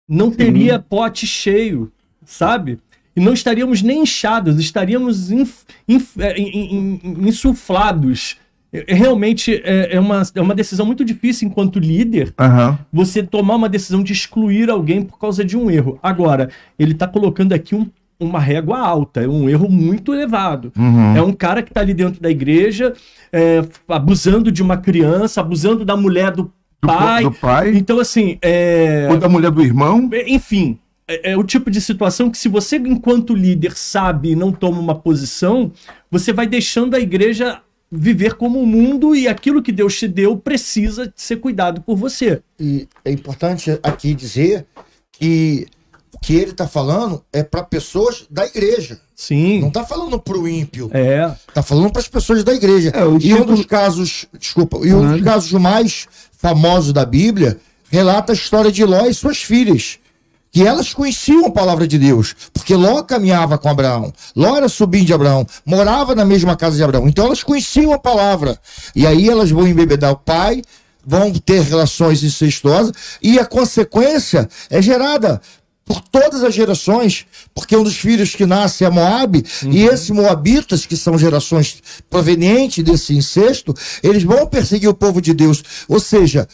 Não 0.08 0.32
teria 0.32 0.80
pote 0.80 1.28
cheio, 1.28 1.91
sabe? 2.26 2.80
E 3.19 3.21
não 3.21 3.34
estaríamos 3.34 3.82
nem 3.82 4.03
inchados, 4.03 4.58
estaríamos 4.60 5.29
inf- 5.29 5.63
inf- 5.88 6.17
é, 6.17 6.39
in- 6.39 6.99
in- 7.03 7.27
insuflados. 7.27 8.38
É- 8.71 8.86
é 8.88 8.93
Realmente 8.95 9.62
é, 9.65 9.95
é 9.95 9.99
uma, 9.99 10.21
é 10.34 10.41
uma 10.41 10.55
decisão 10.55 10.86
muito 10.86 11.03
difícil 11.03 11.47
enquanto 11.47 11.79
líder 11.79 12.34
Aham. 12.39 12.79
você 12.93 13.21
tomar 13.21 13.55
uma 13.55 13.67
decisão 13.67 14.01
de 14.01 14.13
excluir 14.13 14.69
alguém 14.69 15.01
por 15.01 15.19
causa 15.19 15.43
de 15.43 15.58
um 15.58 15.69
erro. 15.69 15.99
Agora, 16.01 16.49
ele 16.77 16.93
está 16.93 17.08
colocando 17.08 17.51
aqui 17.51 17.75
um- 17.75 17.88
uma 18.17 18.39
régua 18.39 18.79
alta, 18.79 19.21
é 19.21 19.27
um 19.27 19.49
erro 19.49 19.67
muito 19.69 20.13
elevado. 20.13 20.71
Uhum. 20.77 21.15
É 21.17 21.21
um 21.21 21.34
cara 21.34 21.62
que 21.62 21.71
está 21.71 21.82
ali 21.82 21.93
dentro 21.93 22.21
da 22.21 22.29
igreja, 22.29 22.93
é, 23.34 23.62
abusando 23.88 24.49
de 24.51 24.62
uma 24.62 24.77
criança, 24.77 25.41
abusando 25.41 25.84
da 25.84 25.95
mulher 25.97 26.32
do, 26.32 26.51
pai. 26.79 27.23
do 27.23 27.32
pai. 27.32 27.75
Então, 27.75 27.99
assim. 27.99 28.38
É... 28.41 29.08
Ou 29.10 29.17
da 29.17 29.27
mulher 29.29 29.51
do 29.51 29.62
irmão. 29.62 30.10
Enfim. 30.27 30.77
É, 31.10 31.32
é 31.32 31.38
o 31.38 31.43
tipo 31.43 31.72
de 31.72 31.82
situação 31.82 32.30
que, 32.30 32.38
se 32.38 32.48
você, 32.48 32.78
enquanto 32.78 33.34
líder, 33.34 33.76
sabe 33.76 34.30
e 34.32 34.36
não 34.36 34.52
toma 34.52 34.80
uma 34.80 34.93
posição, 34.95 35.72
você 36.12 36.32
vai 36.32 36.45
deixando 36.45 36.95
a 36.95 37.00
igreja 37.00 37.62
viver 37.91 38.36
como 38.36 38.62
o 38.62 38.67
mundo 38.67 39.15
e 39.15 39.28
aquilo 39.28 39.63
que 39.63 39.72
Deus 39.72 39.98
te 39.98 40.08
deu 40.08 40.38
precisa 40.38 41.12
ser 41.15 41.38
cuidado 41.38 41.82
por 41.82 41.95
você. 41.98 42.41
E 42.60 42.88
é 43.04 43.12
importante 43.12 43.80
aqui 43.82 44.13
dizer 44.13 44.67
que 45.12 45.65
o 46.13 46.19
que 46.19 46.36
ele 46.36 46.52
está 46.52 46.67
falando 46.67 47.24
é 47.34 47.41
para 47.41 47.63
pessoas 47.63 48.28
da 48.30 48.45
igreja. 48.45 49.00
Sim. 49.15 49.60
Não 49.62 49.69
está 49.69 49.84
falando 49.84 50.19
para 50.19 50.38
o 50.38 50.48
ímpio. 50.48 50.89
É. 50.93 51.34
Está 51.48 51.63
falando 51.63 51.91
para 51.91 52.02
as 52.02 52.08
pessoas 52.08 52.43
da 52.43 52.54
igreja. 52.54 52.91
É, 52.93 53.02
E 53.02 53.04
um 53.06 53.17
título- 53.17 53.45
dos 53.56 53.65
casos, 53.65 54.28
desculpa, 54.38 54.78
e 54.86 54.93
um 54.93 55.13
dos 55.13 55.22
casos 55.24 55.52
mais 55.54 56.08
famosos 56.38 56.93
da 56.93 57.06
Bíblia 57.06 57.58
relata 57.89 58.32
a 58.32 58.36
história 58.36 58.72
de 58.72 58.86
Ló 58.86 59.08
e 59.08 59.13
suas 59.15 59.41
filhas. 59.41 59.98
Que 60.51 60.65
elas 60.65 60.93
conheciam 60.93 61.45
a 61.45 61.51
palavra 61.51 61.88
de 61.88 61.97
Deus, 61.97 62.35
porque 62.51 62.75
Ló 62.75 63.03
caminhava 63.03 63.57
com 63.57 63.69
Abraão, 63.69 64.12
Ló 64.35 64.57
era 64.57 64.67
sobrinho 64.67 65.05
de 65.05 65.13
Abraão, 65.13 65.45
morava 65.65 66.15
na 66.15 66.25
mesma 66.25 66.55
casa 66.55 66.75
de 66.75 66.83
Abraão, 66.83 67.07
então 67.07 67.25
elas 67.25 67.43
conheciam 67.43 67.93
a 67.93 67.99
palavra. 67.99 68.59
E 68.95 69.05
aí 69.05 69.29
elas 69.29 69.51
vão 69.51 69.67
embebedar 69.67 70.12
o 70.12 70.17
pai, 70.17 70.63
vão 71.05 71.31
ter 71.33 71.62
relações 71.62 72.23
incestuosas, 72.23 72.93
e 73.21 73.38
a 73.38 73.45
consequência 73.45 74.49
é 74.69 74.81
gerada 74.81 75.39
por 75.89 76.01
todas 76.01 76.43
as 76.43 76.53
gerações, 76.53 77.25
porque 77.51 77.75
um 77.75 77.81
dos 77.81 77.97
filhos 77.97 78.35
que 78.35 78.45
nasce 78.45 78.85
é 78.85 78.89
Moabe, 78.91 79.43
e 79.63 79.85
esses 79.85 80.12
moabitas, 80.12 80.85
que 80.85 80.95
são 80.95 81.17
gerações 81.17 81.81
provenientes 82.07 82.83
desse 82.83 83.15
incesto, 83.15 83.73
eles 84.03 84.21
vão 84.21 84.45
perseguir 84.45 84.88
o 84.88 84.93
povo 84.93 85.19
de 85.19 85.33
Deus. 85.33 85.63
Ou 85.88 85.99
seja, 85.99 86.47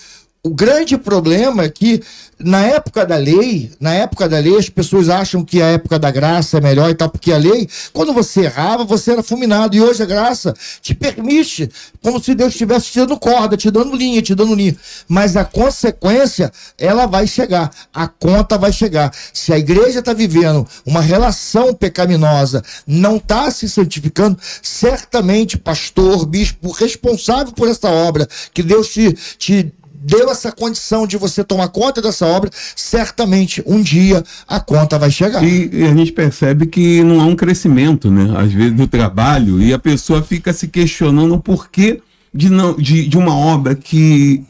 o 0.45 0.51
grande 0.51 0.95
problema 0.95 1.63
é 1.63 1.69
que 1.69 2.03
na 2.38 2.63
época 2.63 3.03
da 3.03 3.15
lei, 3.15 3.71
na 3.79 3.95
época 3.95 4.29
da 4.29 4.38
lei, 4.38 4.55
as 4.55 4.69
pessoas 4.69 5.10
acham 5.10 5.43
que 5.43 5.60
a 5.60 5.69
época 5.69 5.97
da 5.97 6.12
graça 6.12 6.60
é 6.60 6.62
melhor 6.62 6.88
e 6.91 6.93
tal, 6.93 7.10
porque 7.10 7.31
a 7.31 7.38
lei, 7.38 7.67
quando 7.91 8.13
você 8.13 8.41
errava, 8.41 8.84
você 8.84 9.13
era 9.13 9.23
fulminado. 9.23 9.75
E 9.75 9.81
hoje 9.81 10.03
a 10.03 10.05
graça 10.05 10.53
te 10.84 10.93
permite, 10.93 11.67
como 11.99 12.23
se 12.23 12.36
Deus 12.36 12.53
estivesse 12.53 12.91
te 12.91 12.99
dando 12.99 13.17
corda, 13.17 13.58
te 13.58 13.71
dando 13.71 13.95
linha, 13.95 14.21
te 14.21 14.36
dando 14.36 14.53
linha. 14.53 14.77
Mas 15.08 15.36
a 15.36 15.43
consequência, 15.43 16.51
ela 16.77 17.08
vai 17.08 17.25
chegar. 17.25 17.71
A 17.91 18.08
conta 18.08 18.55
vai 18.55 18.71
chegar. 18.71 19.12
Se 19.34 19.51
a 19.51 19.58
igreja 19.58 19.97
está 19.97 20.13
vivendo 20.13 20.67
uma 20.86 21.01
relação 21.01 21.73
pecaminosa, 21.73 22.63
não 22.86 23.15
está 23.15 23.49
se 23.49 23.67
santificando, 23.67 24.38
certamente, 24.62 25.58
pastor, 25.58 26.23
bispo, 26.27 26.69
responsável 26.69 27.51
por 27.51 27.67
essa 27.67 27.89
obra, 27.89 28.27
que 28.53 28.62
Deus 28.62 28.89
te, 28.89 29.12
te 29.39 29.73
deu 30.06 30.30
essa 30.30 30.52
condição 30.52 31.08
de 31.08 31.18
você 31.18 31.44
tomar 31.44 31.70
conta 31.70 32.00
dessa 32.00 32.28
obra, 32.28 32.52
certamente 32.76 33.63
um 33.65 33.82
dia 33.82 34.24
a 34.48 34.60
conta 34.60 35.00
vai 35.00 35.10
chegar. 35.10 35.44
E, 35.44 35.70
e 35.74 35.84
a 35.84 35.96
gente 35.96 36.12
percebe 36.12 36.68
que 36.68 37.04
não 37.04 37.20
há 37.20 37.26
um 37.26 37.36
crescimento, 37.36 38.12
né? 38.12 38.32
Às 38.38 38.54
vezes 38.54 38.74
do 38.74 38.88
trabalho, 38.88 39.60
e 39.60 39.74
a 39.74 39.80
pessoa 39.80 40.22
fica 40.22 40.54
se 40.54 40.68
questionando 40.68 41.34
o 41.34 41.41
porquê 41.41 42.02
de, 42.32 42.50
não, 42.50 42.76
de, 42.76 43.08
de 43.08 43.18
uma 43.18 43.36
obra 43.36 43.74
que 43.74 44.44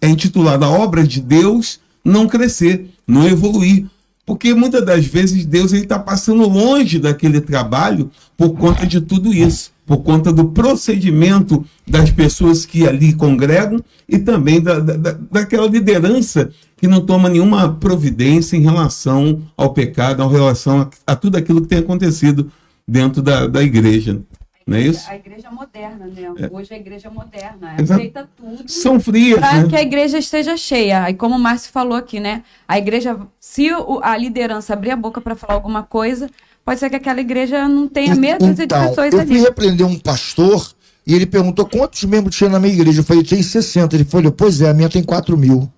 é 0.00 0.08
intitulada 0.08 0.68
Obra 0.68 1.02
de 1.02 1.20
Deus 1.20 1.80
não 2.04 2.28
crescer, 2.28 2.88
não 3.06 3.26
evoluir. 3.26 3.86
Porque 4.24 4.54
muitas 4.54 4.84
das 4.84 5.04
vezes 5.04 5.44
Deus 5.44 5.72
está 5.72 5.98
passando 5.98 6.48
longe 6.48 7.00
daquele 7.00 7.40
trabalho 7.40 8.10
por 8.36 8.50
conta 8.50 8.86
de 8.86 9.00
tudo 9.00 9.34
isso, 9.34 9.72
por 9.90 10.04
conta 10.04 10.32
do 10.32 10.44
procedimento 10.50 11.64
das 11.84 12.12
pessoas 12.12 12.64
que 12.64 12.86
ali 12.86 13.12
congregam 13.12 13.82
e 14.08 14.20
também 14.20 14.60
da, 14.62 14.78
da, 14.78 14.96
da- 14.96 15.18
daquela 15.28 15.66
liderança 15.66 16.48
que 16.76 16.86
não 16.86 17.04
toma 17.04 17.28
nenhuma 17.28 17.74
providência 17.74 18.56
em 18.56 18.60
relação 18.60 19.42
ao 19.56 19.72
pecado, 19.72 20.22
em 20.22 20.30
relação 20.30 20.82
a, 20.82 20.90
a 21.12 21.16
tudo 21.16 21.36
aquilo 21.36 21.60
que 21.62 21.66
tem 21.66 21.78
acontecido 21.80 22.52
dentro 22.86 23.20
da, 23.20 23.48
da 23.48 23.64
igreja. 23.64 24.20
Não 24.64 24.76
é 24.76 24.82
isso? 24.82 25.10
A 25.10 25.16
igreja 25.16 25.50
moderna, 25.50 26.06
né? 26.06 26.22
É. 26.38 26.48
Hoje 26.56 26.72
a 26.72 26.76
igreja 26.76 27.10
moderna. 27.10 27.74
Exato. 27.76 28.00
Aceita 28.00 28.28
tudo. 28.36 28.70
São 28.70 29.00
frias, 29.00 29.40
Para 29.40 29.62
né? 29.62 29.68
que 29.68 29.74
a 29.74 29.82
igreja 29.82 30.18
esteja 30.18 30.56
cheia. 30.56 31.10
E 31.10 31.14
como 31.14 31.34
o 31.34 31.38
Márcio 31.38 31.72
falou 31.72 31.98
aqui, 31.98 32.20
né? 32.20 32.44
A 32.68 32.78
igreja, 32.78 33.18
se 33.40 33.72
o- 33.74 33.98
a 34.04 34.16
liderança 34.16 34.72
abrir 34.72 34.92
a 34.92 34.96
boca 34.96 35.20
para 35.20 35.34
falar 35.34 35.54
alguma 35.54 35.82
coisa, 35.82 36.30
pode 36.70 36.78
ser 36.78 36.88
que 36.88 36.96
aquela 36.96 37.20
igreja 37.20 37.68
não 37.68 37.88
tenha 37.88 38.14
meia 38.14 38.38
dúzia 38.38 38.54
de 38.54 38.62
Então, 38.62 38.88
pessoas 38.88 39.12
eu 39.12 39.26
fui 39.26 39.36
ali. 39.36 39.40
repreender 39.40 39.84
um 39.84 39.98
pastor 39.98 40.70
e 41.04 41.14
ele 41.14 41.26
perguntou 41.26 41.66
quantos 41.66 42.04
membros 42.04 42.36
tinha 42.36 42.48
na 42.48 42.60
minha 42.60 42.72
igreja. 42.72 43.00
Eu 43.00 43.04
falei, 43.04 43.24
tem 43.24 43.42
60. 43.42 43.96
Ele 43.96 44.04
falou, 44.04 44.30
pois 44.30 44.60
é, 44.60 44.70
a 44.70 44.74
minha 44.74 44.88
tem 44.88 45.02
4 45.02 45.36
mil. 45.36 45.68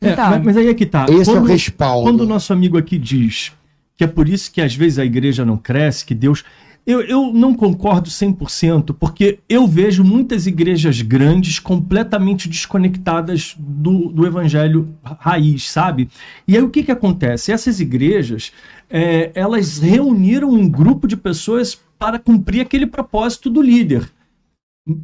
É, 0.00 0.10
Então. 0.10 0.30
mas, 0.30 0.42
mas 0.44 0.56
aí 0.56 0.66
é 0.66 0.74
que 0.74 0.86
tá. 0.86 1.06
Esse 1.08 1.30
é 1.30 1.34
o 1.34 1.44
respaldo. 1.44 2.10
Quando 2.10 2.22
o 2.22 2.26
nosso 2.26 2.52
amigo 2.52 2.76
aqui 2.76 2.98
diz 2.98 3.52
que 3.96 4.02
é 4.02 4.08
por 4.08 4.28
isso 4.28 4.50
que 4.50 4.60
às 4.60 4.74
vezes 4.74 4.98
a 4.98 5.04
igreja 5.04 5.44
não 5.44 5.56
cresce, 5.56 6.04
que 6.04 6.14
Deus. 6.16 6.42
Eu, 6.86 7.00
eu 7.00 7.32
não 7.32 7.54
concordo 7.54 8.10
100%, 8.10 8.94
porque 8.98 9.38
eu 9.48 9.66
vejo 9.66 10.04
muitas 10.04 10.46
igrejas 10.46 11.00
grandes 11.00 11.58
completamente 11.58 12.46
desconectadas 12.46 13.54
do, 13.58 14.08
do 14.10 14.26
evangelho 14.26 14.94
ra- 15.02 15.16
raiz, 15.18 15.70
sabe? 15.70 16.10
E 16.46 16.54
aí 16.56 16.62
o 16.62 16.68
que, 16.68 16.82
que 16.82 16.92
acontece? 16.92 17.52
Essas 17.52 17.80
igrejas, 17.80 18.52
é, 18.90 19.30
elas 19.34 19.78
reuniram 19.78 20.50
um 20.50 20.68
grupo 20.68 21.08
de 21.08 21.16
pessoas 21.16 21.80
para 21.98 22.18
cumprir 22.18 22.60
aquele 22.60 22.86
propósito 22.86 23.48
do 23.48 23.62
líder. 23.62 24.10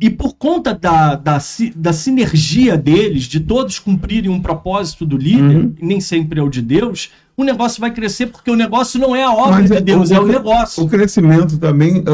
E 0.00 0.10
por 0.10 0.34
conta 0.34 0.74
da, 0.74 1.14
da, 1.14 1.38
da 1.74 1.92
sinergia 1.92 2.76
deles, 2.76 3.24
de 3.24 3.40
todos 3.40 3.78
cumprirem 3.78 4.30
um 4.30 4.40
propósito 4.40 5.06
do 5.06 5.16
líder, 5.16 5.56
Uhum. 5.56 5.74
nem 5.80 6.00
sempre 6.00 6.38
é 6.38 6.42
o 6.42 6.50
de 6.50 6.60
Deus, 6.60 7.10
o 7.34 7.42
negócio 7.42 7.80
vai 7.80 7.90
crescer 7.90 8.26
porque 8.26 8.50
o 8.50 8.56
negócio 8.56 9.00
não 9.00 9.16
é 9.16 9.24
a 9.24 9.32
obra 9.32 9.60
Mas 9.60 9.70
de 9.70 9.80
Deus, 9.80 10.10
é 10.10 10.20
o 10.20 10.26
negócio. 10.26 10.84
O 10.84 10.88
crescimento 10.88 11.56
também 11.56 12.04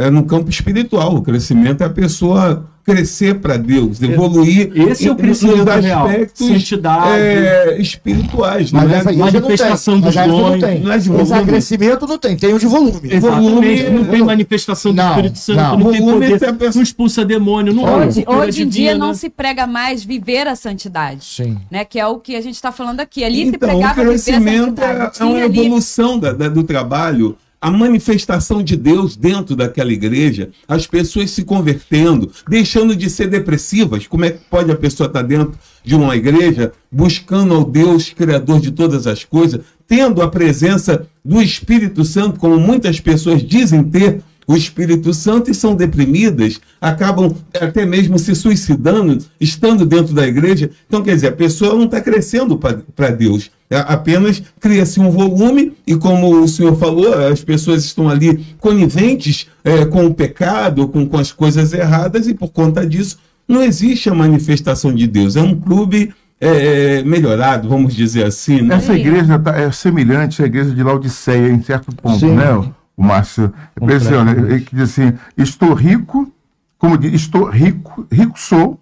é, 0.00 0.06
é 0.06 0.10
no 0.10 0.24
campo 0.24 0.48
espiritual. 0.48 1.16
O 1.16 1.22
crescimento 1.22 1.82
é 1.82 1.86
a 1.86 1.90
pessoa 1.90 2.66
crescer 2.84 3.36
para 3.40 3.56
Deus, 3.56 4.02
evoluir. 4.02 4.70
Esse 4.74 5.08
é 5.08 5.12
o 5.12 5.14
nos 5.14 5.40
real. 5.84 6.06
aspectos 6.06 6.46
Santidade. 6.46 7.18
é, 7.20 7.76
espirituais. 7.80 8.72
Mas 8.72 8.84
não 8.84 8.90
é? 8.94 8.98
essa 8.98 9.12
igreja 9.12 9.24
manifestação 9.40 9.94
não 9.94 10.02
tem. 10.02 10.10
dos 10.10 10.14
Mas 10.16 10.26
essa 10.26 10.32
não 10.32 11.16
dons, 11.16 11.28
não 11.28 11.36
é 11.36 11.38
volume. 11.38 11.46
crescimento 11.52 12.06
não 12.06 12.18
tem, 12.18 12.36
tem 12.36 12.54
o 12.54 12.58
de 12.58 12.66
volume. 12.66 13.00
Exatamente, 13.14 13.90
não 13.90 14.04
tem 14.04 14.22
manifestação 14.24 14.92
do 14.92 14.96
Não, 14.96 15.08
Espírito 15.10 15.38
Santo, 15.38 15.56
não. 15.56 15.78
não, 15.78 15.90
tem 15.92 16.00
Volume 16.00 16.12
poder, 16.28 16.32
é 16.44 16.48
a 16.48 16.52
pessoa- 16.52 16.72
não 16.74 16.82
expulsa 16.82 17.24
demônio, 17.24 17.72
não 17.74 17.84
Hoje, 17.84 18.24
hoje 18.26 18.62
em 18.62 18.68
dia 18.68 18.96
não 18.96 19.14
se 19.14 19.28
prega 19.30 19.66
mais 19.66 20.04
viver 20.04 20.46
a 20.46 20.56
santidade. 20.56 21.24
Sim. 21.24 21.58
Né? 21.70 21.84
Que 21.84 21.98
é 22.00 22.06
o 22.06 22.18
que 22.18 22.34
a 22.36 22.40
gente 22.40 22.54
está 22.54 22.72
falando 22.72 23.00
aqui. 23.00 23.22
Ali 23.24 23.42
se 23.42 23.48
Então, 23.54 23.68
o 23.68 23.72
pregava 23.72 23.94
viver 23.94 24.06
a 24.06 24.10
crescimento 24.10 24.80
é, 24.80 24.86
santidade. 24.86 25.22
é 25.22 25.24
uma 25.24 25.40
evolução 25.40 26.18
da- 26.18 26.32
da- 26.32 26.48
do 26.48 26.62
trabalho, 26.64 27.36
a 27.62 27.70
manifestação 27.70 28.60
de 28.60 28.76
Deus 28.76 29.14
dentro 29.14 29.54
daquela 29.54 29.92
igreja, 29.92 30.50
as 30.66 30.84
pessoas 30.84 31.30
se 31.30 31.44
convertendo, 31.44 32.28
deixando 32.48 32.96
de 32.96 33.08
ser 33.08 33.28
depressivas. 33.28 34.08
Como 34.08 34.24
é 34.24 34.32
que 34.32 34.40
pode 34.50 34.72
a 34.72 34.76
pessoa 34.76 35.06
estar 35.06 35.22
dentro 35.22 35.56
de 35.84 35.94
uma 35.94 36.16
igreja 36.16 36.72
buscando 36.90 37.54
ao 37.54 37.64
Deus 37.64 38.10
Criador 38.10 38.60
de 38.60 38.72
todas 38.72 39.06
as 39.06 39.22
coisas, 39.24 39.60
tendo 39.86 40.20
a 40.20 40.28
presença 40.28 41.06
do 41.24 41.40
Espírito 41.40 42.04
Santo, 42.04 42.40
como 42.40 42.58
muitas 42.58 42.98
pessoas 42.98 43.46
dizem 43.46 43.84
ter, 43.84 44.20
o 44.44 44.56
Espírito 44.56 45.14
Santo 45.14 45.52
e 45.52 45.54
são 45.54 45.76
deprimidas, 45.76 46.60
acabam 46.80 47.32
até 47.60 47.86
mesmo 47.86 48.18
se 48.18 48.34
suicidando, 48.34 49.24
estando 49.40 49.86
dentro 49.86 50.12
da 50.12 50.26
igreja. 50.26 50.68
Então, 50.88 51.00
quer 51.00 51.14
dizer, 51.14 51.28
a 51.28 51.32
pessoa 51.32 51.74
não 51.74 51.84
está 51.84 52.00
crescendo 52.00 52.58
para 52.58 53.10
Deus. 53.10 53.52
É, 53.72 53.84
Apenas 53.88 54.42
cria-se 54.60 55.00
um 55.00 55.10
volume, 55.10 55.72
e 55.86 55.96
como 55.96 56.42
o 56.42 56.46
senhor 56.48 56.76
falou, 56.76 57.12
as 57.26 57.42
pessoas 57.42 57.84
estão 57.84 58.08
ali 58.08 58.44
coniventes 58.60 59.46
é, 59.64 59.84
com 59.86 60.04
o 60.06 60.12
pecado, 60.14 60.86
com, 60.88 61.06
com 61.06 61.16
as 61.18 61.32
coisas 61.32 61.72
erradas, 61.72 62.26
e 62.28 62.34
por 62.34 62.50
conta 62.50 62.86
disso 62.86 63.18
não 63.48 63.62
existe 63.62 64.08
a 64.10 64.14
manifestação 64.14 64.94
de 64.94 65.06
Deus. 65.06 65.36
É 65.36 65.40
um 65.42 65.54
clube 65.58 66.12
é, 66.40 67.02
melhorado, 67.02 67.68
vamos 67.68 67.94
dizer 67.94 68.24
assim. 68.26 68.60
Né? 68.62 68.74
Essa 68.76 68.94
igreja 68.94 69.38
tá- 69.38 69.56
é 69.56 69.70
semelhante 69.72 70.42
à 70.42 70.46
igreja 70.46 70.70
de 70.74 70.82
Laodiceia, 70.82 71.48
em 71.48 71.62
certo 71.62 71.94
ponto, 71.94 72.18
Sim. 72.18 72.34
né, 72.34 72.52
o- 72.54 72.72
Márcio? 72.96 73.52
Impressiona. 73.80 74.32
Ele 74.32 74.60
que 74.60 74.76
diz 74.76 74.90
assim: 74.90 75.12
estou 75.36 75.72
rico, 75.72 76.30
como 76.78 76.98
diz, 76.98 77.12
estou 77.14 77.48
rico, 77.48 78.06
rico 78.12 78.38
sou, 78.38 78.78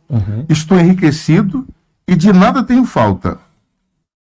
estou 0.48 0.78
enriquecido 0.80 1.66
e 2.08 2.16
de 2.16 2.32
nada 2.32 2.62
tenho 2.62 2.84
falta. 2.84 3.38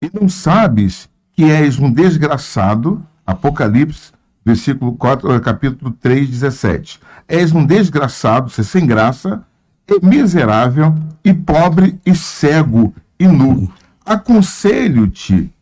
E 0.02 0.10
não 0.18 0.28
sabes 0.30 1.08
que 1.32 1.44
és 1.44 1.78
um 1.78 1.90
desgraçado, 1.92 3.04
Apocalipse, 3.26 4.12
versículo 4.44 4.94
4, 4.94 5.30
eh, 5.34 5.40
capítulo 5.40 5.90
3, 5.90 6.26
17. 6.28 6.98
És 7.28 7.52
um 7.52 7.64
desgraçado, 7.66 8.48
você 8.48 8.64
sem 8.64 8.86
graça, 8.86 9.44
e 9.86 10.04
miserável, 10.04 10.94
e 11.22 11.34
pobre, 11.34 12.00
e 12.06 12.14
cego, 12.14 12.94
e 13.18 13.26
nu. 13.28 13.70
Aconselho-te 14.06 15.52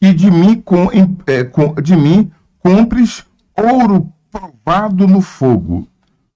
que 0.00 0.14
de 0.14 0.30
mim, 0.30 0.60
com, 0.60 0.88
eh, 1.26 1.42
com- 1.44 1.74
de 1.74 1.96
mim 1.96 2.30
compres 2.60 3.24
ouro 3.56 4.12
provado 4.30 5.08
no 5.08 5.20
fogo, 5.20 5.88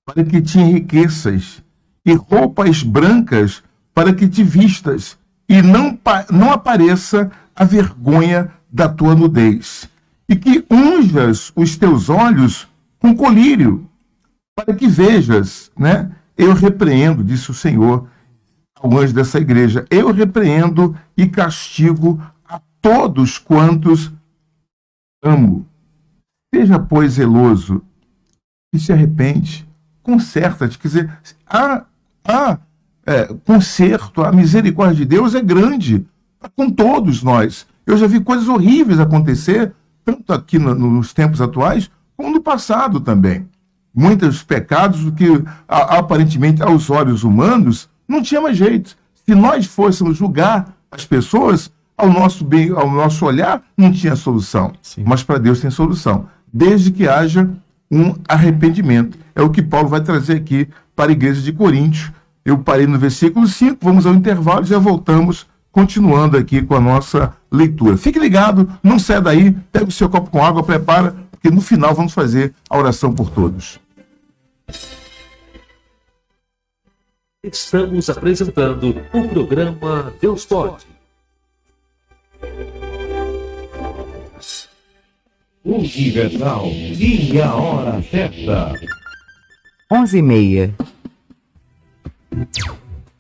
para 0.05 0.25
que 0.25 0.43
te 0.43 0.59
enriqueças, 0.59 1.63
e 2.05 2.13
roupas 2.15 2.83
brancas 2.83 3.63
para 3.95 4.13
que 4.13 4.27
te 4.29 4.43
vistas, 4.43 5.17
e 5.49 5.63
não, 5.63 5.97
não 6.31 6.51
apareça 6.51 7.31
a 7.55 7.65
vergonha 7.65 8.51
da 8.71 8.89
tua 8.89 9.15
nudez. 9.15 9.89
E 10.29 10.37
que 10.37 10.65
unjas 10.71 11.53
os 11.55 11.77
teus 11.77 12.09
olhos 12.09 12.69
com 12.99 13.15
colírio, 13.15 13.89
para 14.55 14.75
que 14.75 14.87
vejas, 14.87 15.71
né? 15.77 16.11
Eu 16.37 16.55
repreendo, 16.55 17.23
disse 17.23 17.51
o 17.51 17.55
Senhor 17.55 18.09
ao 18.77 18.99
anjo 18.99 19.13
dessa 19.13 19.39
igreja, 19.39 19.87
eu 19.91 20.11
repreendo 20.13 20.97
e 21.17 21.27
castigo 21.27 22.21
a 22.49 22.61
todos 22.81 23.39
quantos 23.39 24.13
amo. 25.23 25.67
Seja, 26.55 26.79
pois, 26.79 27.15
zeloso 27.15 27.83
e 28.75 28.79
se 28.79 28.93
arrepende, 28.93 29.69
conserta-te. 30.03 30.79
Quer 30.79 30.89
dizer, 30.89 31.19
há, 31.47 31.85
há 32.25 32.59
é, 33.07 33.27
conserto, 33.47 34.23
a 34.23 34.33
misericórdia 34.33 34.97
de 34.97 35.05
Deus 35.05 35.35
é 35.35 35.43
grande 35.43 36.07
com 36.57 36.71
todos 36.71 37.23
nós. 37.23 37.67
Eu 37.87 37.97
já 37.97 38.07
vi 38.07 38.21
coisas 38.21 38.49
horríveis 38.49 39.01
acontecer, 39.01 39.73
tanto 40.05 40.33
aqui 40.33 40.59
no- 40.59 40.75
nos 40.75 41.13
tempos 41.13 41.41
atuais, 41.41 41.91
como 42.17 42.31
no 42.31 42.41
passado 42.41 43.01
também. 43.01 43.47
Muitos 43.95 44.43
pecados 44.43 45.01
que, 45.17 45.27
a- 45.69 45.99
aparentemente, 45.99 46.63
aos 46.63 46.89
olhos 46.91 47.25
humanos, 47.25 47.89
não 48.09 48.23
tinha 48.23 48.41
mais 48.41 48.57
jeito. 48.57 48.97
Se 49.27 49.35
nós 49.35 49.67
fôssemos 49.67 50.17
julgar 50.17 50.75
as 50.91 51.05
pessoas, 51.05 51.71
ao 51.97 52.11
nosso 52.11 52.45
bem, 52.45 52.71
ao 52.71 52.91
nosso 52.91 53.25
olhar, 53.27 53.63
não 53.77 53.93
tinha 53.93 54.17
solução. 54.17 54.73
Mas 55.05 55.23
para 55.23 55.39
Deus 55.39 55.61
tem 55.61 55.71
solução, 55.71 56.27
desde 56.53 56.91
que 56.91 57.07
haja 57.07 57.49
um 57.91 58.15
arrependimento. 58.29 59.19
É 59.35 59.43
o 59.43 59.51
que 59.51 59.63
Paulo 59.63 59.89
vai 59.89 60.01
trazer 60.01 60.37
aqui 60.37 60.67
para 60.97 61.11
a 61.11 61.13
igreja 61.13 61.41
de 61.43 61.53
Coríntios. 61.53 62.11
Eu 62.45 62.59
parei 62.59 62.87
no 62.87 62.99
versículo 62.99 63.47
5, 63.47 63.79
vamos 63.83 64.05
ao 64.07 64.15
intervalo 64.15 64.63
e 64.65 64.69
já 64.69 64.79
voltamos, 64.79 65.47
continuando 65.73 66.37
aqui 66.37 66.63
com 66.63 66.75
a 66.75 66.81
nossa 66.81 67.35
leitura. 67.51 67.97
Fique 67.97 68.19
ligado, 68.19 68.71
não 68.83 68.99
saia 68.99 69.21
daí, 69.21 69.51
pega 69.73 69.87
o 69.87 69.91
seu 69.91 70.09
copo 70.09 70.31
com 70.31 70.45
água, 70.45 70.63
prepara, 70.63 71.17
porque 71.31 71.51
no 71.51 71.63
final 71.63 71.95
vamos 71.95 72.13
fazer 72.13 72.55
a 72.69 72.79
oração 72.79 73.13
por 73.13 73.31
todos. 73.31 73.81
Estamos 77.43 78.09
apresentando 78.09 78.95
o 79.13 79.29
programa 79.29 80.13
Deus 80.21 80.45
Pode. 80.45 80.87
Universal 85.65 86.67
e 86.67 87.41
a 87.41 87.55
hora 87.55 88.03
certa. 88.03 88.75
11 89.91 90.19
e 90.19 90.23
meia. 90.23 90.75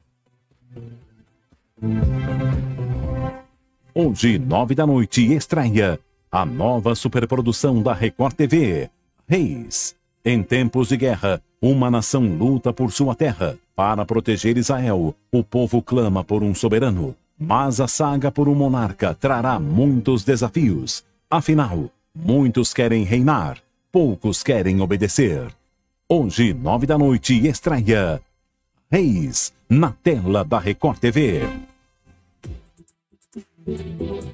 Hoje, 3.94 4.38
nove 4.38 4.74
da 4.74 4.86
noite, 4.86 5.32
estreia 5.32 6.00
a 6.30 6.44
nova 6.44 6.96
superprodução 6.96 7.80
da 7.80 7.94
Record 7.94 8.34
TV, 8.34 8.90
Reis. 9.26 9.94
Em 10.24 10.42
tempos 10.42 10.88
de 10.88 10.96
guerra, 10.96 11.40
uma 11.62 11.88
nação 11.88 12.22
luta 12.22 12.72
por 12.72 12.90
sua 12.90 13.14
terra. 13.14 13.56
Para 13.76 14.04
proteger 14.04 14.56
Israel, 14.56 15.14
o 15.30 15.44
povo 15.44 15.80
clama 15.80 16.24
por 16.24 16.42
um 16.42 16.52
soberano. 16.52 17.14
Mas 17.38 17.80
a 17.80 17.86
saga 17.86 18.32
por 18.32 18.48
um 18.48 18.54
monarca 18.54 19.14
trará 19.14 19.60
muitos 19.60 20.24
desafios. 20.24 21.04
Afinal, 21.30 21.88
muitos 22.12 22.74
querem 22.74 23.04
reinar, 23.04 23.58
poucos 23.92 24.42
querem 24.42 24.80
obedecer. 24.80 25.54
Hoje, 26.08 26.52
nove 26.52 26.86
da 26.86 26.98
noite, 26.98 27.46
estreia 27.46 28.20
Reis, 28.90 29.52
na 29.68 29.92
tela 30.02 30.44
da 30.44 30.58
Record 30.58 30.98
TV. 30.98 31.42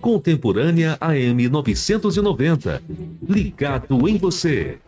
Contemporânea 0.00 0.96
AM 1.00 1.48
990. 1.48 2.82
Ligado 3.28 4.08
em 4.08 4.16
você. 4.16 4.78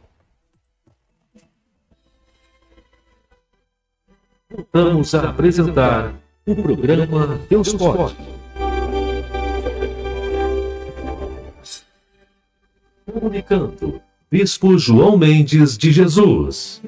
Voltamos 4.50 5.14
a 5.14 5.31
apresentar 5.31 6.14
o 6.46 6.55
programa 6.55 7.40
Deus 7.48 7.72
Pode. 7.72 8.16
Comunicando. 13.11 14.00
Bispo 14.31 14.78
João 14.78 15.16
Mendes 15.18 15.76
de 15.76 15.92
Jesus. 15.92 16.83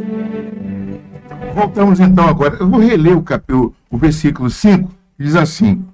Voltamos 1.55 2.01
então 2.01 2.27
agora. 2.27 2.57
Eu 2.57 2.69
vou 2.69 2.81
reler 2.81 3.17
o, 3.17 3.23
cap... 3.23 3.45
o, 3.53 3.73
versículo 3.93 4.51
5, 4.51 4.89
que 5.17 5.25
diz 5.25 5.37
assim: 5.37 5.85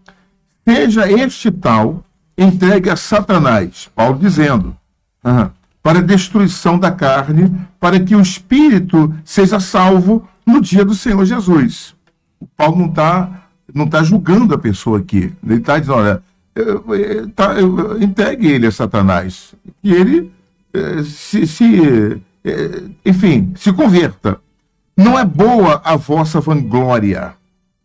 Seja 0.74 1.10
este 1.10 1.50
tal 1.50 2.04
entregue 2.38 2.90
a 2.90 2.94
Satanás, 2.96 3.90
Paulo 3.92 4.18
dizendo, 4.20 4.76
para 5.82 6.00
destruição 6.00 6.78
da 6.78 6.92
carne, 6.92 7.50
para 7.80 7.98
que 7.98 8.14
o 8.14 8.20
espírito 8.20 9.12
seja 9.24 9.58
salvo 9.58 10.28
no 10.46 10.60
dia 10.60 10.84
do 10.84 10.94
Senhor 10.94 11.24
Jesus. 11.24 11.92
O 12.38 12.46
Paulo 12.46 12.78
não 12.78 12.86
está 12.86 13.42
não 13.74 13.86
tá 13.88 14.02
julgando 14.04 14.54
a 14.54 14.58
pessoa 14.58 14.98
aqui. 15.00 15.32
Ele 15.44 15.56
está 15.56 15.78
dizendo, 15.78 15.96
olha, 15.98 16.22
eu- 16.54 16.94
eu- 16.94 17.28
tá, 17.30 17.52
eu- 17.54 18.00
entregue 18.02 18.46
ele 18.48 18.66
a 18.66 18.72
Satanás. 18.72 19.54
E 19.82 19.92
ele 19.92 20.32
eh, 20.72 21.02
se, 21.04 21.46
se, 21.48 22.20
eh, 22.44 22.82
enfim, 23.04 23.52
se 23.56 23.72
converta. 23.72 24.38
Não 24.96 25.18
é 25.18 25.24
boa 25.24 25.80
a 25.84 25.96
vossa 25.96 26.40
vanglória. 26.40 27.32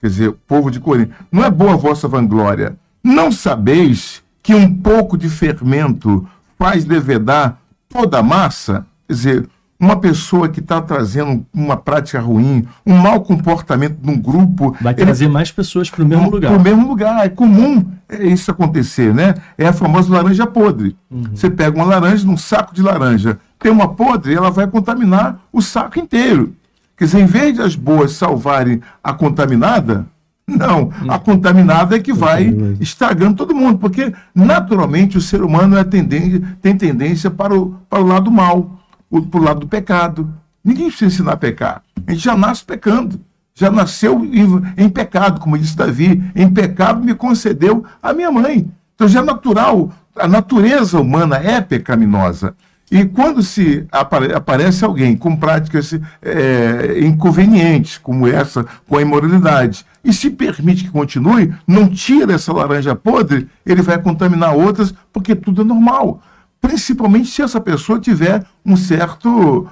Quer 0.06 0.10
dizer, 0.10 0.36
povo 0.47 0.70
de 0.70 0.80
Corinto, 0.80 1.16
não 1.32 1.43
é 1.43 1.49
boa 1.49 1.74
a 1.74 1.78
vossa 1.78 2.08
vanglória. 2.08 2.76
Não 3.03 3.32
sabeis 3.32 4.22
que 4.43 4.53
um 4.53 4.72
pouco 4.72 5.18
de 5.18 5.28
fermento 5.28 6.28
faz 6.60 6.86
levedar 6.86 7.58
toda 7.89 8.20
a 8.20 8.24
massa? 8.24 8.86
Quer 9.08 9.14
dizer, 9.14 9.49
uma 9.80 9.95
pessoa 9.95 10.47
que 10.47 10.60
está 10.60 10.80
trazendo 10.80 11.43
uma 11.51 11.76
prática 11.76 12.20
ruim, 12.20 12.68
um 12.86 12.95
mau 12.95 13.22
comportamento 13.22 13.97
num 14.03 14.16
grupo. 14.16 14.76
Vai 14.80 14.93
ele- 14.93 15.06
trazer 15.06 15.28
mais 15.28 15.51
pessoas 15.51 15.89
para 15.89 16.03
o 16.03 16.08
mesmo 16.08 16.30
lugar. 16.30 16.51
para 16.51 16.60
o 16.62 16.64
mesmo 16.64 16.88
lugar. 16.88 17.26
É 17.26 17.30
comum 17.30 17.84
é 18.08 18.28
isso 18.28 18.51
acontecer, 18.51 19.12
né? 19.12 19.34
É 19.58 19.66
a 19.68 19.74
famosa 19.74 20.14
laranja 20.14 20.45
podre. 20.45 20.95
Você 21.34 21.49
pega 21.49 21.76
uma 21.76 21.86
laranja 21.86 22.28
num 22.28 22.38
saco 22.38 22.76
de 22.76 22.84
laranja, 22.84 23.39
tem 23.58 23.72
uma 23.72 23.88
podre, 23.95 24.36
ela 24.36 24.51
vai 24.51 24.68
contaminar 24.68 25.39
o 25.51 25.64
saco 25.64 25.97
inteiro. 25.99 26.53
Quer 26.98 27.06
dizer, 27.06 27.20
em 27.20 27.26
vez 27.26 27.56
de 27.56 27.62
as 27.62 27.76
boas 27.76 28.14
salvarem 28.14 28.82
a 29.04 29.14
contaminada, 29.14 30.06
não, 30.48 30.91
a 31.10 31.18
contaminada 31.18 31.96
é 31.96 32.00
que 32.00 32.14
vai 32.14 32.56
estragando 32.80 33.36
todo 33.36 33.56
mundo, 33.56 33.80
porque 33.80 34.14
naturalmente 34.34 35.18
o 35.18 35.22
ser 35.22 35.41
humano 35.41 35.76
é 35.76 35.84
tendência, 35.84 36.41
tem 36.62 36.78
tendência 36.78 37.32
para 37.32 37.54
o, 37.54 37.76
para 37.89 38.02
o 38.02 38.06
lado 38.06 38.30
mal, 38.30 38.80
para 39.10 39.39
o 39.39 39.43
lado 39.43 39.62
do 39.62 39.68
pecado. 39.68 40.32
Ninguém 40.64 40.88
precisa 40.88 41.14
ensinar 41.14 41.34
a 41.34 41.38
pecar. 41.38 41.82
A 42.06 42.12
gente 42.12 42.24
já 42.24 42.38
nasce 42.38 42.64
pecando, 42.64 43.20
já 43.56 43.72
nasceu 43.72 44.24
em, 44.24 44.62
em 44.78 44.88
pecado, 44.88 45.39
como 45.39 45.58
disse 45.58 45.76
Davi, 45.76 46.24
em 46.36 46.50
pecado 46.50 47.04
me 47.04 47.16
concedeu 47.16 47.84
a 48.02 48.14
minha 48.14 48.32
mãe. 48.32 48.70
Então 48.93 49.08
já 49.08 49.22
é 49.22 49.24
natural, 49.24 49.91
a 50.16 50.28
natureza 50.28 51.00
humana 51.02 51.38
é 51.38 51.60
pecaminosa. 51.60 52.56
E 52.98 53.04
quando 53.04 53.43
se 53.43 53.86
apare- 53.91 54.34
aparece 54.34 54.86
alguém 54.86 55.18
com 55.18 55.36
práticas 55.36 55.93
eh, 56.22 57.00
inconvenientes, 57.02 57.98
como 57.98 58.26
essa, 58.26 58.66
com 58.88 58.96
a 58.98 59.02
imoralidade, 59.02 59.86
e 60.02 60.14
se 60.14 60.30
permite 60.30 60.86
que 60.86 60.89
continue, 60.91 61.54
não 61.68 61.89
tira 61.89 62.32
essa 62.36 62.54
laranja 62.54 62.96
podre, 62.96 63.50
ele 63.66 63.82
vai 63.82 63.98
contaminar 64.02 64.56
outras, 64.56 64.93
porque 65.12 65.36
tudo 65.36 65.62
é 65.62 65.66
normal. 65.66 66.22
Principalmente 66.62 67.28
se 67.28 67.41
essa 67.41 67.60
pessoa 67.60 68.00
tiver 68.00 68.46
um 68.66 68.78
certo, 68.78 69.68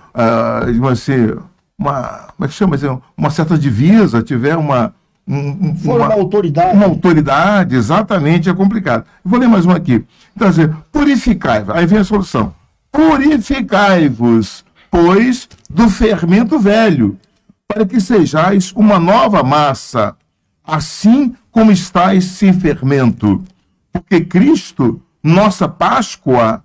digamos 0.65 0.91
assim, 0.91 1.34
uma, 1.80 2.28
como 2.36 2.45
é 2.45 2.47
que 2.49 2.53
chama? 2.53 2.76
Uma 3.17 3.30
certa 3.30 3.57
divisa, 3.57 4.21
tiver 4.21 4.57
uma. 4.57 4.93
um- 5.26 5.69
um- 5.69 5.76
For 5.78 6.01
uma 6.01 6.13
autoridade. 6.13 6.76
Uma 6.76 6.88
autoridade, 6.88 7.76
exatamente, 7.78 8.49
é 8.49 8.53
complicado. 8.53 9.05
Vou 9.24 9.39
ler 9.39 9.47
mais 9.47 9.65
um 9.65 9.71
aqui. 9.71 10.03
Então, 10.36 10.49
assim, 10.49 10.67
purificai 10.91 11.63
Aí 11.69 11.86
vem 11.86 11.99
a 11.99 12.03
solução. 12.03 12.53
Purificai-vos, 12.93 14.63
pois, 14.91 15.49
do 15.67 15.89
fermento 15.89 16.59
velho, 16.59 17.19
para 17.67 17.87
que 17.87 17.99
sejais 17.99 18.71
uma 18.73 18.99
nova 18.99 19.41
massa, 19.41 20.15
assim 20.63 21.35
como 21.49 21.71
estáis 21.71 22.23
sem 22.25 22.53
fermento. 22.53 23.43
Porque 23.91 24.21
Cristo, 24.21 25.01
nossa 25.23 25.67
Páscoa, 25.67 26.63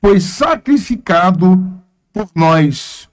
foi 0.00 0.20
sacrificado 0.20 1.68
por 2.12 2.28
nós. 2.32 3.08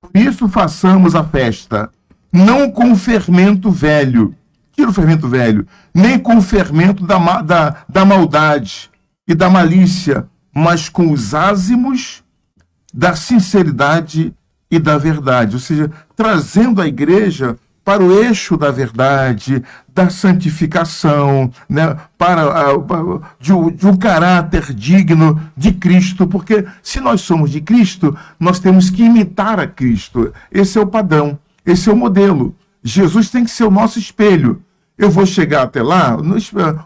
Por 0.00 0.16
isso 0.16 0.48
façamos 0.48 1.16
a 1.16 1.24
festa, 1.24 1.90
não 2.32 2.70
com 2.70 2.94
fermento 2.94 3.68
velho, 3.68 4.32
tira 4.72 4.90
o 4.90 4.94
fermento 4.94 5.28
velho, 5.28 5.66
nem 5.92 6.20
com 6.20 6.40
fermento 6.40 7.04
da, 7.04 7.18
da, 7.42 7.76
da 7.88 8.04
maldade 8.04 8.88
e 9.26 9.34
da 9.34 9.50
malícia, 9.50 10.28
mas 10.60 10.88
com 10.88 11.10
os 11.10 11.34
ázimos 11.34 12.22
da 12.92 13.16
sinceridade 13.16 14.34
e 14.70 14.78
da 14.78 14.98
verdade, 14.98 15.54
ou 15.56 15.60
seja, 15.60 15.90
trazendo 16.14 16.80
a 16.82 16.86
igreja 16.86 17.56
para 17.84 18.02
o 18.04 18.12
eixo 18.22 18.56
da 18.56 18.70
verdade, 18.70 19.62
da 19.92 20.10
santificação, 20.10 21.50
né, 21.68 21.96
para, 22.18 22.78
para- 22.80 23.20
de, 23.40 23.52
um- 23.52 23.70
de 23.70 23.86
um 23.86 23.96
caráter 23.96 24.72
digno 24.74 25.40
de 25.56 25.72
Cristo, 25.72 26.26
porque 26.26 26.64
se 26.82 27.00
nós 27.00 27.22
somos 27.22 27.50
de 27.50 27.60
Cristo, 27.60 28.16
nós 28.38 28.60
temos 28.60 28.90
que 28.90 29.02
imitar 29.02 29.58
a 29.58 29.66
Cristo. 29.66 30.32
Esse 30.52 30.78
é 30.78 30.80
o 30.80 30.86
padrão, 30.86 31.38
esse 31.64 31.88
é 31.88 31.92
o 31.92 31.96
modelo. 31.96 32.54
Jesus 32.84 33.30
tem 33.30 33.44
que 33.44 33.50
ser 33.50 33.64
o 33.64 33.70
nosso 33.70 33.98
espelho. 33.98 34.62
Eu 34.96 35.10
vou 35.10 35.24
chegar 35.24 35.62
até 35.62 35.82
lá, 35.82 36.16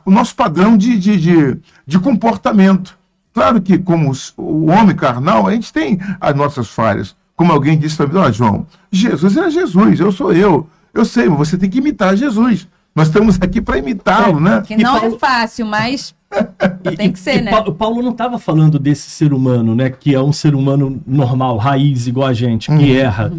o 0.07 0.11
nosso 0.11 0.35
padrão 0.37 0.77
de, 0.77 0.97
de, 0.99 1.21
de, 1.21 1.59
de 1.87 1.99
comportamento. 1.99 2.97
Claro 3.35 3.61
que, 3.61 3.77
como 3.77 4.13
o 4.37 4.71
homem 4.71 4.95
carnal, 4.95 5.47
a 5.49 5.53
gente 5.53 5.73
tem 5.73 5.99
as 6.21 6.35
nossas 6.37 6.69
falhas. 6.69 7.17
Como 7.37 7.53
alguém 7.53 7.77
disse 7.77 7.97
para 7.97 8.07
mim, 8.07 8.19
ó, 8.19 8.31
João, 8.31 8.65
Jesus 8.93 9.37
é 9.37 9.51
Jesus, 9.51 9.99
eu 9.99 10.13
sou 10.13 10.33
eu. 10.33 10.69
Eu 10.95 11.05
sei, 11.05 11.29
mas 11.29 11.39
você 11.39 11.59
tem 11.59 11.69
que 11.69 11.79
imitar 11.79 12.17
Jesus. 12.17 12.69
Nós 12.95 13.09
estamos 13.09 13.37
aqui 13.41 13.61
para 13.61 13.77
imitá-lo, 13.77 14.39
né? 14.39 14.63
Que 14.65 14.77
não 14.77 14.97
é 14.97 15.11
fácil, 15.19 15.67
mas 15.67 16.15
tem 16.97 17.11
que 17.11 17.19
ser, 17.19 17.39
E 17.39 17.43
né? 17.43 17.57
O 17.67 17.73
Paulo 17.73 18.01
não 18.03 18.13
estava 18.13 18.39
falando 18.39 18.79
desse 18.79 19.11
ser 19.11 19.33
humano, 19.33 19.75
né? 19.75 19.91
Que 19.91 20.15
é 20.15 20.21
um 20.21 20.33
ser 20.33 20.55
humano 20.55 21.03
normal, 21.05 21.57
raiz, 21.57 22.07
igual 22.07 22.29
a 22.29 22.33
gente, 22.33 22.69
que 22.69 22.73
Uhum. 22.73 22.97
erra. 22.97 23.33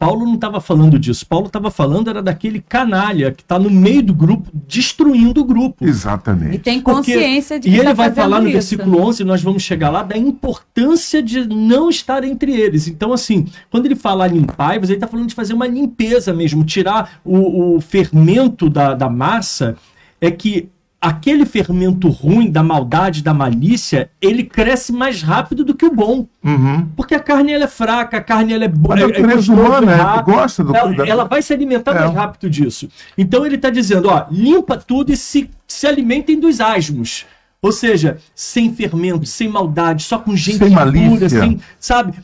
Paulo 0.00 0.24
não 0.24 0.36
estava 0.36 0.62
falando 0.62 0.98
disso. 0.98 1.26
Paulo 1.26 1.48
estava 1.48 1.70
falando 1.70 2.08
era 2.08 2.22
daquele 2.22 2.58
canalha 2.58 3.32
que 3.32 3.42
está 3.42 3.58
no 3.58 3.68
meio 3.68 4.02
do 4.02 4.14
grupo, 4.14 4.50
destruindo 4.66 5.42
o 5.42 5.44
grupo. 5.44 5.84
Exatamente. 5.86 6.54
E 6.54 6.58
tem 6.58 6.80
Porque- 6.80 7.12
consciência 7.12 7.60
de 7.60 7.68
E 7.68 7.72
que 7.72 7.76
ele 7.76 7.84
tá 7.84 7.92
vai 7.92 8.10
falar 8.10 8.40
no 8.40 8.46
isso. 8.46 8.54
versículo 8.54 8.98
11, 9.02 9.22
nós 9.24 9.42
vamos 9.42 9.62
chegar 9.62 9.90
lá, 9.90 10.02
da 10.02 10.16
importância 10.16 11.22
de 11.22 11.46
não 11.46 11.90
estar 11.90 12.24
entre 12.24 12.50
eles. 12.50 12.88
Então, 12.88 13.12
assim, 13.12 13.46
quando 13.70 13.84
ele 13.84 13.94
fala 13.94 14.26
limpar, 14.26 14.76
ele 14.76 14.90
está 14.94 15.06
falando 15.06 15.28
de 15.28 15.34
fazer 15.34 15.52
uma 15.52 15.66
limpeza 15.66 16.32
mesmo, 16.32 16.64
tirar 16.64 17.20
o, 17.22 17.76
o 17.76 17.80
fermento 17.82 18.70
da, 18.70 18.94
da 18.94 19.10
massa, 19.10 19.76
é 20.18 20.30
que 20.30 20.70
aquele 21.00 21.46
fermento 21.46 22.08
ruim, 22.10 22.50
da 22.50 22.62
maldade, 22.62 23.22
da 23.22 23.32
malícia, 23.32 24.10
ele 24.20 24.42
cresce 24.42 24.92
mais 24.92 25.22
rápido 25.22 25.64
do 25.64 25.74
que 25.74 25.86
o 25.86 25.94
bom. 25.94 26.26
Uhum. 26.44 26.86
Porque 26.94 27.14
a 27.14 27.20
carne 27.20 27.52
ela 27.52 27.64
é 27.64 27.68
fraca, 27.68 28.18
a 28.18 28.20
carne 28.20 28.52
ela 28.52 28.64
é 28.64 28.68
boa. 28.68 28.94
humana 28.96 29.92
é- 30.18 30.22
gosta 30.22 30.62
do- 30.62 30.76
ela, 30.76 30.92
da- 30.94 31.06
ela 31.06 31.24
vai 31.24 31.40
se 31.40 31.52
alimentar 31.52 31.92
É. 31.96 32.00
mais 32.00 32.14
rápido 32.14 32.50
disso. 32.50 32.88
Então 33.16 33.46
ele 33.46 33.56
está 33.56 33.70
dizendo, 33.70 34.08
ó, 34.10 34.26
limpa 34.30 34.76
tudo 34.76 35.10
e 35.12 35.16
se, 35.16 35.48
se 35.66 35.86
alimentem 35.86 36.38
dos 36.38 36.60
asmos. 36.60 37.24
Ou 37.62 37.72
seja, 37.72 38.18
sem 38.34 38.72
fermento, 38.74 39.26
sem 39.26 39.48
maldade, 39.48 40.02
só 40.02 40.18
com 40.18 40.34
gente 40.36 40.58
Sem 40.58 40.70
malícia. 40.70 41.08
pura, 41.10 41.28
sem, 41.28 41.60
sabe? 41.78 42.14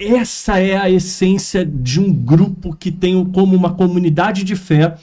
Essa 0.00 0.58
é 0.60 0.76
a 0.76 0.88
essência 0.88 1.64
de 1.64 2.00
um 2.00 2.10
grupo 2.12 2.74
que 2.74 2.90
tem 2.90 3.22
como 3.26 3.54
uma 3.54 3.74
comunidade 3.74 4.42
de 4.42 4.56
fé 4.56 4.94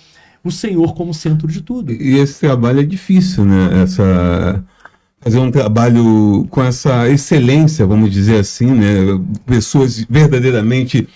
o 0.44 0.52
Senhor 0.52 0.94
como 0.96 1.14
centro 1.14 1.48
de 1.48 1.62
tudo. 1.62 1.92
E 1.92 2.18
esse 2.18 2.40
trabalho 2.40 2.80
é 2.80 2.84
difícil, 2.84 3.46
né? 3.46 3.84
Essa 3.84 4.64
fazer 5.20 5.38
um 5.38 5.52
trabalho 5.52 6.48
com 6.50 6.64
essa 6.64 7.08
excelência, 7.08 7.86
vamos 7.86 8.10
dizer 8.12 8.40
assim, 8.40 8.66
né? 8.72 9.20
Pessoas 9.46 10.04
verdadeiramente 10.10 11.08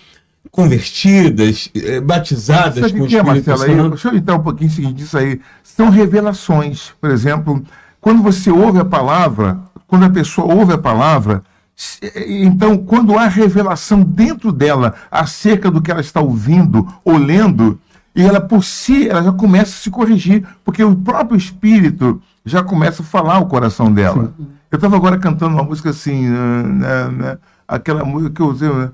convertidas, 0.52 1.70
eh, 1.76 2.00
batizadas 2.00 2.80
Sabe 2.80 2.94
com 2.94 3.02
o 3.02 3.06
o 3.06 3.08
que 3.08 3.18
é, 3.18 3.24
Marcelo? 3.24 3.64
Aí, 3.64 3.90
deixa 3.90 4.08
eu 4.10 4.16
entrar 4.16 4.36
um 4.36 4.44
pouquinho 4.44 4.70
o 4.70 4.74
seguinte 4.74 4.94
disso 4.96 5.18
aí. 5.18 5.40
São 5.64 5.90
revelações. 5.90 6.92
Por 7.02 7.10
exemplo, 7.10 7.64
quando 8.00 8.22
você 8.24 8.50
ouve 8.50 8.80
a 8.80 8.86
palavra, 8.86 9.60
quando 9.88 10.06
a 10.06 10.10
pessoa 10.10 10.54
ouve 10.54 10.74
a 10.74 10.78
palavra, 10.78 11.44
se- 11.76 12.00
então, 12.28 12.78
quando 12.78 13.18
há 13.18 13.28
revelação 13.28 14.02
dentro 14.02 14.52
dela 14.52 14.94
acerca 15.12 15.70
do 15.70 15.82
que 15.82 15.92
ela 15.92 16.02
está 16.02 16.22
ouvindo 16.22 16.88
ou 17.04 17.18
lendo, 17.18 17.80
e 18.16 18.22
ela 18.22 18.40
por 18.40 18.64
si, 18.64 19.10
ela 19.10 19.22
já 19.22 19.32
começa 19.34 19.72
a 19.72 19.80
se 19.80 19.92
corrigir, 19.92 20.46
porque 20.64 20.84
o 20.84 20.96
próprio 20.96 21.38
Espírito 21.38 22.22
já 22.46 22.64
começa 22.64 23.02
a 23.02 23.06
falar 23.06 23.40
o 23.40 23.48
coração 23.48 23.92
dela. 23.92 24.34
Eu 24.72 24.78
estava 24.78 24.96
agora 24.96 25.18
cantando 25.18 25.56
uma 25.56 25.64
música 25.64 25.90
assim, 25.90 26.30
né, 26.30 26.64
né, 26.64 27.08
né, 27.10 27.38
aquela 27.68 28.06
música 28.06 28.34
que 28.34 28.42
eu 28.42 28.48
usei, 28.48 28.70
né? 28.70 28.90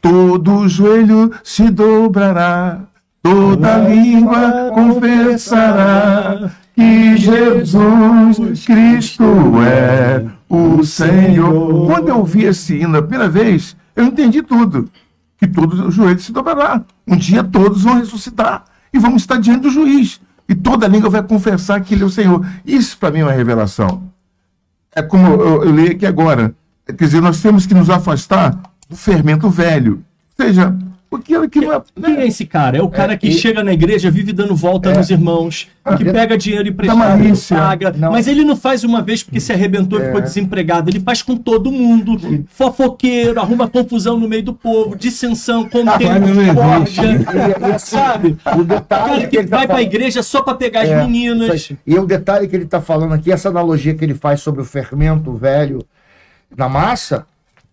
todo 0.00 0.68
joelho 0.68 1.32
se 1.44 1.70
dobrará, 1.70 2.80
toda 3.22 3.78
língua 3.78 4.70
confessará 4.74 6.50
que 6.74 7.16
Jesus 7.16 8.64
Cristo 8.64 9.24
é 9.62 10.26
o 10.48 10.84
Senhor. 10.84 11.86
Quando 11.86 12.08
eu 12.08 12.18
ouvi 12.18 12.44
esse 12.44 12.76
hino 12.76 12.98
a 12.98 13.02
primeira 13.02 13.28
vez, 13.28 13.76
eu 13.94 14.04
entendi 14.04 14.42
tudo. 14.42 14.88
Que 15.38 15.46
todo 15.46 15.90
joelho 15.90 16.20
se 16.20 16.32
dobrará. 16.32 16.82
Um 17.06 17.16
dia 17.16 17.44
todos 17.44 17.82
vão 17.82 17.98
ressuscitar 17.98 18.64
e 18.92 18.98
vamos 18.98 19.22
estar 19.22 19.38
diante 19.38 19.62
do 19.62 19.70
juiz. 19.70 20.20
E 20.48 20.54
toda 20.54 20.88
língua 20.88 21.10
vai 21.10 21.22
confessar 21.22 21.80
que 21.80 21.94
ele 21.94 22.02
é 22.02 22.06
o 22.06 22.10
Senhor. 22.10 22.46
Isso 22.64 22.96
para 22.98 23.10
mim 23.10 23.20
é 23.20 23.24
uma 23.24 23.32
revelação. 23.32 24.10
É 24.92 25.02
como 25.02 25.26
eu, 25.26 25.64
eu 25.64 25.70
li 25.70 25.88
aqui 25.90 26.06
agora. 26.06 26.54
Quer 26.86 27.04
dizer, 27.04 27.20
nós 27.20 27.40
temos 27.40 27.66
que 27.66 27.74
nos 27.74 27.90
afastar 27.90 28.58
do 28.88 28.96
fermento 28.96 29.50
velho. 29.50 30.04
Ou 30.38 30.46
seja, 30.46 30.76
aquilo 31.16 31.48
que 31.48 31.60
não 31.60 31.72
é. 31.74 31.82
Quem 32.02 32.16
é 32.16 32.26
esse 32.26 32.46
cara? 32.46 32.78
É 32.78 32.82
o 32.82 32.88
cara 32.88 33.16
que 33.16 33.28
e- 33.28 33.32
chega 33.32 33.62
na 33.64 33.72
igreja, 33.72 34.10
vive 34.10 34.32
dando 34.32 34.54
volta 34.54 34.92
nos 34.92 35.10
irmãos, 35.10 35.68
que 35.96 36.04
pega 36.04 36.36
dinheiro 36.38 36.68
emprestado, 36.68 36.98
não 36.98 37.08
malícia. 37.08 37.56
paga. 37.56 37.92
Não. 37.96 38.12
Mas 38.12 38.26
ele 38.28 38.44
não 38.44 38.56
faz 38.56 38.84
uma 38.84 39.02
vez 39.02 39.22
porque 39.22 39.40
se 39.40 39.52
arrebentou 39.52 40.00
e 40.00 40.04
ficou 40.06 40.20
desempregado. 40.20 40.90
Ele 40.90 41.00
faz 41.00 41.22
com 41.22 41.36
todo 41.36 41.70
mundo. 41.72 42.44
Fofoqueiro, 42.48 43.40
arruma 43.40 43.68
confusão 43.68 44.18
no 44.18 44.28
meio 44.28 44.42
do 44.42 44.54
povo, 44.54 44.96
dissensão, 44.96 45.68
não 45.72 45.96
discórdia. 45.96 47.02
E- 47.04 47.68
e 47.68 47.72
assim, 47.72 47.96
Sabe? 47.96 48.36
O 48.58 48.64
detalhe 48.64 49.08
cara 49.16 49.26
que 49.28 49.36
ele 49.38 49.48
tá 49.48 49.56
vai 49.56 49.66
pra 49.66 49.76
falando- 49.76 49.86
igreja 49.92 50.22
só 50.22 50.42
pra 50.42 50.54
pegar 50.54 50.82
as 50.82 50.88
É, 50.88 50.96
meninas. 51.04 51.72
E 51.86 51.98
o 51.98 52.06
detalhe 52.06 52.48
que 52.48 52.56
ele 52.56 52.64
está 52.64 52.80
falando 52.80 53.14
aqui, 53.14 53.30
essa 53.32 53.48
analogia 53.48 53.94
que 53.94 54.04
ele 54.04 54.14
faz 54.14 54.40
sobre 54.40 54.60
o 54.62 54.64
fermento 54.64 55.32
velho 55.32 55.84
na 56.56 56.68
massa, 56.68 57.26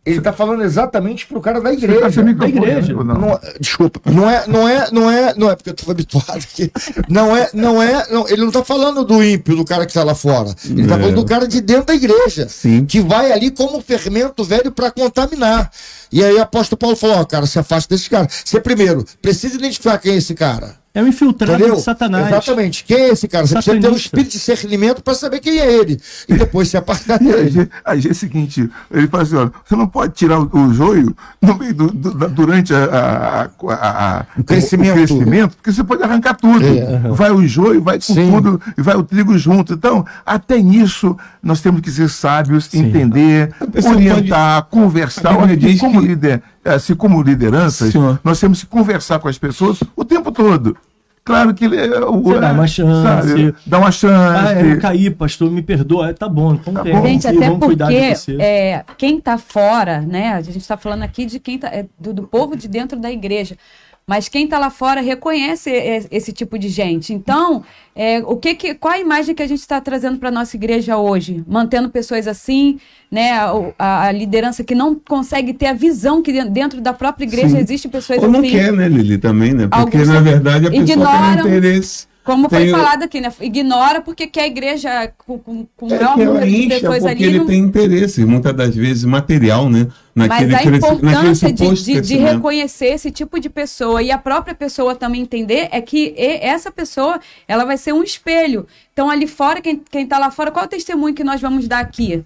Ele 0.06 0.20
tá 0.20 0.34
falando 0.34 0.62
exatamente 0.64 1.26
pro 1.26 1.40
cara 1.40 1.62
da 1.62 1.70
Você 1.72 1.78
tá 1.88 1.94
igreja. 1.94 2.12
sem 2.12 2.24
microfone, 2.26 2.60
Da 2.60 2.68
igreja. 2.68 2.94
não? 2.94 3.04
Não, 3.06 3.40
desculpa, 3.58 4.02
não 4.12 4.30
é, 4.30 4.44
não 4.48 4.68
é, 4.68 4.92
não 4.92 5.10
é, 5.10 5.34
não 5.36 5.50
é 5.50 5.56
porque 5.56 5.70
eu 5.70 5.74
tô 5.74 5.90
habituado 5.90 6.40
aqui. 6.44 6.70
Não 7.08 7.36
é, 7.36 7.50
não 7.54 7.82
é, 7.82 8.06
não, 8.12 8.28
ele 8.28 8.42
não 8.44 8.52
tá 8.52 8.64
falando 8.66 9.06
do 9.06 9.24
ímpio, 9.24 9.56
do 9.56 9.64
cara 9.64 9.86
que 9.86 9.94
tá 9.94 10.04
lá 10.04 10.14
fora. 10.14 10.54
Ele 10.66 10.86
tá 10.88 10.96
É. 10.96 11.00
falando 11.00 11.16
do 11.16 11.26
cara 11.26 11.48
de 11.48 11.62
dentro 11.62 11.86
da 11.86 11.96
igreja, 11.96 12.50
Sim. 12.50 12.86
que 12.86 13.00
vai 13.00 13.32
ali 13.32 13.50
como 13.50 13.80
fermento 13.82 14.44
velho 14.44 14.72
para 14.74 14.92
contaminar. 14.92 15.72
E 16.12 16.22
aí 16.24 16.34
o 16.36 16.42
apóstolo 16.42 16.78
Paulo 16.78 16.96
falou: 16.98 17.18
ó, 17.20 17.26
cara, 17.26 17.46
se 17.46 17.58
afasta 17.58 17.96
desse 17.96 18.10
cara. 18.10 18.28
Você 18.44 18.60
primeiro 18.60 19.06
precisa 19.22 19.56
identificar 19.56 19.98
quem 20.00 20.14
é 20.14 20.18
esse 20.18 20.34
cara. 20.36 20.83
É 20.96 21.02
um 21.02 21.08
infiltrado 21.08 21.54
Entendeu? 21.54 21.76
de 21.76 21.82
Satanás. 21.82 22.28
Exatamente. 22.28 22.84
Quem 22.84 22.98
é 22.98 23.10
esse 23.10 23.28
cara? 23.28 23.48
Você 23.48 23.56
precisa 23.56 23.72
ter 23.74 23.80
um 23.80 23.82
Satanista. 23.82 24.06
espírito 24.06 24.32
de 24.32 24.38
discernimento 24.38 25.02
para 25.02 25.16
saber 25.16 25.40
quem 25.40 25.58
é 25.60 25.74
ele. 25.74 26.00
E 26.30 26.36
depois 26.36 26.68
se 26.70 26.78
apartar 26.78 27.20
aí, 27.20 27.28
dele. 27.28 27.70
aí 27.84 28.08
é 28.08 28.12
o 28.12 28.14
seguinte, 28.14 28.70
ele 28.92 29.08
fala 29.08 29.24
assim, 29.24 29.36
olha, 29.36 29.52
você 29.66 29.76
não 29.76 29.88
pode 29.88 30.14
tirar 30.14 30.40
o, 30.40 30.50
o 30.56 30.72
joio 30.72 31.16
no 31.42 31.56
meio 31.58 31.74
do, 31.74 31.88
do- 31.88 32.30
durante 32.30 32.76
a, 32.76 32.84
a- 32.86 33.50
a- 33.74 34.18
a- 34.20 34.26
O 34.38 34.44
crescimento. 34.44 34.94
crescimento, 34.94 35.56
porque 35.56 35.72
você 35.72 35.84
pode 35.84 36.04
arrancar 36.04 36.36
tudo. 36.36 36.64
É. 36.64 37.10
Vai 37.10 37.32
o 37.32 37.48
joio, 37.48 37.82
vai 37.82 37.96
com 37.96 38.14
Sim. 38.14 38.30
tudo, 38.32 38.62
e 38.78 38.82
vai 38.84 38.96
o 38.96 39.02
trigo 39.04 39.36
junto. 39.36 39.74
Então, 39.74 40.06
até 40.24 40.60
nisso, 40.60 41.18
nós 41.42 41.60
temos 41.60 41.82
que 41.82 41.90
ser 41.90 42.08
sábios, 42.08 42.72
entender, 42.72 43.52
pessoa 43.72 43.96
orientar, 43.96 44.64
conversar. 44.66 45.30
A 45.30 45.32
Bíblia 45.32 45.48
Olha, 45.48 45.58
diz 45.58 45.80
como 45.80 46.02
que- 46.02 46.08
líder, 46.08 46.44
assim 46.66 46.96
como 46.96 47.22
lideranças, 47.22 47.92
Senhor. 47.92 48.20
nós 48.24 48.40
temos 48.40 48.62
que 48.62 48.68
conversar 48.68 49.20
com 49.20 49.28
as 49.28 49.38
pessoas 49.38 49.80
o 49.96 50.06
tempo 50.06 50.32
todo. 50.32 50.78
Claro 51.24 51.54
que 51.54 51.64
ele 51.64 51.78
é 51.78 52.00
o. 52.04 52.22
Você 52.22 52.40
dá 52.40 52.52
uma 52.52 52.68
chance. 52.68 53.02
sabe, 53.02 53.56
dá 53.66 53.78
uma 53.80 53.92
chance. 53.92 54.46
Ah, 54.46 54.60
é, 54.60 54.74
eu 54.74 54.80
caí, 54.80 55.10
pastor, 55.10 55.50
me 55.50 55.62
perdoa. 55.62 56.10
É, 56.10 56.14
Tá 56.14 56.28
bom, 56.28 56.54
então 56.56 56.74
tem. 56.84 56.94
bom. 56.94 57.08
Gente, 57.08 57.28
até 57.28 57.48
vamos 57.48 57.66
cuidar 57.66 57.90
de 57.90 58.16
porque 58.16 58.42
é, 58.42 58.84
quem 58.98 59.22
tá 59.22 59.38
fora, 59.38 60.02
né? 60.02 60.34
A 60.34 60.42
gente 60.42 60.58
está 60.58 60.76
falando 60.76 61.04
aqui 61.04 61.26
de 61.26 61.40
quem 61.40 61.58
tá, 61.58 61.70
é, 61.70 61.86
do, 61.98 62.14
do 62.14 62.24
povo 62.24 62.58
de 62.58 62.68
dentro 62.68 63.00
da 63.00 63.10
igreja. 63.10 63.58
Mas 64.06 64.28
quem 64.28 64.46
tá 64.48 64.60
lá 64.60 64.70
fora 64.70 65.00
reconhece 65.00 65.70
esse 66.12 66.34
tipo 66.34 66.60
de 66.60 66.68
gente. 66.68 67.14
Então, 67.14 67.64
é, 67.96 68.20
o 68.26 68.36
que 68.36 68.54
que, 68.54 68.74
qual 68.76 68.94
a 68.94 69.00
imagem 69.00 69.34
que 69.34 69.42
a 69.42 69.48
gente 69.48 69.62
está 69.62 69.80
trazendo 69.80 70.18
para 70.18 70.30
nossa 70.30 70.58
igreja 70.58 70.98
hoje? 70.98 71.42
Mantendo 71.48 71.90
pessoas 71.90 72.28
assim, 72.28 72.80
né? 73.10 73.32
A, 73.80 74.08
a- 74.08 74.12
liderança 74.12 74.62
que 74.62 74.76
não 74.76 74.94
consegue 74.96 75.54
ter 75.54 75.68
a 75.68 75.74
visão 75.74 76.22
que 76.22 76.34
dentro- 76.44 76.82
da 76.82 76.92
própria 76.92 77.24
igreja 77.26 77.50
Sim. 77.56 77.60
existem 77.60 77.90
pessoas 77.90 78.22
Ou 78.22 78.30
não 78.30 78.42
assim. 78.42 78.50
quer, 78.50 78.74
né, 78.74 78.90
Lili, 78.90 79.18
também, 79.18 79.54
né? 79.54 79.68
Porque, 79.68 79.98
Alguns 79.98 80.08
na 80.10 80.20
verdade, 80.20 80.68
a 80.68 80.70
pessoa 80.70 80.84
ignoram- 80.84 81.44
tem 81.44 81.58
interesse. 81.58 82.08
Como 82.26 82.50
foi 82.50 82.60
Tem 82.60 82.70
falado 82.72 83.04
aqui, 83.04 83.20
né? 83.20 83.32
Ignora 83.42 84.00
porque 84.02 84.28
quer 84.28 84.44
a 84.44 84.48
igreja 84.48 85.12
com, 85.26 85.38
com, 85.40 85.66
com 85.76 85.88
É 85.88 85.98
maior 86.00 86.18
número 86.18 86.46
de 86.46 86.56
incha 86.68 86.70
pessoas 86.80 87.00
porque 87.00 87.12
ali. 87.12 87.24
ele 87.26 87.40
não- 87.40 87.46
tem 87.48 87.60
interesse, 87.60 88.26
muitas 88.26 88.54
das 88.56 88.74
vezes 88.76 89.04
material, 89.04 89.70
né? 89.70 89.88
Mas 90.16 90.30
Naquele 90.30 90.56
a 90.56 90.60
cresci- 90.60 90.72
naquele 90.82 90.94
importância 91.08 91.52
de, 91.54 91.84
de, 91.84 92.02
de 92.02 92.18
reconhecer 92.18 92.86
esse 92.88 93.10
tipo 93.10 93.40
de 93.40 93.50
pessoa 93.50 94.02
e 94.04 94.12
a 94.12 94.18
própria 94.18 94.54
pessoa 94.54 94.94
também 94.96 95.22
entender 95.22 95.70
é 95.72 95.82
que 95.82 96.14
essa 96.18 96.72
pessoa 96.72 97.20
ela 97.48 97.66
vai 97.66 97.78
ser 97.78 97.94
um 97.94 98.04
espelho. 98.04 98.68
Então, 98.94 99.10
ali 99.10 99.26
fora, 99.26 99.60
quem, 99.60 99.82
quem 99.90 100.06
tá 100.06 100.20
lá 100.20 100.30
fora, 100.30 100.52
qual 100.52 100.64
é 100.64 100.68
o 100.68 100.70
testemunho 100.70 101.16
que 101.16 101.24
nós 101.24 101.42
vamos 101.42 101.68
dar 101.68 101.80
aqui? 101.80 102.24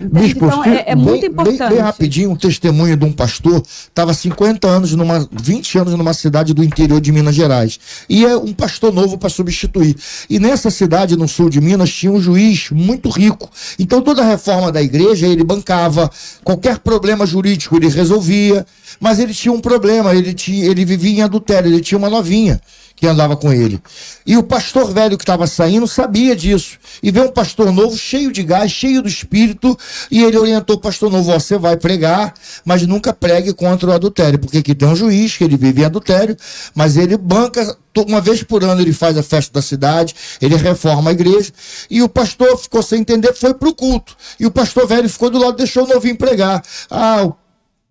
Entende? 0.00 0.26
Bispo, 0.26 0.46
então, 0.46 0.64
é, 0.64 0.84
é 0.88 0.94
muito 0.94 1.20
bem, 1.20 1.30
importante. 1.30 1.58
Bem, 1.58 1.68
bem 1.68 1.78
rapidinho, 1.78 2.30
um 2.30 2.36
testemunho 2.36 2.96
de 2.96 3.04
um 3.04 3.12
pastor, 3.12 3.62
estava 3.66 4.12
50 4.12 4.66
anos, 4.66 4.92
numa, 4.92 5.28
20 5.32 5.78
anos 5.78 5.94
numa 5.94 6.12
cidade 6.12 6.52
do 6.52 6.62
interior 6.62 7.00
de 7.00 7.12
Minas 7.12 7.34
Gerais. 7.34 7.78
E 8.08 8.24
é 8.24 8.36
um 8.36 8.52
pastor 8.52 8.92
novo 8.92 9.18
para 9.18 9.28
substituir. 9.28 9.96
E 10.28 10.38
nessa 10.38 10.70
cidade, 10.70 11.16
no 11.16 11.28
sul 11.28 11.48
de 11.48 11.60
Minas, 11.60 11.92
tinha 11.92 12.12
um 12.12 12.20
juiz 12.20 12.70
muito 12.70 13.08
rico. 13.08 13.50
Então 13.78 14.02
toda 14.02 14.22
a 14.22 14.28
reforma 14.28 14.70
da 14.70 14.82
igreja 14.82 15.26
ele 15.26 15.44
bancava, 15.44 16.10
qualquer 16.44 16.78
problema 16.78 17.26
jurídico 17.26 17.76
ele 17.76 17.88
resolvia, 17.88 18.66
mas 19.00 19.18
ele 19.18 19.34
tinha 19.34 19.52
um 19.52 19.60
problema, 19.60 20.14
ele, 20.14 20.32
tinha, 20.34 20.66
ele 20.66 20.84
vivia 20.84 21.18
em 21.18 21.22
adultério, 21.22 21.70
ele 21.70 21.80
tinha 21.80 21.98
uma 21.98 22.10
novinha 22.10 22.60
que 22.96 23.06
andava 23.06 23.36
com 23.36 23.52
ele. 23.52 23.80
E 24.26 24.36
o 24.36 24.42
pastor 24.42 24.92
velho 24.92 25.18
que 25.18 25.22
estava 25.22 25.46
saindo 25.46 25.86
sabia 25.86 26.34
disso. 26.34 26.78
E 27.02 27.10
veio 27.10 27.26
um 27.26 27.32
pastor 27.32 27.70
novo, 27.70 27.96
cheio 27.96 28.32
de 28.32 28.42
gás, 28.42 28.72
cheio 28.72 29.02
do 29.02 29.08
espírito, 29.08 29.65
e 30.10 30.22
ele 30.22 30.36
orientou 30.36 30.76
o 30.76 30.78
pastor 30.78 31.10
novo: 31.10 31.30
"Ó, 31.30 31.38
você 31.38 31.56
vai 31.56 31.76
pregar, 31.76 32.34
mas 32.64 32.86
nunca 32.86 33.12
pregue 33.14 33.54
contra 33.54 33.88
o 33.88 33.92
adultério, 33.92 34.38
porque 34.38 34.58
aqui 34.58 34.74
tem 34.74 34.86
um 34.86 34.94
juiz 34.94 35.36
que 35.36 35.44
ele 35.44 35.56
vive 35.56 35.80
em 35.80 35.84
adultério, 35.86 36.36
mas 36.74 36.96
ele 36.96 37.16
banca. 37.16 37.76
Uma 38.06 38.20
vez 38.20 38.42
por 38.42 38.62
ano 38.62 38.82
ele 38.82 38.92
faz 38.92 39.16
a 39.16 39.22
festa 39.22 39.54
da 39.54 39.62
cidade, 39.62 40.14
ele 40.38 40.54
reforma 40.56 41.08
a 41.08 41.12
igreja, 41.14 41.50
e 41.88 42.02
o 42.02 42.08
pastor 42.10 42.58
ficou 42.58 42.82
sem 42.82 43.00
entender, 43.00 43.32
foi 43.32 43.54
pro 43.54 43.74
culto. 43.74 44.14
E 44.38 44.44
o 44.44 44.50
pastor 44.50 44.86
velho 44.86 45.08
ficou 45.08 45.30
do 45.30 45.38
lado, 45.38 45.56
deixou 45.56 45.84
o 45.84 45.88
novinho 45.88 46.16
pregar. 46.16 46.62
Ah, 46.90 47.24
o 47.24 47.34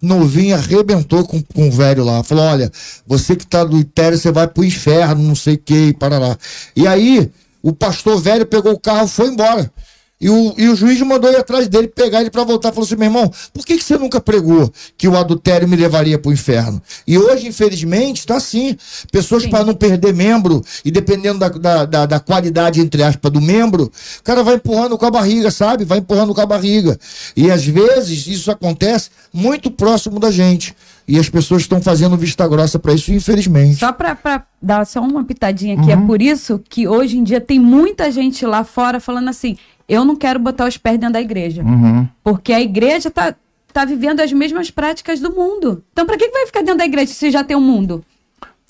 novinho 0.06 0.56
arrebentou 0.56 1.26
com, 1.26 1.42
com 1.42 1.68
o 1.68 1.72
velho 1.72 2.04
lá. 2.04 2.24
Falou: 2.24 2.46
olha, 2.46 2.72
você 3.08 3.36
que 3.36 3.48
tá 3.48 3.64
do 3.64 3.78
Itério, 3.78 4.18
você 4.18 4.32
vai 4.32 4.48
pro 4.48 4.64
inferno, 4.64 5.24
não 5.24 5.36
sei 5.36 5.56
o 5.56 5.58
que, 5.58 5.94
para 5.94 6.20
lá. 6.20 6.38
E 6.76 6.88
aí, 6.88 7.32
o 7.62 7.74
pastor 7.74 8.22
velho 8.22 8.46
pegou 8.46 8.74
o 8.74 8.80
carro 8.80 9.06
e 9.06 9.10
foi 9.10 9.28
embora. 9.28 9.72
E 10.20 10.30
o, 10.30 10.54
e 10.58 10.70
o 10.70 10.76
juiz 10.76 11.00
mandou 11.02 11.30
ir 11.30 11.36
atrás 11.36 11.68
dele, 11.68 11.90
pegar 11.90 12.22
ele 12.22 12.30
para 12.30 12.44
voltar. 12.44 12.72
Falou 12.72 12.86
assim: 12.86 12.96
meu 12.96 13.06
irmão, 13.06 13.32
por 13.54 13.66
que, 13.66 13.78
que 13.78 13.84
você 13.84 13.98
nunca 13.98 14.22
pregou 14.22 14.72
que 14.98 15.08
o 15.10 15.18
adultério 15.18 15.68
me 15.68 15.76
levaria 15.76 16.18
para 16.18 16.30
o 16.30 16.34
inferno? 16.34 16.82
E 17.06 17.18
hoje, 17.18 17.48
infelizmente, 17.48 18.20
está 18.20 18.38
assim. 18.38 18.78
Pessoas 19.12 19.46
para 19.46 19.66
não 19.66 19.74
perder 19.74 20.14
membro, 20.14 20.64
e 20.86 20.92
dependendo 20.92 21.40
da, 21.40 21.50
da, 21.50 21.86
da, 21.86 22.06
da 22.06 22.20
qualidade, 22.20 22.80
entre 22.80 23.04
aspas, 23.04 23.30
do 23.30 23.42
membro, 23.42 23.92
o 24.20 24.24
cara 24.24 24.42
vai 24.42 24.56
empurrando 24.56 24.98
com 24.98 25.06
a 25.06 25.12
barriga, 25.12 25.52
sabe? 25.52 25.84
Vai 25.84 25.98
empurrando 25.98 26.34
com 26.34 26.42
a 26.42 26.46
barriga. 26.46 26.98
E 27.36 27.52
às 27.52 27.66
vezes 27.66 28.26
isso 28.26 28.50
acontece 28.50 29.10
muito 29.34 29.70
próximo 29.70 30.18
da 30.18 30.32
gente. 30.32 30.74
E 31.08 31.20
as 31.20 31.30
pessoas 31.30 31.62
estão 31.64 31.82
fazendo 31.82 32.18
vista 32.18 32.48
grossa 32.48 32.80
para 32.80 32.94
isso, 32.94 33.14
infelizmente. 33.14 33.76
Só 33.76 33.92
para 33.92 34.46
dar 34.60 34.86
só 34.86 35.02
uma 35.02 35.24
pitadinha 35.24 35.80
aqui, 35.80 35.92
é 35.92 35.98
por 35.98 36.20
isso 36.20 36.60
que 36.68 36.88
hoje 36.88 37.18
em 37.18 37.24
dia 37.24 37.40
tem 37.40 37.60
muita 37.60 38.10
gente 38.12 38.44
lá 38.46 38.64
fora 38.64 39.00
falando 39.00 39.30
assim: 39.30 39.56
eu 39.88 40.04
não 40.06 40.16
quero 40.16 40.40
botar 40.40 40.68
os 40.68 40.78
pés 40.78 40.98
dentro 40.98 41.14
da 41.14 41.22
igreja. 41.22 41.62
Uhum. 41.64 42.08
Porque 42.24 42.52
a 42.54 42.62
igreja 42.62 43.10
tá, 43.12 43.36
tá 43.74 43.86
vivendo 43.86 44.20
as 44.20 44.32
mesmas 44.34 44.70
práticas 44.72 45.20
do 45.20 45.32
mundo. 45.34 45.84
Então, 45.94 46.06
para 46.06 46.18
que, 46.18 46.28
que 46.28 46.32
vai 46.34 46.46
ficar 46.46 46.62
dentro 46.62 46.78
da 46.80 46.86
igreja 46.86 47.14
se 47.14 47.30
já 47.32 47.44
tem 47.44 47.56
um 47.56 47.62
mundo? 47.62 48.04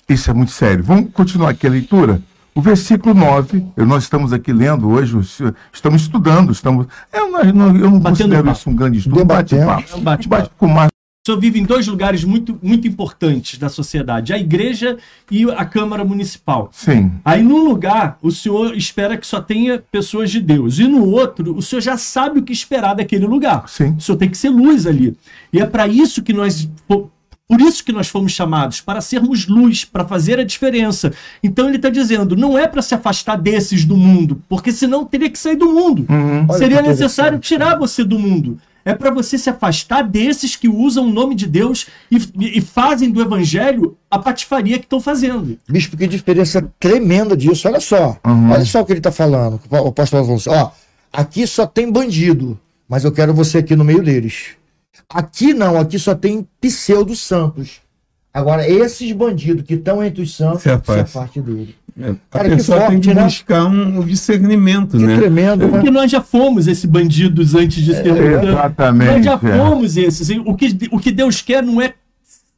Isso 0.07 0.30
é 0.30 0.34
muito 0.34 0.51
sério. 0.51 0.84
Vamos 0.84 1.11
continuar 1.13 1.49
aqui 1.49 1.66
a 1.66 1.70
leitura? 1.70 2.22
O 2.53 2.61
versículo 2.61 3.13
9, 3.13 3.66
eu- 3.76 3.86
nós 3.86 4.03
estamos 4.03 4.32
aqui 4.32 4.53
lendo 4.53 4.88
hoje, 4.89 5.18
o- 5.18 5.53
estamos 5.74 6.03
estudando, 6.03 6.51
estamos. 6.53 6.88
Eu 7.11 7.30
não, 7.30 7.41
eu 7.76 7.91
não- 7.91 7.99
considero 8.01 8.45
papo. 8.45 8.57
isso 8.57 8.70
um 8.70 8.76
grande 8.76 8.97
estudo, 8.99 9.16
Debatendo. 9.18 9.66
bate-papo. 9.66 9.93
É 9.93 9.99
um 9.99 10.03
bate-papo. 10.03 10.41
Bate 10.43 10.55
com 10.57 10.68
mais. 10.68 10.89
O 11.26 11.32
senhor 11.32 11.39
vive 11.41 11.59
em 11.59 11.63
dois 11.63 11.88
lugares 11.88 12.23
muito, 12.23 12.59
muito 12.61 12.88
importantes 12.88 13.57
da 13.57 13.67
sociedade: 13.67 14.32
a 14.32 14.38
igreja 14.38 14.95
e 15.32 15.43
a 15.49 15.65
Câmara 15.65 16.05
Municipal. 16.05 16.69
Sim. 16.71 17.13
Aí, 17.26 17.41
num 17.41 17.63
lugar, 17.67 18.19
o 18.21 18.30
senhor 18.32 18.78
espera 18.78 19.17
que 19.17 19.26
só 19.26 19.41
tenha 19.41 19.82
pessoas 19.91 20.30
de 20.30 20.39
Deus. 20.39 20.78
E 20.78 20.84
no 20.88 21.03
outro, 21.09 21.57
o 21.57 21.63
senhor 21.63 21.82
já 21.82 21.97
sabe 21.97 22.39
o 22.39 22.43
que 22.43 22.53
esperar 22.53 22.93
daquele 22.93 23.26
lugar. 23.26 23.67
Sim. 23.67 23.95
O 23.97 24.01
senhor 24.01 24.17
tem 24.19 24.30
que 24.30 24.38
ser 24.38 24.49
luz 24.49 24.86
ali. 24.86 25.17
E 25.51 25.59
é 25.59 25.65
para 25.65 25.88
isso 25.88 26.21
que 26.21 26.32
nós. 26.32 26.69
po- 26.88 27.09
Por 27.47 27.59
isso 27.59 27.84
que 27.84 27.91
nós 27.91 28.07
fomos 28.07 28.32
chamados, 28.32 28.80
para 28.82 29.01
sermos 29.01 29.47
luz, 29.47 29.84
para 29.84 30.05
fazer 30.05 30.39
a 30.39 30.43
diferença. 30.43 31.11
Então 31.43 31.67
ele 31.67 31.78
está 31.78 31.89
dizendo, 31.89 32.36
não 32.36 32.55
é 32.55 32.67
para 32.67 32.84
se 32.84 32.93
afastar 32.93 33.36
desses 33.36 33.84
do 33.84 33.97
mundo, 33.97 34.43
porque 34.47 34.71
senão 34.71 35.03
teria 35.03 35.30
que 35.32 35.39
sair 35.39 35.55
do 35.55 35.73
mundo. 35.73 36.05
Olha 36.47 36.57
Seria 36.59 36.82
necessário 36.84 37.39
tirar 37.39 37.80
você 37.80 38.03
do 38.03 38.19
mundo. 38.19 38.59
É 38.88 38.93
para 38.93 39.09
você 39.09 39.36
se 39.36 39.49
afastar 39.49 40.03
desses 40.03 40.55
que 40.55 40.69
usam 40.69 41.07
o 41.07 41.11
nome 41.11 41.33
de 41.33 41.47
Deus 41.47 41.88
e, 42.11 42.17
e 42.59 42.61
fazem 42.61 43.09
do 43.09 43.19
evangelho 43.19 43.97
a 44.09 44.19
patifaria 44.19 44.77
que 44.77 44.86
estão 44.86 45.01
fazendo. 45.01 45.57
Bispo, 45.67 45.97
que 45.97 46.05
diferença 46.05 46.61
tremenda 46.79 47.36
disso. 47.36 47.67
Olha 47.67 47.79
só. 47.79 48.15
Uhum. 48.23 48.51
Olha 48.51 48.63
só 48.63 48.81
o 48.81 48.86
que 48.86 48.93
ele 48.93 48.99
está 48.99 49.11
falando. 49.11 49.59
O 49.69 49.91
falou 50.05 50.36
assim: 50.36 50.49
ó, 50.51 50.69
aqui 51.11 51.47
só 51.47 51.65
tem 51.65 51.91
bandido, 51.91 52.59
mas 52.88 53.03
eu 53.03 53.11
quero 53.11 53.33
você 53.33 53.57
aqui 53.57 53.75
no 53.75 53.83
meio 53.83 54.03
deles. 54.03 54.49
Aqui 55.09 55.51
não, 55.51 55.79
aqui 55.79 55.97
só 55.97 56.13
tem 56.13 56.47
pseudo-santos. 56.61 57.81
Agora, 58.31 58.69
esses 58.69 59.11
bandidos 59.13 59.65
que 59.65 59.75
estão 59.75 60.03
entre 60.03 60.21
os 60.21 60.36
santos, 60.36 60.63
Se 60.63 60.69
afasta. 60.69 61.01
afaste 61.01 61.41
dele. 61.41 61.75
É, 61.98 62.10
a 62.10 62.16
Cara, 62.30 62.50
que 62.50 62.56
pessoa 62.58 62.80
tem 62.80 62.88
forte, 62.88 63.08
que 63.08 63.14
né? 63.14 63.24
buscar 63.24 63.66
um 63.66 64.04
discernimento, 64.04 64.98
Que 64.98 65.06
né? 65.06 65.18
tremendo, 65.18 65.66
né? 65.66 65.72
Porque 65.72 65.89
nós 65.89 66.12
já 66.12 66.20
fomos 66.22 66.68
esses 66.68 66.84
bandidos 66.84 67.56
antes 67.56 67.82
de 67.84 67.93
sermos. 67.93 68.50
Exatamente. 68.50 69.12
Nós 69.12 69.26
já 69.26 69.34
é. 69.34 69.58
fomos 69.58 69.96
esses. 69.96 70.30
O 70.46 70.56
que, 70.56 70.78
o 70.91 71.00
que 71.00 71.12
Deus 71.12 71.41
quer 71.41 71.64
não 71.64 71.82
é, 71.82 71.93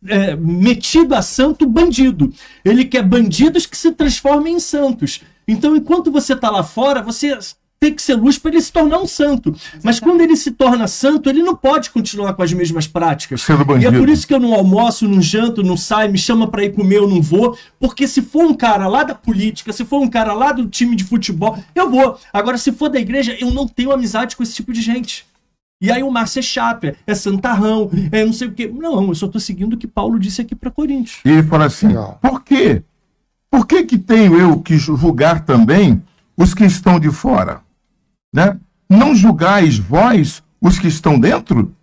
é, 0.08 0.36
metido 0.36 1.14
a 1.14 1.22
santo 1.22 1.68
bandido. 1.68 2.34
Ele 2.66 2.84
quer 2.84 3.04
bandidos 3.04 3.68
que 3.68 3.78
se 3.78 3.92
transformem 3.92 4.56
em 4.56 4.60
santos. 4.60 5.22
Então, 5.48 5.76
enquanto 5.76 6.12
você 6.12 6.34
está 6.34 6.50
lá 6.50 6.64
fora, 6.64 7.02
você 7.02 7.38
tem 7.80 7.93
que 7.93 8.01
ser 8.01 8.15
luz 8.15 8.38
para 8.38 8.51
ele 8.51 8.61
se 8.61 8.71
tornar 8.71 8.97
um 8.97 9.07
santo. 9.07 9.55
Mas 9.84 9.99
quando 9.99 10.21
ele 10.21 10.36
se 10.36 10.51
torna 10.51 10.88
santo, 10.88 11.30
ele 11.30 11.43
não 11.43 11.55
pode 11.55 11.91
continuar 11.91 12.34
com 12.34 12.41
as 12.41 12.51
mesmas 12.51 12.88
práticas. 12.88 13.41
Sendo 13.41 13.78
E 13.78 13.86
é 13.86 13.91
por 13.91 14.09
isso 14.09 14.28
que 14.28 14.34
eu 14.34 14.39
não 14.39 14.53
almoço, 14.53 15.07
não 15.07 15.21
janto, 15.21 15.63
não 15.63 15.78
saio, 15.78 16.11
me 16.11 16.17
chama 16.17 16.47
para 16.47 16.63
ir 16.63 16.73
comer, 16.73 16.97
eu 16.97 17.07
não 17.07 17.21
vou. 17.21 17.57
Porque 17.80 18.07
se 18.07 18.21
for 18.21 18.45
um 18.45 18.53
cara 18.53 18.88
lá 18.88 19.03
da 19.03 19.13
política, 19.13 19.71
se 19.71 19.86
for 19.86 20.01
um 20.01 20.09
cara 20.09 20.34
lá 20.34 20.51
do 20.51 20.67
time 20.67 20.95
de 20.95 21.03
futebol, 21.03 21.57
eu 21.75 21.89
vou. 21.89 22.19
Agora, 22.34 22.57
se 22.57 22.71
for 22.71 22.89
da 22.89 22.99
igreja, 22.99 23.38
eu 23.39 23.51
não 23.51 23.67
tenho 23.67 23.91
amizade 23.91 24.36
com 24.36 24.43
esse 24.43 24.55
tipo 24.55 24.73
de 24.73 24.82
gente. 24.82 25.25
E 25.80 25.91
aí 25.91 26.01
o 26.01 26.09
Márcio 26.09 26.39
é 26.39 26.41
chato, 26.41 26.86
é, 26.86 26.95
é 27.05 27.13
santarrão, 27.13 27.91
é 28.11 28.25
não 28.25 28.34
sei 28.34 28.47
o 28.47 28.51
quê. 28.51 28.67
Não, 28.67 29.07
eu 29.07 29.15
só 29.15 29.28
tô 29.28 29.39
seguindo 29.39 29.73
o 29.73 29.78
que 29.78 29.86
Paulo 29.86 30.17
disse 30.17 30.41
aqui 30.41 30.55
para 30.55 30.71
Coríntios. 30.71 31.19
E 31.23 31.30
ele 31.30 31.43
fala 31.43 31.65
assim: 31.65 31.89
por 32.19 32.43
quê? 32.43 32.82
Por 33.49 33.67
que, 33.67 33.84
que 33.84 33.97
tenho 33.97 34.36
eu 34.39 34.59
que 34.59 34.78
julgar 34.78 35.45
também 35.45 36.01
os 36.36 36.53
que 36.53 36.65
estão 36.65 36.99
de 36.99 37.11
fora? 37.11 37.61
Né? 38.34 38.57
Não 38.89 39.15
julgais 39.15 39.78
vós 39.78 40.43
os 40.61 40.80
que 40.80 40.88
estão 40.88 41.19
dentro, 41.19 41.73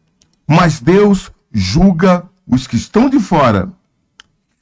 mas 0.48 0.80
Deus 0.80 1.30
julga 1.52 2.24
os 2.46 2.66
que 2.66 2.76
estão 2.76 3.08
de 3.08 3.18
fora. 3.20 3.70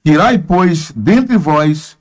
Tirai, 0.05 0.39
pois, 0.39 0.93
dentre 0.95 1.37
vós 1.37 1.97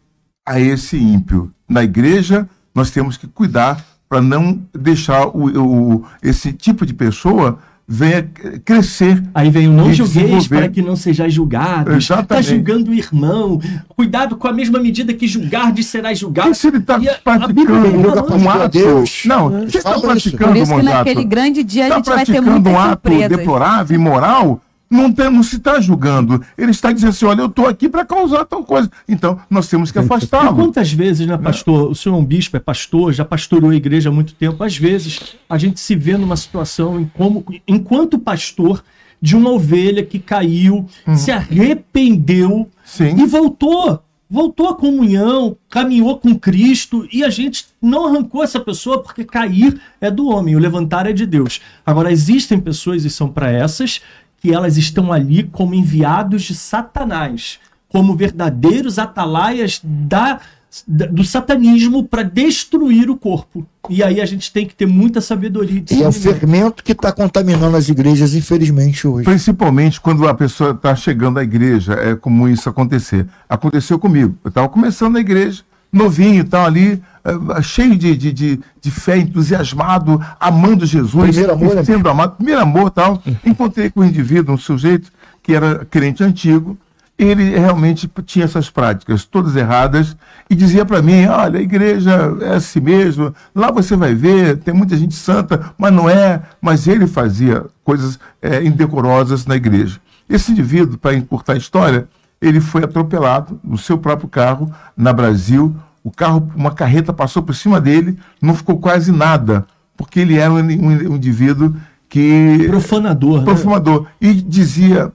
a 0.45 0.59
esse 0.59 0.97
ímpio. 0.97 1.53
Na 1.69 1.83
igreja, 1.83 2.49
nós 2.73 2.89
temos 2.91 3.15
que 3.17 3.27
cuidar 3.27 3.83
para 4.09 4.21
não 4.21 4.61
deixar 4.73 5.27
o, 5.27 5.95
o- 5.97 6.05
esse 6.21 6.51
tipo 6.51 6.85
de 6.85 6.93
pessoa 6.93 7.59
venha 7.93 8.23
crescer. 8.63 9.21
Aí 9.35 9.49
vem 9.49 9.67
o 9.67 9.71
não 9.73 9.91
julgueis 9.93 10.47
para 10.47 10.69
que 10.69 10.81
não 10.81 10.95
sejais 10.95 11.33
julgados. 11.33 11.93
Exatamente. 11.93 12.23
Está 12.23 12.41
julgando 12.41 12.91
o 12.91 12.93
irmão. 12.93 13.59
Cuidado 13.89 14.37
com 14.37 14.47
a 14.47 14.53
mesma 14.53 14.79
medida 14.79 15.13
que 15.13 15.27
julgardes 15.27 15.87
serás 15.87 16.17
julgado. 16.17 16.49
E 16.51 16.55
se 16.55 16.67
ele 16.67 16.77
está 16.77 16.95
a- 16.95 16.97
a 16.97 17.37
praticando 17.37 18.09
falando 18.09 18.43
um 18.43 18.49
ato. 18.49 18.69
Deus. 18.69 19.23
Não, 19.25 19.49
você 19.49 19.77
está 19.79 19.99
praticando 19.99 20.51
Por 20.53 20.57
isso 20.57 20.73
que 20.73 20.79
um 20.79 20.83
naquele 20.83 21.23
grande 21.25 21.63
dia 21.63 21.83
a 21.83 21.87
Está 21.87 21.97
gente 21.97 22.05
vai 22.05 22.25
ter 22.25 22.25
praticando 22.31 22.51
muitas 22.51 22.73
um 22.73 22.77
ato 22.79 22.89
surpresas. 23.09 23.37
deplorável, 23.37 23.95
imoral, 23.95 24.61
não, 24.91 25.11
tem, 25.11 25.29
não 25.29 25.41
se 25.41 25.55
está 25.55 25.79
julgando. 25.79 26.43
Ele 26.57 26.71
está 26.71 26.91
dizendo 26.91 27.09
assim: 27.11 27.25
olha, 27.25 27.41
eu 27.41 27.45
estou 27.47 27.65
aqui 27.65 27.87
para 27.87 28.05
causar 28.05 28.43
tal 28.43 28.63
coisa. 28.63 28.91
Então, 29.07 29.39
nós 29.49 29.67
temos 29.69 29.91
que 29.91 29.97
afastá-lo. 29.97 30.55
quantas 30.55 30.91
vezes, 30.91 31.25
né, 31.25 31.37
pastor? 31.37 31.89
O 31.89 31.95
senhor 31.95 32.15
é 32.15 32.19
um 32.19 32.25
bispo, 32.25 32.57
é 32.57 32.59
pastor, 32.59 33.13
já 33.13 33.23
pastorou 33.23 33.69
a 33.69 33.75
igreja 33.75 34.09
há 34.09 34.11
muito 34.11 34.33
tempo. 34.33 34.61
Às 34.63 34.77
vezes 34.77 35.35
a 35.49 35.57
gente 35.57 35.79
se 35.79 35.95
vê 35.95 36.17
numa 36.17 36.35
situação 36.35 36.99
em 36.99 37.09
como, 37.15 37.45
enquanto 37.65 38.19
pastor, 38.19 38.83
de 39.21 39.35
uma 39.35 39.51
ovelha 39.51 40.03
que 40.03 40.19
caiu, 40.19 40.85
se 41.15 41.31
arrependeu 41.31 42.67
Sim. 42.83 43.15
e 43.17 43.25
voltou. 43.25 44.03
Voltou 44.33 44.69
à 44.69 44.75
comunhão, 44.75 45.57
caminhou 45.69 46.17
com 46.17 46.33
Cristo 46.39 47.05
e 47.11 47.21
a 47.21 47.29
gente 47.29 47.65
não 47.81 48.07
arrancou 48.07 48.41
essa 48.41 48.61
pessoa 48.61 49.03
porque 49.03 49.25
cair 49.25 49.81
é 49.99 50.09
do 50.09 50.29
homem, 50.29 50.55
o 50.55 50.59
levantar 50.59 51.05
é 51.05 51.11
de 51.11 51.25
Deus. 51.25 51.59
Agora, 51.85 52.09
existem 52.09 52.57
pessoas, 52.57 53.03
e 53.03 53.09
são 53.09 53.27
para 53.27 53.51
essas, 53.51 53.99
que 54.41 54.51
elas 54.53 54.75
estão 54.75 55.13
ali 55.13 55.43
como 55.43 55.73
enviados 55.75 56.41
de 56.43 56.55
Satanás, 56.55 57.59
como 57.87 58.15
verdadeiros 58.15 58.97
atalaias 58.97 59.79
da, 59.83 60.39
da- 60.87 61.05
do 61.05 61.23
satanismo 61.23 62.03
para 62.03 62.23
destruir 62.23 63.09
o 63.09 63.15
corpo. 63.15 63.65
E 63.89 64.01
aí 64.01 64.19
a 64.19 64.25
gente 64.25 64.51
tem 64.51 64.65
que 64.65 64.73
ter 64.73 64.85
muita 64.87 65.21
sabedoria. 65.21 65.83
e 65.91 66.01
é 66.01 66.07
o 66.07 66.09
discernimento. 66.09 66.39
fermento 66.39 66.83
que 66.83 66.91
está 66.93 67.11
contaminando 67.11 67.75
as 67.77 67.87
igrejas, 67.89 68.33
infelizmente, 68.33 69.07
hoje. 69.07 69.25
Principalmente 69.25 70.01
quando 70.01 70.27
a 70.27 70.33
pessoa 70.33 70.71
está 70.71 70.95
chegando 70.95 71.37
à 71.39 71.43
igreja, 71.43 71.93
é 71.93 72.15
comum 72.15 72.47
isso 72.47 72.67
acontecer. 72.67 73.27
Aconteceu 73.47 73.99
comigo. 73.99 74.35
Eu 74.43 74.49
estava 74.49 74.67
começando 74.69 75.17
a 75.17 75.19
igreja, 75.19 75.61
novinho, 75.91 76.43
tal, 76.45 76.65
ali, 76.65 77.01
eh, 77.23 77.61
cheio 77.61 77.95
de, 77.95 78.15
de, 78.15 78.31
de, 78.31 78.59
de 78.81 78.91
fé, 78.91 79.17
entusiasmado, 79.17 80.19
amando 80.39 80.85
Jesus, 80.85 81.29
Primeiro 81.29 81.53
amor, 81.53 81.75
né? 81.75 81.83
sendo 81.83 82.09
amado, 82.09 82.35
primeiro 82.37 82.61
amor 82.61 82.91
tal. 82.91 83.21
Encontrei 83.45 83.89
com 83.89 84.01
um 84.01 84.05
indivíduo, 84.05 84.55
um 84.55 84.57
sujeito 84.57 85.11
que 85.43 85.53
era 85.53 85.85
crente 85.85 86.23
antigo, 86.23 86.77
ele 87.17 87.57
realmente 87.57 88.09
tinha 88.25 88.45
essas 88.45 88.69
práticas 88.69 89.25
todas 89.25 89.55
erradas 89.55 90.17
e 90.49 90.55
dizia 90.55 90.83
para 90.83 91.01
mim: 91.01 91.25
olha, 91.27 91.59
a 91.59 91.61
igreja 91.61 92.35
é 92.41 92.55
assim 92.55 92.79
mesmo, 92.79 93.33
lá 93.53 93.69
você 93.69 93.95
vai 93.95 94.15
ver, 94.15 94.57
tem 94.57 94.73
muita 94.73 94.97
gente 94.97 95.13
santa, 95.13 95.73
mas 95.77 95.93
não 95.93 96.09
é. 96.09 96.41
Mas 96.59 96.87
ele 96.87 97.05
fazia 97.05 97.65
coisas 97.83 98.19
eh, 98.41 98.63
indecorosas 98.63 99.45
na 99.45 99.55
igreja. 99.55 99.99
Esse 100.27 100.51
indivíduo, 100.51 100.97
para 100.97 101.13
encurtar 101.13 101.53
a 101.53 101.57
história, 101.57 102.07
ele 102.41 102.59
foi 102.59 102.83
atropelado 102.83 103.59
no 103.63 103.77
seu 103.77 103.97
próprio 103.97 104.27
carro 104.27 104.73
na 104.97 105.13
Brasil. 105.13 105.75
O 106.03 106.09
carro, 106.09 106.51
uma 106.55 106.71
carreta 106.71 107.13
passou 107.13 107.43
por 107.43 107.53
cima 107.53 107.79
dele, 107.79 108.17
não 108.41 108.55
ficou 108.55 108.79
quase 108.79 109.11
nada, 109.11 109.65
porque 109.95 110.19
ele 110.19 110.37
era 110.37 110.51
um, 110.51 110.57
um 110.57 111.15
indivíduo 111.15 111.75
que 112.09 112.65
Profanador, 112.67 113.39
né? 113.39 113.45
profanador 113.45 114.07
e 114.19 114.33
dizia 114.33 115.13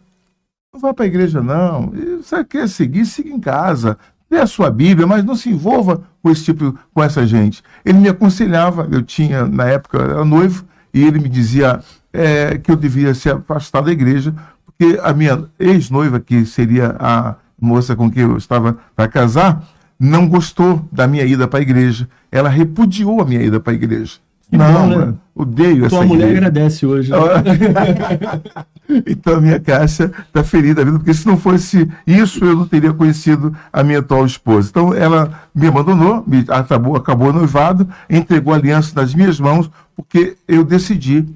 não 0.76 0.80
vai 0.80 0.92
para 0.92 1.06
a 1.06 1.08
igreja, 1.08 1.40
não. 1.40 1.90
Você 2.22 2.44
quer 2.44 2.68
seguir, 2.68 3.06
siga 3.06 3.30
em 3.30 3.40
casa. 3.40 3.96
Lê 4.30 4.38
a 4.38 4.46
sua 4.46 4.70
Bíblia, 4.70 5.06
mas 5.06 5.24
não 5.24 5.34
se 5.34 5.48
envolva 5.48 6.02
com 6.22 6.30
esse 6.30 6.44
tipo, 6.44 6.78
com 6.92 7.02
essa 7.02 7.26
gente. 7.26 7.62
Ele 7.82 7.98
me 7.98 8.08
aconselhava, 8.10 8.86
eu 8.92 9.02
tinha, 9.02 9.46
na 9.46 9.64
época, 9.64 9.96
eu 9.96 10.10
era 10.10 10.24
noivo, 10.24 10.66
e 10.92 11.02
ele 11.02 11.18
me 11.18 11.30
dizia 11.30 11.80
eh, 12.12 12.58
que 12.58 12.70
eu 12.70 12.76
devia 12.76 13.14
se 13.14 13.30
afastar 13.30 13.82
da 13.82 13.90
igreja, 13.90 14.34
porque 14.78 14.98
a 15.02 15.12
minha 15.14 15.44
ex-noiva, 15.58 16.20
que 16.20 16.44
seria 16.44 16.94
a 16.98 17.36
moça 17.58 17.96
com 17.96 18.10
quem 18.10 18.24
eu 18.24 18.36
estava 18.36 18.76
para 18.94 19.08
casar, 19.08 19.64
não 19.98 20.28
gostou 20.28 20.86
da 20.92 21.06
minha 21.06 21.24
ida 21.24 21.48
para 21.48 21.58
a 21.58 21.62
igreja. 21.62 22.06
Ela 22.30 22.50
repudiou 22.50 23.22
a 23.22 23.24
minha 23.24 23.42
ida 23.42 23.58
para 23.58 23.72
a 23.72 23.76
igreja. 23.76 24.18
Que 24.50 24.56
não, 24.56 24.88
bom, 24.88 24.98
né? 24.98 25.14
odeio 25.34 25.86
essa 25.86 25.96
Tua 25.96 26.06
mulher 26.06 26.28
igreja. 26.28 26.46
agradece 26.46 26.86
hoje. 26.86 27.10
né? 27.10 27.18
então 29.06 29.36
a 29.36 29.40
minha 29.40 29.58
caixa 29.58 30.12
está 30.28 30.44
feliz 30.44 30.74
da 30.74 30.84
vida, 30.84 30.98
porque 30.98 31.14
se 31.14 31.26
não 31.26 31.36
fosse 31.36 31.88
isso, 32.06 32.44
eu 32.44 32.54
não 32.54 32.68
teria 32.68 32.92
conhecido 32.92 33.56
a 33.72 33.82
minha 33.82 33.98
atual 33.98 34.24
esposa. 34.24 34.68
Então 34.70 34.94
ela 34.94 35.48
me 35.52 35.66
abandonou, 35.66 36.22
me 36.26 36.44
acabou, 36.48 36.94
acabou 36.94 37.32
noivado, 37.32 37.88
entregou 38.08 38.52
a 38.52 38.56
aliança 38.56 38.92
nas 38.94 39.14
minhas 39.14 39.40
mãos, 39.40 39.68
porque 39.96 40.36
eu 40.46 40.62
decidi, 40.62 41.26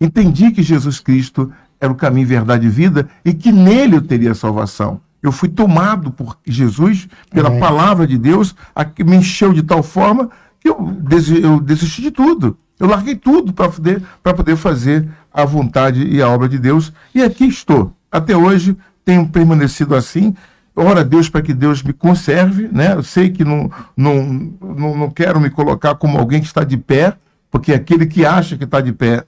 entendi 0.00 0.50
que 0.50 0.62
Jesus 0.62 0.98
Cristo 0.98 1.52
era 1.80 1.92
o 1.92 1.96
caminho, 1.96 2.26
verdade 2.26 2.66
e 2.66 2.70
vida, 2.70 3.08
e 3.24 3.32
que 3.34 3.52
nele 3.52 3.96
eu 3.96 4.02
teria 4.02 4.34
salvação. 4.34 5.00
Eu 5.22 5.32
fui 5.32 5.48
tomado 5.48 6.10
por 6.10 6.36
Jesus, 6.46 7.08
pela 7.30 7.48
Amém. 7.48 7.60
palavra 7.60 8.06
de 8.06 8.16
Deus, 8.16 8.54
a 8.74 8.84
que 8.84 9.02
me 9.02 9.16
encheu 9.16 9.52
de 9.52 9.62
tal 9.62 9.82
forma 9.82 10.30
que 10.60 10.68
eu, 10.68 10.92
desi- 11.00 11.42
eu 11.42 11.60
desisti 11.60 12.02
de 12.02 12.10
tudo. 12.10 12.56
Eu 12.78 12.86
larguei 12.86 13.14
tudo 13.16 13.52
para 13.52 13.68
poder, 13.70 14.02
pra 14.22 14.34
poder 14.34 14.56
fazer 14.56 15.08
a 15.32 15.44
vontade 15.44 16.06
e 16.06 16.20
a 16.22 16.28
obra 16.28 16.48
de 16.48 16.58
Deus. 16.58 16.92
E 17.14 17.22
aqui 17.22 17.44
estou. 17.46 17.92
Até 18.12 18.36
hoje 18.36 18.76
tenho 19.04 19.26
permanecido 19.28 19.94
assim. 19.94 20.34
Ora 20.74 21.00
a 21.00 21.04
Deus 21.04 21.28
para 21.28 21.40
que 21.42 21.54
Deus 21.54 21.82
me 21.82 21.92
conserve. 21.94 22.68
Né? 22.70 22.92
Eu 22.92 23.02
sei 23.02 23.30
que 23.30 23.44
não, 23.44 23.70
não, 23.96 24.52
não, 24.60 24.96
não 24.96 25.10
quero 25.10 25.40
me 25.40 25.48
colocar 25.50 25.94
como 25.94 26.18
alguém 26.18 26.40
que 26.40 26.46
está 26.46 26.62
de 26.64 26.76
pé, 26.76 27.14
porque 27.50 27.72
aquele 27.72 28.06
que 28.06 28.26
acha 28.26 28.56
que 28.58 28.64
está 28.64 28.80
de 28.80 28.92
pé, 28.92 29.24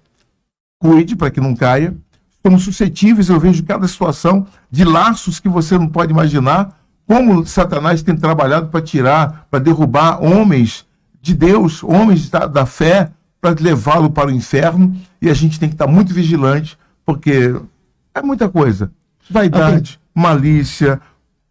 cuide 0.78 1.16
para 1.16 1.30
que 1.30 1.40
não 1.40 1.56
caia. 1.56 1.96
Somos 2.48 2.64
suscetíveis, 2.64 3.28
eu 3.28 3.38
vejo 3.38 3.62
cada 3.62 3.86
situação 3.86 4.46
de 4.70 4.82
laços 4.82 5.38
que 5.38 5.50
você 5.50 5.76
não 5.76 5.86
pode 5.86 6.12
imaginar, 6.12 6.80
como 7.06 7.44
Satanás 7.44 8.02
tem 8.02 8.16
trabalhado 8.16 8.68
para 8.68 8.80
tirar, 8.80 9.46
para 9.50 9.58
derrubar 9.58 10.24
homens 10.24 10.86
de 11.20 11.34
Deus, 11.34 11.84
homens 11.84 12.30
da, 12.30 12.46
da 12.46 12.64
fé, 12.64 13.10
para 13.38 13.54
levá-lo 13.60 14.08
para 14.08 14.30
o 14.30 14.30
inferno. 14.30 14.96
E 15.20 15.28
a 15.28 15.34
gente 15.34 15.60
tem 15.60 15.68
que 15.68 15.74
estar 15.74 15.86
muito 15.86 16.14
vigilante, 16.14 16.78
porque 17.04 17.54
é 18.14 18.22
muita 18.22 18.48
coisa. 18.48 18.90
Vaidade, 19.28 20.00
malícia, 20.14 21.02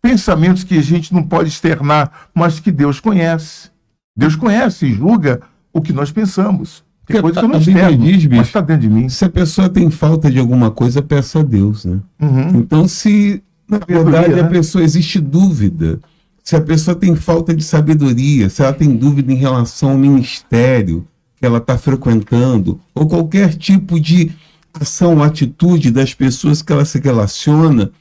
pensamentos 0.01 0.63
que 0.63 0.79
a 0.79 0.81
gente 0.81 1.13
não 1.13 1.21
pode 1.21 1.49
externar, 1.49 2.11
mas 2.33 2.59
que 2.59 2.71
Deus 2.71 2.99
conhece. 2.99 3.69
Deus 4.17 4.35
conhece 4.35 4.87
e 4.87 4.95
julga 4.95 5.41
o 5.71 5.79
que 5.79 5.93
nós 5.93 6.11
pensamos. 6.11 6.83
Tem 7.08 7.22
coisa 7.22 7.39
que 7.39 7.45
eu 7.45 7.49
não 7.49 7.55
a 7.55 7.60
externo, 7.60 7.97
diz, 7.97 8.14
mas 8.14 8.26
bicho, 8.26 8.41
está 8.41 8.62
dentro 8.62 8.82
de 8.82 8.89
mim. 8.89 9.08
Se 9.08 9.24
a 9.24 9.30
pessoa 9.30 9.70
tem 9.70 9.89
falta 9.89 10.30
de 10.30 10.39
alguma 10.39 10.70
coisa, 10.70 11.01
peça 11.01 11.39
a 11.39 11.43
Deus, 11.43 11.86
né? 11.86 11.99
Uhum. 12.22 12.60
Então, 12.60 12.88
se 12.88 13.41
na 13.68 13.80
verdade 13.80 14.34
a 14.34 14.43
né? 14.43 14.49
pessoa 14.49 14.84
existe 14.84 15.20
dúvida, 15.20 15.99
se 16.43 16.55
a 16.55 16.62
pessoa 16.62 16.95
tem 16.95 17.16
falta 17.16 17.53
de 17.53 17.64
sabedoria, 17.64 18.49
se 18.49 18.62
ela 18.62 18.74
tem 18.74 18.95
dúvida 18.95 19.32
em 19.32 19.36
relação 19.36 19.91
ao 19.91 19.97
ministério 19.97 21.08
que 21.38 21.45
ela 21.45 21.60
está 21.60 21.78
frequentando, 21.78 22.80
ou 22.93 23.08
qualquer 23.08 23.53
tipo 23.53 23.99
de 23.99 24.32
ação 24.74 25.18
ou 25.18 25.24
atitude 25.24 25.91
das 25.91 26.14
pessoas 26.14 26.62
que 26.62 26.72
ela 26.72 26.86
se 26.86 26.99
relaciona, 26.99 27.91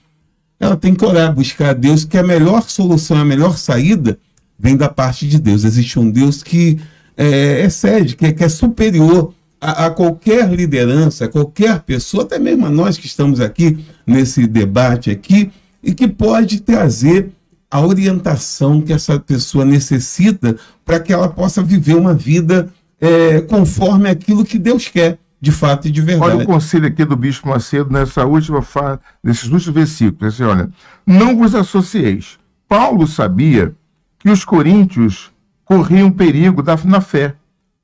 ela 0.58 0.76
tem 0.76 0.94
que 0.94 1.04
orar, 1.04 1.34
buscar 1.34 1.70
a 1.70 1.72
Deus, 1.74 2.04
que 2.04 2.16
a 2.16 2.22
melhor 2.22 2.62
solução, 2.62 3.18
a 3.18 3.24
melhor 3.24 3.58
saída 3.58 4.18
vem 4.58 4.76
da 4.76 4.88
parte 4.88 5.28
de 5.28 5.38
Deus. 5.38 5.64
Existe 5.64 5.98
um 5.98 6.10
Deus 6.10 6.42
que 6.42 6.78
é, 7.16 7.64
excede, 7.64 8.16
que 8.16 8.26
é, 8.26 8.32
que 8.32 8.44
é 8.44 8.48
superior 8.48 9.32
a, 9.60 9.86
a 9.86 9.90
qualquer 9.90 10.52
liderança, 10.52 11.24
a 11.24 11.28
qualquer 11.28 11.80
pessoa, 11.80 12.24
até 12.24 12.38
mesmo 12.38 12.66
a 12.66 12.70
nós 12.70 12.98
que 12.98 13.06
estamos 13.06 13.40
aqui 13.40 13.78
nesse 14.06 14.46
debate 14.46 15.10
aqui, 15.10 15.50
e 15.82 15.94
que 15.94 16.06
pode 16.08 16.60
trazer 16.60 17.30
a 17.70 17.80
orientação 17.80 18.80
que 18.80 18.92
essa 18.92 19.18
pessoa 19.18 19.64
necessita 19.64 20.56
para 20.84 21.00
que 21.00 21.12
ela 21.12 21.28
possa 21.28 21.62
viver 21.62 21.94
uma 21.96 22.14
vida 22.14 22.68
é, 23.00 23.40
conforme 23.40 24.08
aquilo 24.08 24.44
que 24.44 24.58
Deus 24.58 24.88
quer, 24.88 25.18
de 25.40 25.52
fato 25.52 25.86
e 25.86 25.90
de 25.90 26.00
verdade. 26.00 26.32
Olha 26.32 26.44
o 26.44 26.46
conselho 26.46 26.86
aqui 26.86 27.04
do 27.04 27.16
Bispo 27.16 27.48
Macedo 27.48 27.92
nessa 27.92 28.24
última 28.24 28.62
fa... 28.62 28.98
nesses 29.22 29.44
últimos 29.44 29.66
versículos. 29.66 30.34
Assim, 30.34 30.44
olha, 30.44 30.70
não 31.06 31.36
vos 31.36 31.54
associeis. 31.54 32.38
Paulo 32.68 33.06
sabia 33.06 33.74
que 34.18 34.30
os 34.30 34.44
coríntios 34.44 35.30
corriam 35.66 36.10
perigo 36.10 36.62
da... 36.62 36.76
na 36.84 37.02
fé, 37.02 37.34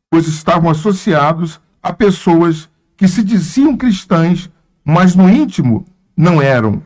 pois 0.09 0.27
estavam 0.27 0.71
associados 0.71 1.61
a 1.83 1.93
pessoas 1.93 2.71
que 2.97 3.07
se 3.07 3.23
diziam 3.23 3.77
cristãs, 3.77 4.49
mas 4.85 5.15
no 5.15 5.29
íntimo 5.29 5.85
não 6.17 6.41
eram, 6.41 6.83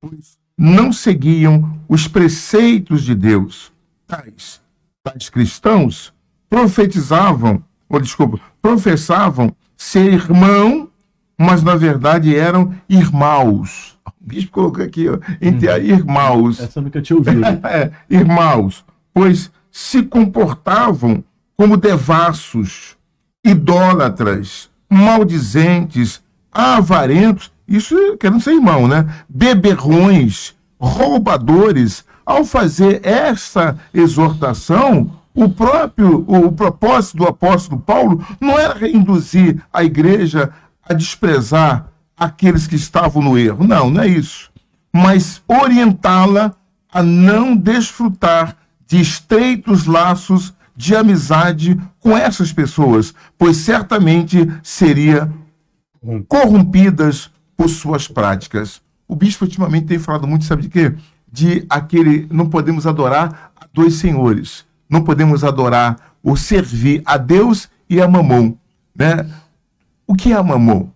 pois 0.00 0.36
não 0.56 0.92
seguiam 0.92 1.78
os 1.88 2.06
preceitos 2.06 3.02
de 3.02 3.14
Deus. 3.14 3.72
Tais, 4.06 4.60
tais 5.02 5.28
cristãos 5.28 6.12
profetizavam, 6.48 7.62
ou 7.88 8.00
desculpa, 8.00 8.38
professavam 8.60 9.54
ser 9.76 10.12
irmão, 10.12 10.88
mas 11.38 11.62
na 11.62 11.74
verdade 11.74 12.34
eram 12.36 12.74
irmãos. 12.88 13.98
O 14.06 14.12
bispo 14.20 14.52
colocou 14.52 14.84
aqui, 14.84 15.08
ó, 15.08 15.18
entre 15.40 15.68
Uhum. 15.68 15.76
irmãos. 15.84 16.60
Essa 16.60 16.80
nunca 16.80 17.00
tinha 17.00 17.16
ouvido. 17.16 17.40
É, 17.64 17.90
irmãos, 18.10 18.84
pois 19.14 19.50
se 19.76 20.02
comportavam 20.02 21.22
como 21.54 21.76
devassos, 21.76 22.96
idólatras, 23.44 24.70
maldizentes, 24.88 26.22
avarentos, 26.50 27.52
isso 27.68 27.94
querendo 28.16 28.40
ser 28.40 28.54
irmão, 28.54 28.88
né? 28.88 29.06
Beberrões, 29.28 30.54
roubadores. 30.80 32.06
Ao 32.24 32.42
fazer 32.42 33.06
essa 33.06 33.78
exortação, 33.92 35.10
o 35.34 35.50
próprio 35.50 36.24
o 36.26 36.50
propósito 36.52 37.18
do 37.18 37.26
apóstolo 37.26 37.78
Paulo 37.78 38.26
não 38.40 38.58
era 38.58 38.88
induzir 38.88 39.62
a 39.70 39.84
igreja 39.84 40.54
a 40.88 40.94
desprezar 40.94 41.88
aqueles 42.16 42.66
que 42.66 42.76
estavam 42.76 43.22
no 43.22 43.36
erro. 43.36 43.66
Não, 43.66 43.90
não 43.90 44.00
é 44.00 44.08
isso. 44.08 44.50
Mas 44.90 45.42
orientá-la 45.46 46.54
a 46.90 47.02
não 47.02 47.54
desfrutar 47.54 48.56
de 48.86 49.00
estreitos 49.00 49.86
laços 49.86 50.54
de 50.76 50.94
amizade 50.94 51.80
com 51.98 52.16
essas 52.16 52.52
pessoas, 52.52 53.14
pois 53.38 53.56
certamente 53.56 54.46
seria 54.62 55.32
corrompidas 56.28 57.30
por 57.56 57.68
suas 57.68 58.06
práticas. 58.06 58.80
O 59.08 59.16
bispo 59.16 59.44
ultimamente 59.44 59.86
tem 59.86 59.98
falado 59.98 60.26
muito, 60.26 60.44
sabe 60.44 60.62
de 60.62 60.68
quê? 60.68 60.94
De 61.30 61.64
aquele 61.68 62.26
não 62.30 62.48
podemos 62.48 62.86
adorar 62.86 63.52
dois 63.72 63.94
senhores. 63.94 64.64
Não 64.88 65.02
podemos 65.02 65.42
adorar 65.42 66.14
ou 66.22 66.36
servir 66.36 67.02
a 67.04 67.16
Deus 67.16 67.68
e 67.88 68.00
a 68.00 68.06
Mamon, 68.06 68.54
né? 68.94 69.28
O 70.06 70.14
que 70.14 70.32
é 70.32 70.36
a 70.36 70.42
Mamon? 70.42 70.88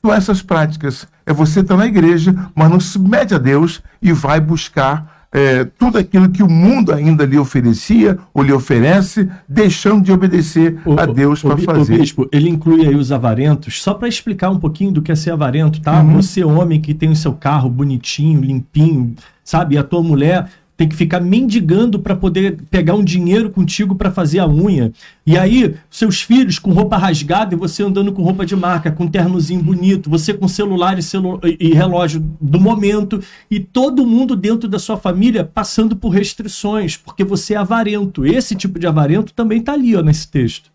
São 0.00 0.12
essas 0.12 0.42
práticas. 0.42 1.08
É 1.26 1.32
você 1.32 1.60
estar 1.60 1.76
na 1.76 1.86
igreja, 1.86 2.34
mas 2.54 2.70
não 2.70 2.78
se 2.78 2.88
submete 2.88 3.34
a 3.34 3.38
Deus 3.38 3.82
e 4.00 4.12
vai 4.12 4.40
buscar 4.40 5.13
eh, 5.36 5.66
tudo 5.76 5.98
aquilo 5.98 6.28
que 6.28 6.44
o 6.44 6.48
mundo 6.48 6.92
ainda 6.92 7.26
lhe 7.26 7.36
oferecia 7.36 8.16
ou 8.32 8.40
lhe 8.40 8.52
oferece, 8.52 9.28
deixando 9.48 10.04
de 10.04 10.12
obedecer 10.12 10.78
a 10.96 11.06
Deus 11.06 11.42
O 11.42 11.48
para 11.48 11.58
fazer. 11.58 11.94
O 11.96 11.98
bispo, 11.98 12.28
ele 12.30 12.48
inclui 12.48 12.86
aí 12.86 12.94
os 12.94 13.10
avarentos, 13.10 13.82
só 13.82 13.94
para 13.94 14.06
explicar 14.06 14.50
um 14.50 14.60
pouquinho 14.60 14.92
do 14.92 15.02
que 15.02 15.10
é 15.10 15.16
ser 15.16 15.32
avarento, 15.32 15.80
tá? 15.80 16.00
Uhum. 16.00 16.14
Você, 16.14 16.44
homem 16.44 16.80
que 16.80 16.94
tem 16.94 17.10
o 17.10 17.16
seu 17.16 17.32
carro 17.32 17.68
bonitinho, 17.68 18.40
limpinho, 18.40 19.16
sabe? 19.42 19.74
E 19.74 19.78
a 19.78 19.82
tua 19.82 20.04
mulher 20.04 20.48
tem 20.76 20.88
que 20.88 20.96
ficar 20.96 21.20
mendigando 21.20 21.98
para 21.98 22.16
poder 22.16 22.58
pegar 22.70 22.94
um 22.94 23.04
dinheiro 23.04 23.48
contigo 23.50 23.94
para 23.94 24.10
fazer 24.10 24.40
a 24.40 24.48
unha. 24.48 24.92
E 25.24 25.38
aí, 25.38 25.76
seus 25.88 26.20
filhos 26.22 26.58
com 26.58 26.72
roupa 26.72 26.96
rasgada 26.96 27.54
e 27.54 27.58
você 27.58 27.82
andando 27.82 28.12
com 28.12 28.22
roupa 28.22 28.44
de 28.44 28.56
marca, 28.56 28.90
com 28.90 29.06
ternozinho 29.06 29.62
bonito, 29.62 30.10
você 30.10 30.34
com 30.34 30.48
celular 30.48 30.98
e, 30.98 31.02
celu 31.02 31.40
e 31.60 31.72
relógio 31.72 32.24
do 32.40 32.60
momento, 32.60 33.22
e 33.50 33.60
todo 33.60 34.04
mundo 34.04 34.34
dentro 34.34 34.68
da 34.68 34.78
sua 34.78 34.96
família 34.96 35.44
passando 35.44 35.94
por 35.94 36.08
restrições, 36.08 36.96
porque 36.96 37.22
você 37.22 37.54
é 37.54 37.58
avarento. 37.58 38.26
Esse 38.26 38.56
tipo 38.56 38.78
de 38.78 38.86
avarento 38.86 39.32
também 39.32 39.60
tá 39.60 39.72
ali, 39.72 39.94
ó, 39.94 40.02
nesse 40.02 40.28
texto. 40.28 40.70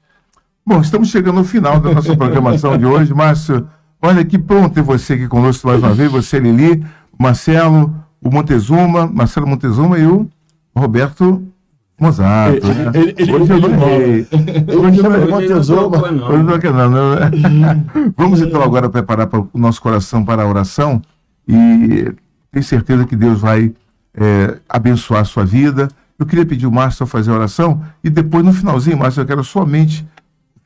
Bom, 0.65 0.79
estamos 0.81 1.09
chegando 1.09 1.39
ao 1.39 1.45
final 1.45 1.79
da 1.79 1.93
nossa 1.93 2.15
programação 2.15 2.77
de 2.77 2.85
hoje, 2.85 3.13
Márcio. 3.13 3.67
Olha 4.01 4.23
que 4.23 4.39
pronto 4.39 4.75
ter 4.75 4.81
você 4.81 5.13
aqui 5.13 5.27
conosco 5.27 5.67
mais 5.67 5.83
uma 5.83 5.93
vez, 5.93 6.09
você, 6.09 6.39
Lili, 6.39 6.85
Marcelo, 7.17 7.93
o 8.21 8.29
Montezuma, 8.31 9.07
Marcelo 9.07 9.47
Montezuma 9.47 9.97
e 9.97 10.05
o 10.05 10.27
Roberto 10.75 11.43
Mozato. 11.99 12.55
Ele- 12.65 12.73
né? 12.73 12.91
ele- 12.93 13.15
ele- 13.17 13.33
hoje 13.33 13.53
ele- 13.53 13.65
eu 13.65 13.69
não 13.69 13.89
errei. 13.89 14.27
não 15.03 15.11
Montezuma. 15.27 15.97
Hoje 15.97 16.37
eu 16.37 16.43
não 16.43 16.53
né? 16.89 17.85
Vamos 18.15 18.41
então 18.41 18.61
agora 18.61 18.89
preparar 18.89 19.27
para 19.27 19.39
o 19.39 19.49
nosso 19.55 19.81
coração 19.81 20.23
para 20.23 20.43
a 20.43 20.47
oração 20.47 21.01
e 21.47 22.13
tenho 22.51 22.63
certeza 22.63 23.05
que 23.05 23.15
Deus 23.15 23.41
vai 23.41 23.73
é, 24.15 24.57
abençoar 24.67 25.21
a 25.21 25.25
sua 25.25 25.45
vida. 25.45 25.87
Eu 26.17 26.25
queria 26.25 26.45
pedir 26.45 26.65
o 26.67 26.71
Márcio 26.71 27.03
a 27.03 27.07
fazer 27.07 27.31
a 27.31 27.35
oração 27.35 27.81
e 28.03 28.09
depois, 28.09 28.43
no 28.43 28.51
finalzinho, 28.51 28.97
Márcio, 28.97 29.21
eu 29.21 29.25
quero 29.25 29.43
somente 29.43 30.05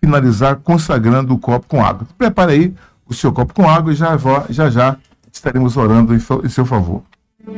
finalizar 0.03 0.55
consagrando 0.57 1.33
o 1.33 1.37
copo 1.37 1.67
com 1.67 1.83
água. 1.83 2.07
Prepare 2.17 2.51
aí 2.53 2.73
o 3.07 3.13
seu 3.13 3.31
copo 3.31 3.53
com 3.53 3.69
água 3.69 3.91
e 3.91 3.95
já, 3.95 4.17
já, 4.49 4.69
já 4.69 4.97
estaremos 5.31 5.77
orando 5.77 6.13
em 6.15 6.49
seu 6.49 6.65
favor. 6.65 7.03
A 7.45 7.51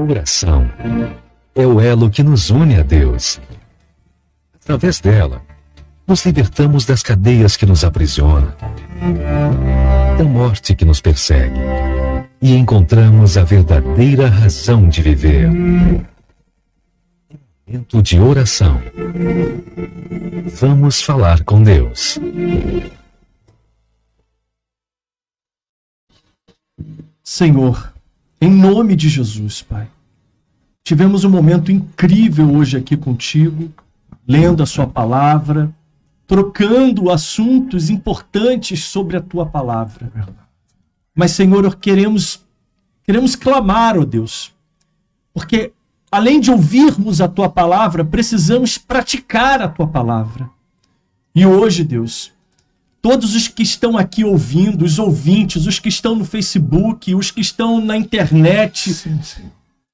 oração 0.00 0.66
é 1.54 1.66
o 1.66 1.78
elo 1.78 2.08
que 2.08 2.22
nos 2.22 2.48
une 2.48 2.78
a 2.78 2.82
Deus. 2.82 3.38
Através 4.54 4.98
dela, 5.00 5.42
nos 6.06 6.24
libertamos 6.24 6.86
das 6.86 7.02
cadeias 7.02 7.54
que 7.54 7.66
nos 7.66 7.84
aprisionam, 7.84 8.54
da 10.16 10.24
morte 10.24 10.74
que 10.74 10.86
nos 10.86 11.02
persegue, 11.02 11.60
e 12.40 12.56
encontramos 12.56 13.36
a 13.36 13.44
verdadeira 13.44 14.28
razão 14.28 14.88
de 14.88 15.02
viver. 15.02 15.50
Momento 17.66 18.02
de 18.02 18.18
oração. 18.18 18.80
Vamos 20.58 21.02
falar 21.02 21.44
com 21.44 21.62
Deus. 21.62 22.18
Senhor, 27.22 27.92
em 28.40 28.50
nome 28.50 28.96
de 28.96 29.08
Jesus, 29.08 29.62
Pai, 29.62 29.88
tivemos 30.82 31.22
um 31.22 31.30
momento 31.30 31.70
incrível 31.70 32.52
hoje 32.52 32.76
aqui 32.76 32.96
contigo, 32.96 33.72
lendo 34.26 34.60
a 34.60 34.66
Sua 34.66 34.88
palavra, 34.88 35.72
trocando 36.26 37.10
assuntos 37.10 37.90
importantes 37.90 38.84
sobre 38.84 39.16
a 39.16 39.20
Tua 39.20 39.46
palavra. 39.46 40.10
Mas, 41.14 41.30
Senhor, 41.30 41.76
queremos, 41.76 42.44
queremos 43.04 43.36
clamar, 43.36 43.96
ó 43.96 44.04
Deus, 44.04 44.52
porque 45.32 45.72
além 46.10 46.40
de 46.40 46.50
ouvirmos 46.50 47.20
a 47.20 47.28
Tua 47.28 47.48
palavra, 47.48 48.04
precisamos 48.04 48.76
praticar 48.78 49.62
a 49.62 49.68
Tua 49.68 49.86
palavra. 49.86 50.50
E 51.32 51.46
hoje, 51.46 51.84
Deus, 51.84 52.31
todos 53.02 53.34
os 53.34 53.48
que 53.48 53.62
estão 53.64 53.98
aqui 53.98 54.24
ouvindo, 54.24 54.84
os 54.84 54.98
ouvintes, 55.00 55.66
os 55.66 55.80
que 55.80 55.88
estão 55.88 56.14
no 56.14 56.24
Facebook, 56.24 57.14
os 57.14 57.32
que 57.32 57.40
estão 57.40 57.84
na 57.84 57.96
internet, 57.96 58.94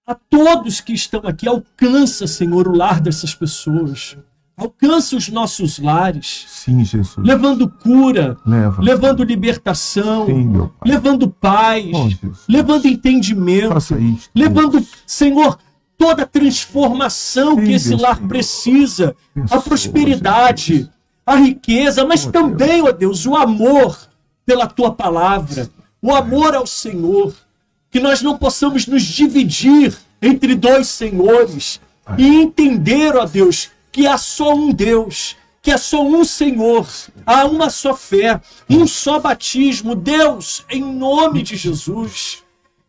a 0.06 0.14
todos 0.14 0.80
que 0.80 0.92
estão 0.92 1.22
aqui, 1.24 1.48
alcança, 1.48 2.26
Senhor, 2.26 2.68
o 2.68 2.76
lar 2.76 3.00
dessas 3.00 3.34
pessoas. 3.34 4.16
Alcança 4.56 5.16
os 5.16 5.28
nossos 5.28 5.78
lares. 5.78 6.44
Sim, 6.48 6.84
Jesus. 6.84 7.16
Levando 7.24 7.68
cura, 7.68 8.36
Leva. 8.44 8.82
levando 8.82 9.22
libertação, 9.22 10.26
Sim, 10.26 10.68
levando 10.84 11.30
paz, 11.30 11.84
Jesus. 11.84 12.38
levando 12.48 12.86
entendimento, 12.86 13.76
isto. 13.78 14.30
levando, 14.34 14.84
Senhor, 15.06 15.56
toda 15.96 16.24
a 16.24 16.26
transformação 16.26 17.56
que 17.56 17.70
esse 17.72 17.90
Deus, 17.90 18.02
lar 18.02 18.16
Senhor. 18.16 18.28
precisa, 18.28 19.16
a 19.48 19.58
prosperidade, 19.60 20.90
a 21.28 21.36
riqueza, 21.36 22.06
mas 22.06 22.24
também, 22.24 22.80
ó 22.80 22.90
Deus, 22.90 23.26
o 23.26 23.36
amor 23.36 23.98
pela 24.46 24.66
tua 24.66 24.92
palavra, 24.92 25.68
o 26.00 26.14
amor 26.14 26.54
ao 26.54 26.66
Senhor, 26.66 27.34
que 27.90 28.00
nós 28.00 28.22
não 28.22 28.38
possamos 28.38 28.86
nos 28.86 29.02
dividir 29.02 29.94
entre 30.22 30.54
dois 30.54 30.88
senhores 30.88 31.80
e 32.16 32.26
entender, 32.26 33.14
ó 33.14 33.26
Deus, 33.26 33.70
que 33.92 34.06
há 34.06 34.16
só 34.16 34.54
um 34.54 34.72
Deus, 34.72 35.36
que 35.60 35.70
há 35.70 35.76
só 35.76 36.02
um 36.02 36.24
Senhor, 36.24 36.88
há 37.26 37.44
uma 37.44 37.68
só 37.68 37.94
fé, 37.94 38.40
um 38.70 38.86
só 38.86 39.20
batismo. 39.20 39.94
Deus, 39.94 40.64
em 40.70 40.82
nome 40.82 41.42
de 41.42 41.56
Jesus, 41.56 42.42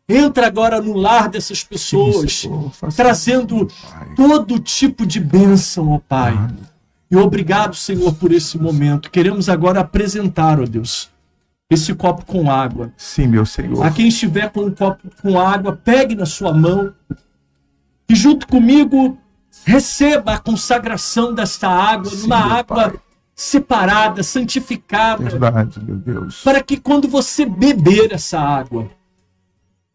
entra 0.08 0.48
agora 0.48 0.80
no 0.80 0.94
lar 0.94 1.28
dessas 1.28 1.62
pessoas, 1.62 2.48
trazendo 2.96 3.68
todo 4.16 4.60
tipo 4.60 5.06
de 5.06 5.20
bênção, 5.20 5.92
ó 5.92 6.00
Pai. 6.00 6.34
E 7.12 7.16
obrigado, 7.16 7.76
Senhor, 7.76 8.14
por 8.16 8.32
esse 8.32 8.58
momento. 8.58 9.10
Queremos 9.10 9.50
agora 9.50 9.80
apresentar, 9.80 10.60
ó 10.60 10.66
Deus, 10.66 11.10
esse 11.70 11.94
copo 11.96 12.24
com 12.26 12.52
água. 12.52 12.92
Sim, 12.96 13.28
meu 13.28 13.46
Senhor. 13.46 13.84
A 13.86 13.92
quem 13.92 14.08
estiver 14.08 14.52
com 14.52 14.66
um 14.66 14.72
copo 14.72 15.10
com 15.22 15.40
água, 15.40 15.76
pegue 15.76 16.16
na 16.16 16.26
sua 16.26 16.54
mão 16.54 16.94
e 18.08 18.16
junto 18.16 18.48
comigo 18.48 19.18
receba 19.66 20.34
a 20.34 20.40
consagração 20.40 21.34
desta 21.34 21.68
água, 21.68 22.12
Sim, 22.12 22.22
numa 22.22 22.46
meu 22.46 22.56
água 22.58 22.90
Pai. 22.90 23.00
separada, 23.36 24.24
santificada, 24.24 25.24
Verdade, 25.24 25.80
meu 25.84 25.96
Deus. 25.96 26.42
para 26.44 26.62
que 26.62 26.78
quando 26.78 27.08
você 27.08 27.46
beber 27.46 28.12
essa 28.14 28.40
água, 28.40 28.90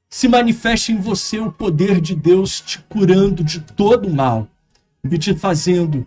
se 0.09 0.29
manifeste 0.29 0.93
em 0.93 1.01
você 1.01 1.41
o 1.41 1.51
poder 1.51 2.01
de 2.01 2.15
Deus 2.15 2.61
te 2.61 2.79
curando 2.89 3.43
de 3.43 3.61
todo 3.61 4.07
o 4.09 4.15
mal 4.15 4.47
e 5.11 5.19
te 5.19 5.35
fazendo 5.35 6.07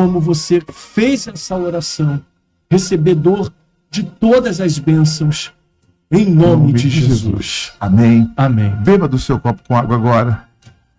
como 0.00 0.18
você 0.18 0.62
fez 0.72 1.28
essa 1.28 1.54
oração, 1.54 2.24
recebedor 2.70 3.52
de 3.90 4.02
todas 4.02 4.58
as 4.58 4.78
bênçãos, 4.78 5.52
em 6.10 6.24
nome 6.24 6.72
de 6.72 6.88
Jesus. 6.88 7.74
Amém. 7.78 8.32
Amém. 8.34 8.70
Beba 8.76 9.06
do 9.06 9.18
seu 9.18 9.38
copo 9.38 9.62
com 9.68 9.76
água 9.76 9.96
agora. 9.96 10.48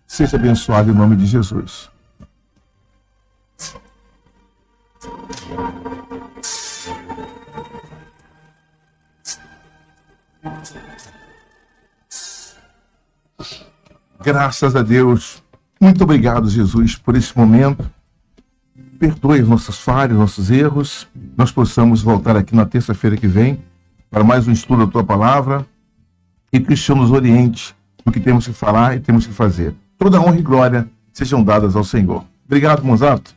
Seja 0.06 0.36
abençoado 0.36 0.92
em 0.92 0.94
nome 0.94 1.16
de 1.16 1.26
Jesus. 1.26 1.90
Graças 14.22 14.76
a 14.76 14.82
Deus. 14.82 15.42
Muito 15.80 16.04
obrigado, 16.04 16.48
Jesus, 16.48 16.94
por 16.94 17.16
esse 17.16 17.36
momento. 17.36 17.90
Perdoe 19.02 19.40
as 19.40 19.48
nossas 19.48 19.78
falhas, 19.78 20.16
nossos 20.16 20.48
erros. 20.48 21.08
Nós 21.36 21.50
possamos 21.50 22.02
voltar 22.02 22.36
aqui 22.36 22.54
na 22.54 22.64
terça-feira 22.64 23.16
que 23.16 23.26
vem 23.26 23.58
para 24.08 24.22
mais 24.22 24.46
um 24.46 24.52
estudo 24.52 24.86
da 24.86 24.92
tua 24.92 25.02
palavra 25.02 25.66
e 26.52 26.60
que 26.60 26.72
o 26.72 26.76
Senhor 26.76 26.96
nos 26.96 27.10
oriente 27.10 27.74
no 28.06 28.12
que 28.12 28.20
temos 28.20 28.46
que 28.46 28.52
falar 28.52 28.96
e 28.96 29.00
temos 29.00 29.26
que 29.26 29.32
fazer. 29.32 29.74
Toda 29.98 30.20
honra 30.20 30.38
e 30.38 30.42
glória 30.42 30.88
sejam 31.12 31.42
dadas 31.42 31.74
ao 31.74 31.82
Senhor. 31.82 32.24
Obrigado, 32.46 32.84
Monzato. 32.84 33.34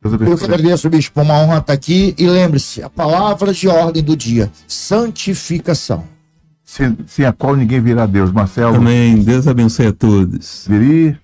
Deus 0.00 0.12
Eu 0.12 0.18
que 0.20 0.24
abençoe. 0.26 0.44
agradeço, 0.44 0.88
bispo. 0.88 1.22
Uma 1.22 1.40
honra 1.40 1.58
estar 1.58 1.72
aqui. 1.72 2.14
E 2.16 2.24
lembre-se, 2.28 2.84
a 2.84 2.88
palavra 2.88 3.52
de 3.52 3.66
ordem 3.66 4.00
do 4.00 4.16
dia: 4.16 4.48
santificação. 4.68 6.04
Sem, 6.62 6.96
sem 7.08 7.24
a 7.24 7.32
qual 7.32 7.56
ninguém 7.56 7.80
virá 7.80 8.04
a 8.04 8.06
Deus. 8.06 8.30
Marcelo. 8.30 8.76
Amém. 8.76 9.24
Deus 9.24 9.48
abençoe 9.48 9.88
a 9.88 9.92
todos. 9.92 10.66
Viri. 10.68 11.18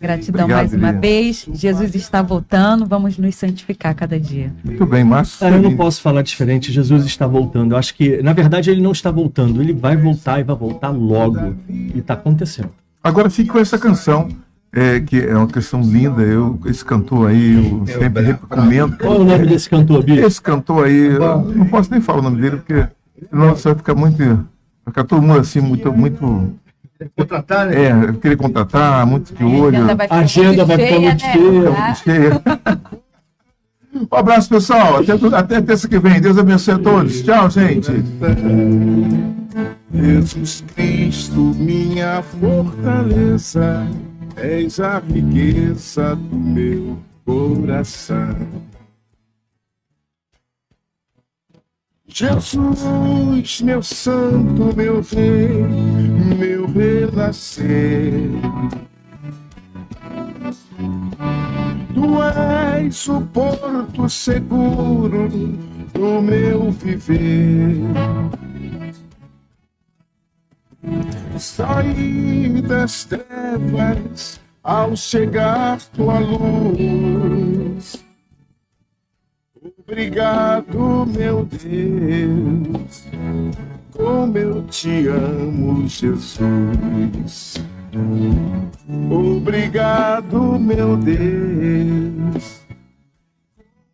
Gratidão 0.00 0.44
Obrigado, 0.44 0.58
mais 0.60 0.72
uma 0.72 0.92
Lilian. 0.92 1.00
vez. 1.00 1.46
Jesus 1.52 1.94
está 1.94 2.22
voltando. 2.22 2.86
Vamos 2.86 3.18
nos 3.18 3.34
santificar 3.34 3.94
cada 3.94 4.18
dia. 4.18 4.50
Muito 4.64 4.86
bem, 4.86 5.04
Márcio. 5.04 5.38
Cara, 5.38 5.56
eu 5.56 5.62
não 5.62 5.76
posso 5.76 6.00
falar 6.00 6.22
diferente. 6.22 6.72
Jesus 6.72 7.04
está 7.04 7.26
voltando. 7.26 7.72
Eu 7.72 7.76
acho 7.76 7.94
que, 7.94 8.22
na 8.22 8.32
verdade, 8.32 8.70
ele 8.70 8.80
não 8.80 8.92
está 8.92 9.10
voltando. 9.10 9.60
Ele 9.60 9.74
vai 9.74 9.98
voltar 9.98 10.40
e 10.40 10.42
vai 10.42 10.56
voltar 10.56 10.88
logo. 10.88 11.54
E 11.68 11.98
está 11.98 12.14
acontecendo. 12.14 12.70
Agora 13.04 13.28
fique 13.28 13.50
com 13.50 13.58
essa 13.58 13.78
canção, 13.78 14.28
é, 14.72 15.00
que 15.00 15.20
é 15.20 15.36
uma 15.36 15.46
canção 15.46 15.82
linda. 15.82 16.22
Eu, 16.22 16.58
esse 16.64 16.82
cantor 16.82 17.28
aí, 17.28 17.56
eu 17.56 17.86
sempre 17.86 18.22
recomendo. 18.22 18.96
Qual 18.96 19.16
é 19.16 19.18
o 19.18 19.24
nome 19.24 19.46
desse 19.46 19.68
cantor, 19.68 20.02
Bi? 20.02 20.18
Esse 20.18 20.40
cantor 20.40 20.86
aí, 20.86 21.08
eu 21.08 21.42
não 21.42 21.66
posso 21.66 21.90
nem 21.90 22.00
falar 22.00 22.20
o 22.20 22.22
nome 22.22 22.40
dele, 22.40 22.56
porque 22.56 22.88
senão 23.28 23.50
você 23.50 23.68
vai 23.68 23.76
ficar 23.76 23.94
muito. 23.94 24.16
Vai 24.16 24.46
ficar 24.86 25.04
todo 25.04 25.20
mundo 25.20 25.40
assim, 25.40 25.60
muito. 25.60 25.92
muito 25.92 26.54
Contratar, 27.16 27.66
né? 27.66 27.84
é, 27.84 28.12
querer 28.20 28.36
contratar, 28.36 29.06
muito 29.06 29.34
de 29.34 29.44
olho. 29.44 29.76
agenda 29.76 29.94
vai 29.94 30.06
A 30.10 30.18
agenda 30.18 30.64
vai 30.64 30.78
ficar 30.78 31.00
muito 31.00 31.20
cheia. 31.20 31.70
Ah, 31.76 31.94
cheia. 31.94 32.42
Um 33.92 34.16
abraço, 34.16 34.48
pessoal. 34.48 34.98
Até, 34.98 35.36
até 35.36 35.60
terça 35.60 35.88
que 35.88 35.98
vem. 35.98 36.20
Deus 36.20 36.38
abençoe 36.38 36.74
a 36.74 36.78
todos. 36.78 37.22
Tchau, 37.22 37.50
gente. 37.50 37.90
Jesus 39.92 40.64
Cristo, 40.74 41.40
minha 41.56 42.22
fortaleza, 42.22 43.84
és 44.36 44.78
a 44.78 45.00
riqueza 45.00 46.14
do 46.14 46.36
meu 46.36 46.98
coração. 47.24 48.36
Jesus, 52.12 53.60
meu 53.60 53.82
santo, 53.82 54.76
meu 54.76 55.00
rei, 55.00 55.64
meu 56.38 56.49
renascer. 56.74 58.12
Tu 61.94 62.22
és 62.22 63.08
o 63.08 63.20
porto 63.20 64.08
seguro 64.08 65.28
do 65.92 66.22
meu 66.22 66.70
viver. 66.72 67.76
Saí 71.38 72.62
das 72.62 73.04
trevas 73.04 74.40
ao 74.62 74.96
chegar 74.96 75.80
tua 75.94 76.18
luz. 76.18 78.04
Obrigado, 79.78 81.06
meu 81.06 81.44
Deus, 81.44 83.04
como 83.92 84.36
eu 84.38 84.62
te 84.64 85.08
amo, 85.08 85.88
Jesus. 85.88 86.38
Obrigado, 89.10 90.58
meu 90.58 90.96
Deus, 90.96 92.60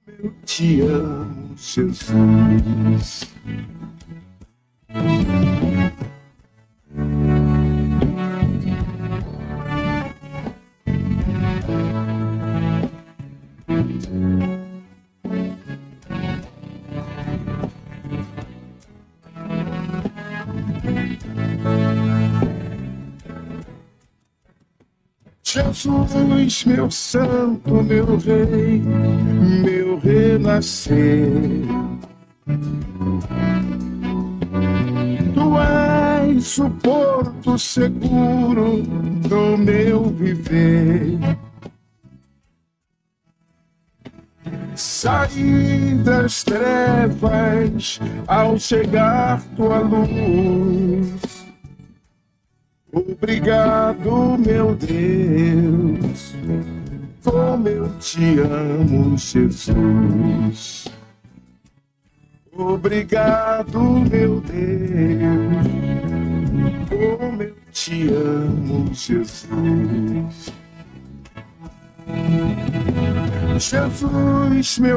como 0.04 0.18
eu 0.22 0.32
te 0.44 0.80
amo, 0.82 1.54
Jesus. 1.56 3.26
Jesus, 25.76 26.64
meu 26.64 26.90
santo, 26.90 27.82
meu 27.82 28.16
rei, 28.16 28.80
meu 29.62 29.98
renascer. 29.98 31.28
Tu 35.34 35.58
és 36.32 36.58
o 36.58 36.70
porto 36.70 37.58
seguro 37.58 38.82
do 39.28 39.58
meu 39.58 40.04
viver. 40.04 41.18
Saí 44.74 45.94
das 46.02 46.42
trevas 46.42 48.00
ao 48.26 48.58
chegar 48.58 49.42
tua 49.54 49.80
luz. 49.80 51.35
Obrigado, 52.96 54.38
meu 54.38 54.74
Deus, 54.74 56.34
como 57.22 57.68
eu 57.68 57.90
te 57.98 58.38
amo, 58.40 59.18
Jesus. 59.18 60.88
Obrigado, 62.56 63.78
meu 64.10 64.40
Deus, 64.40 65.66
como 66.88 67.42
eu 67.42 67.54
te 67.70 68.08
amo, 68.08 68.88
Jesus. 68.94 70.50
Jesus, 73.58 74.78
meu 74.78 74.96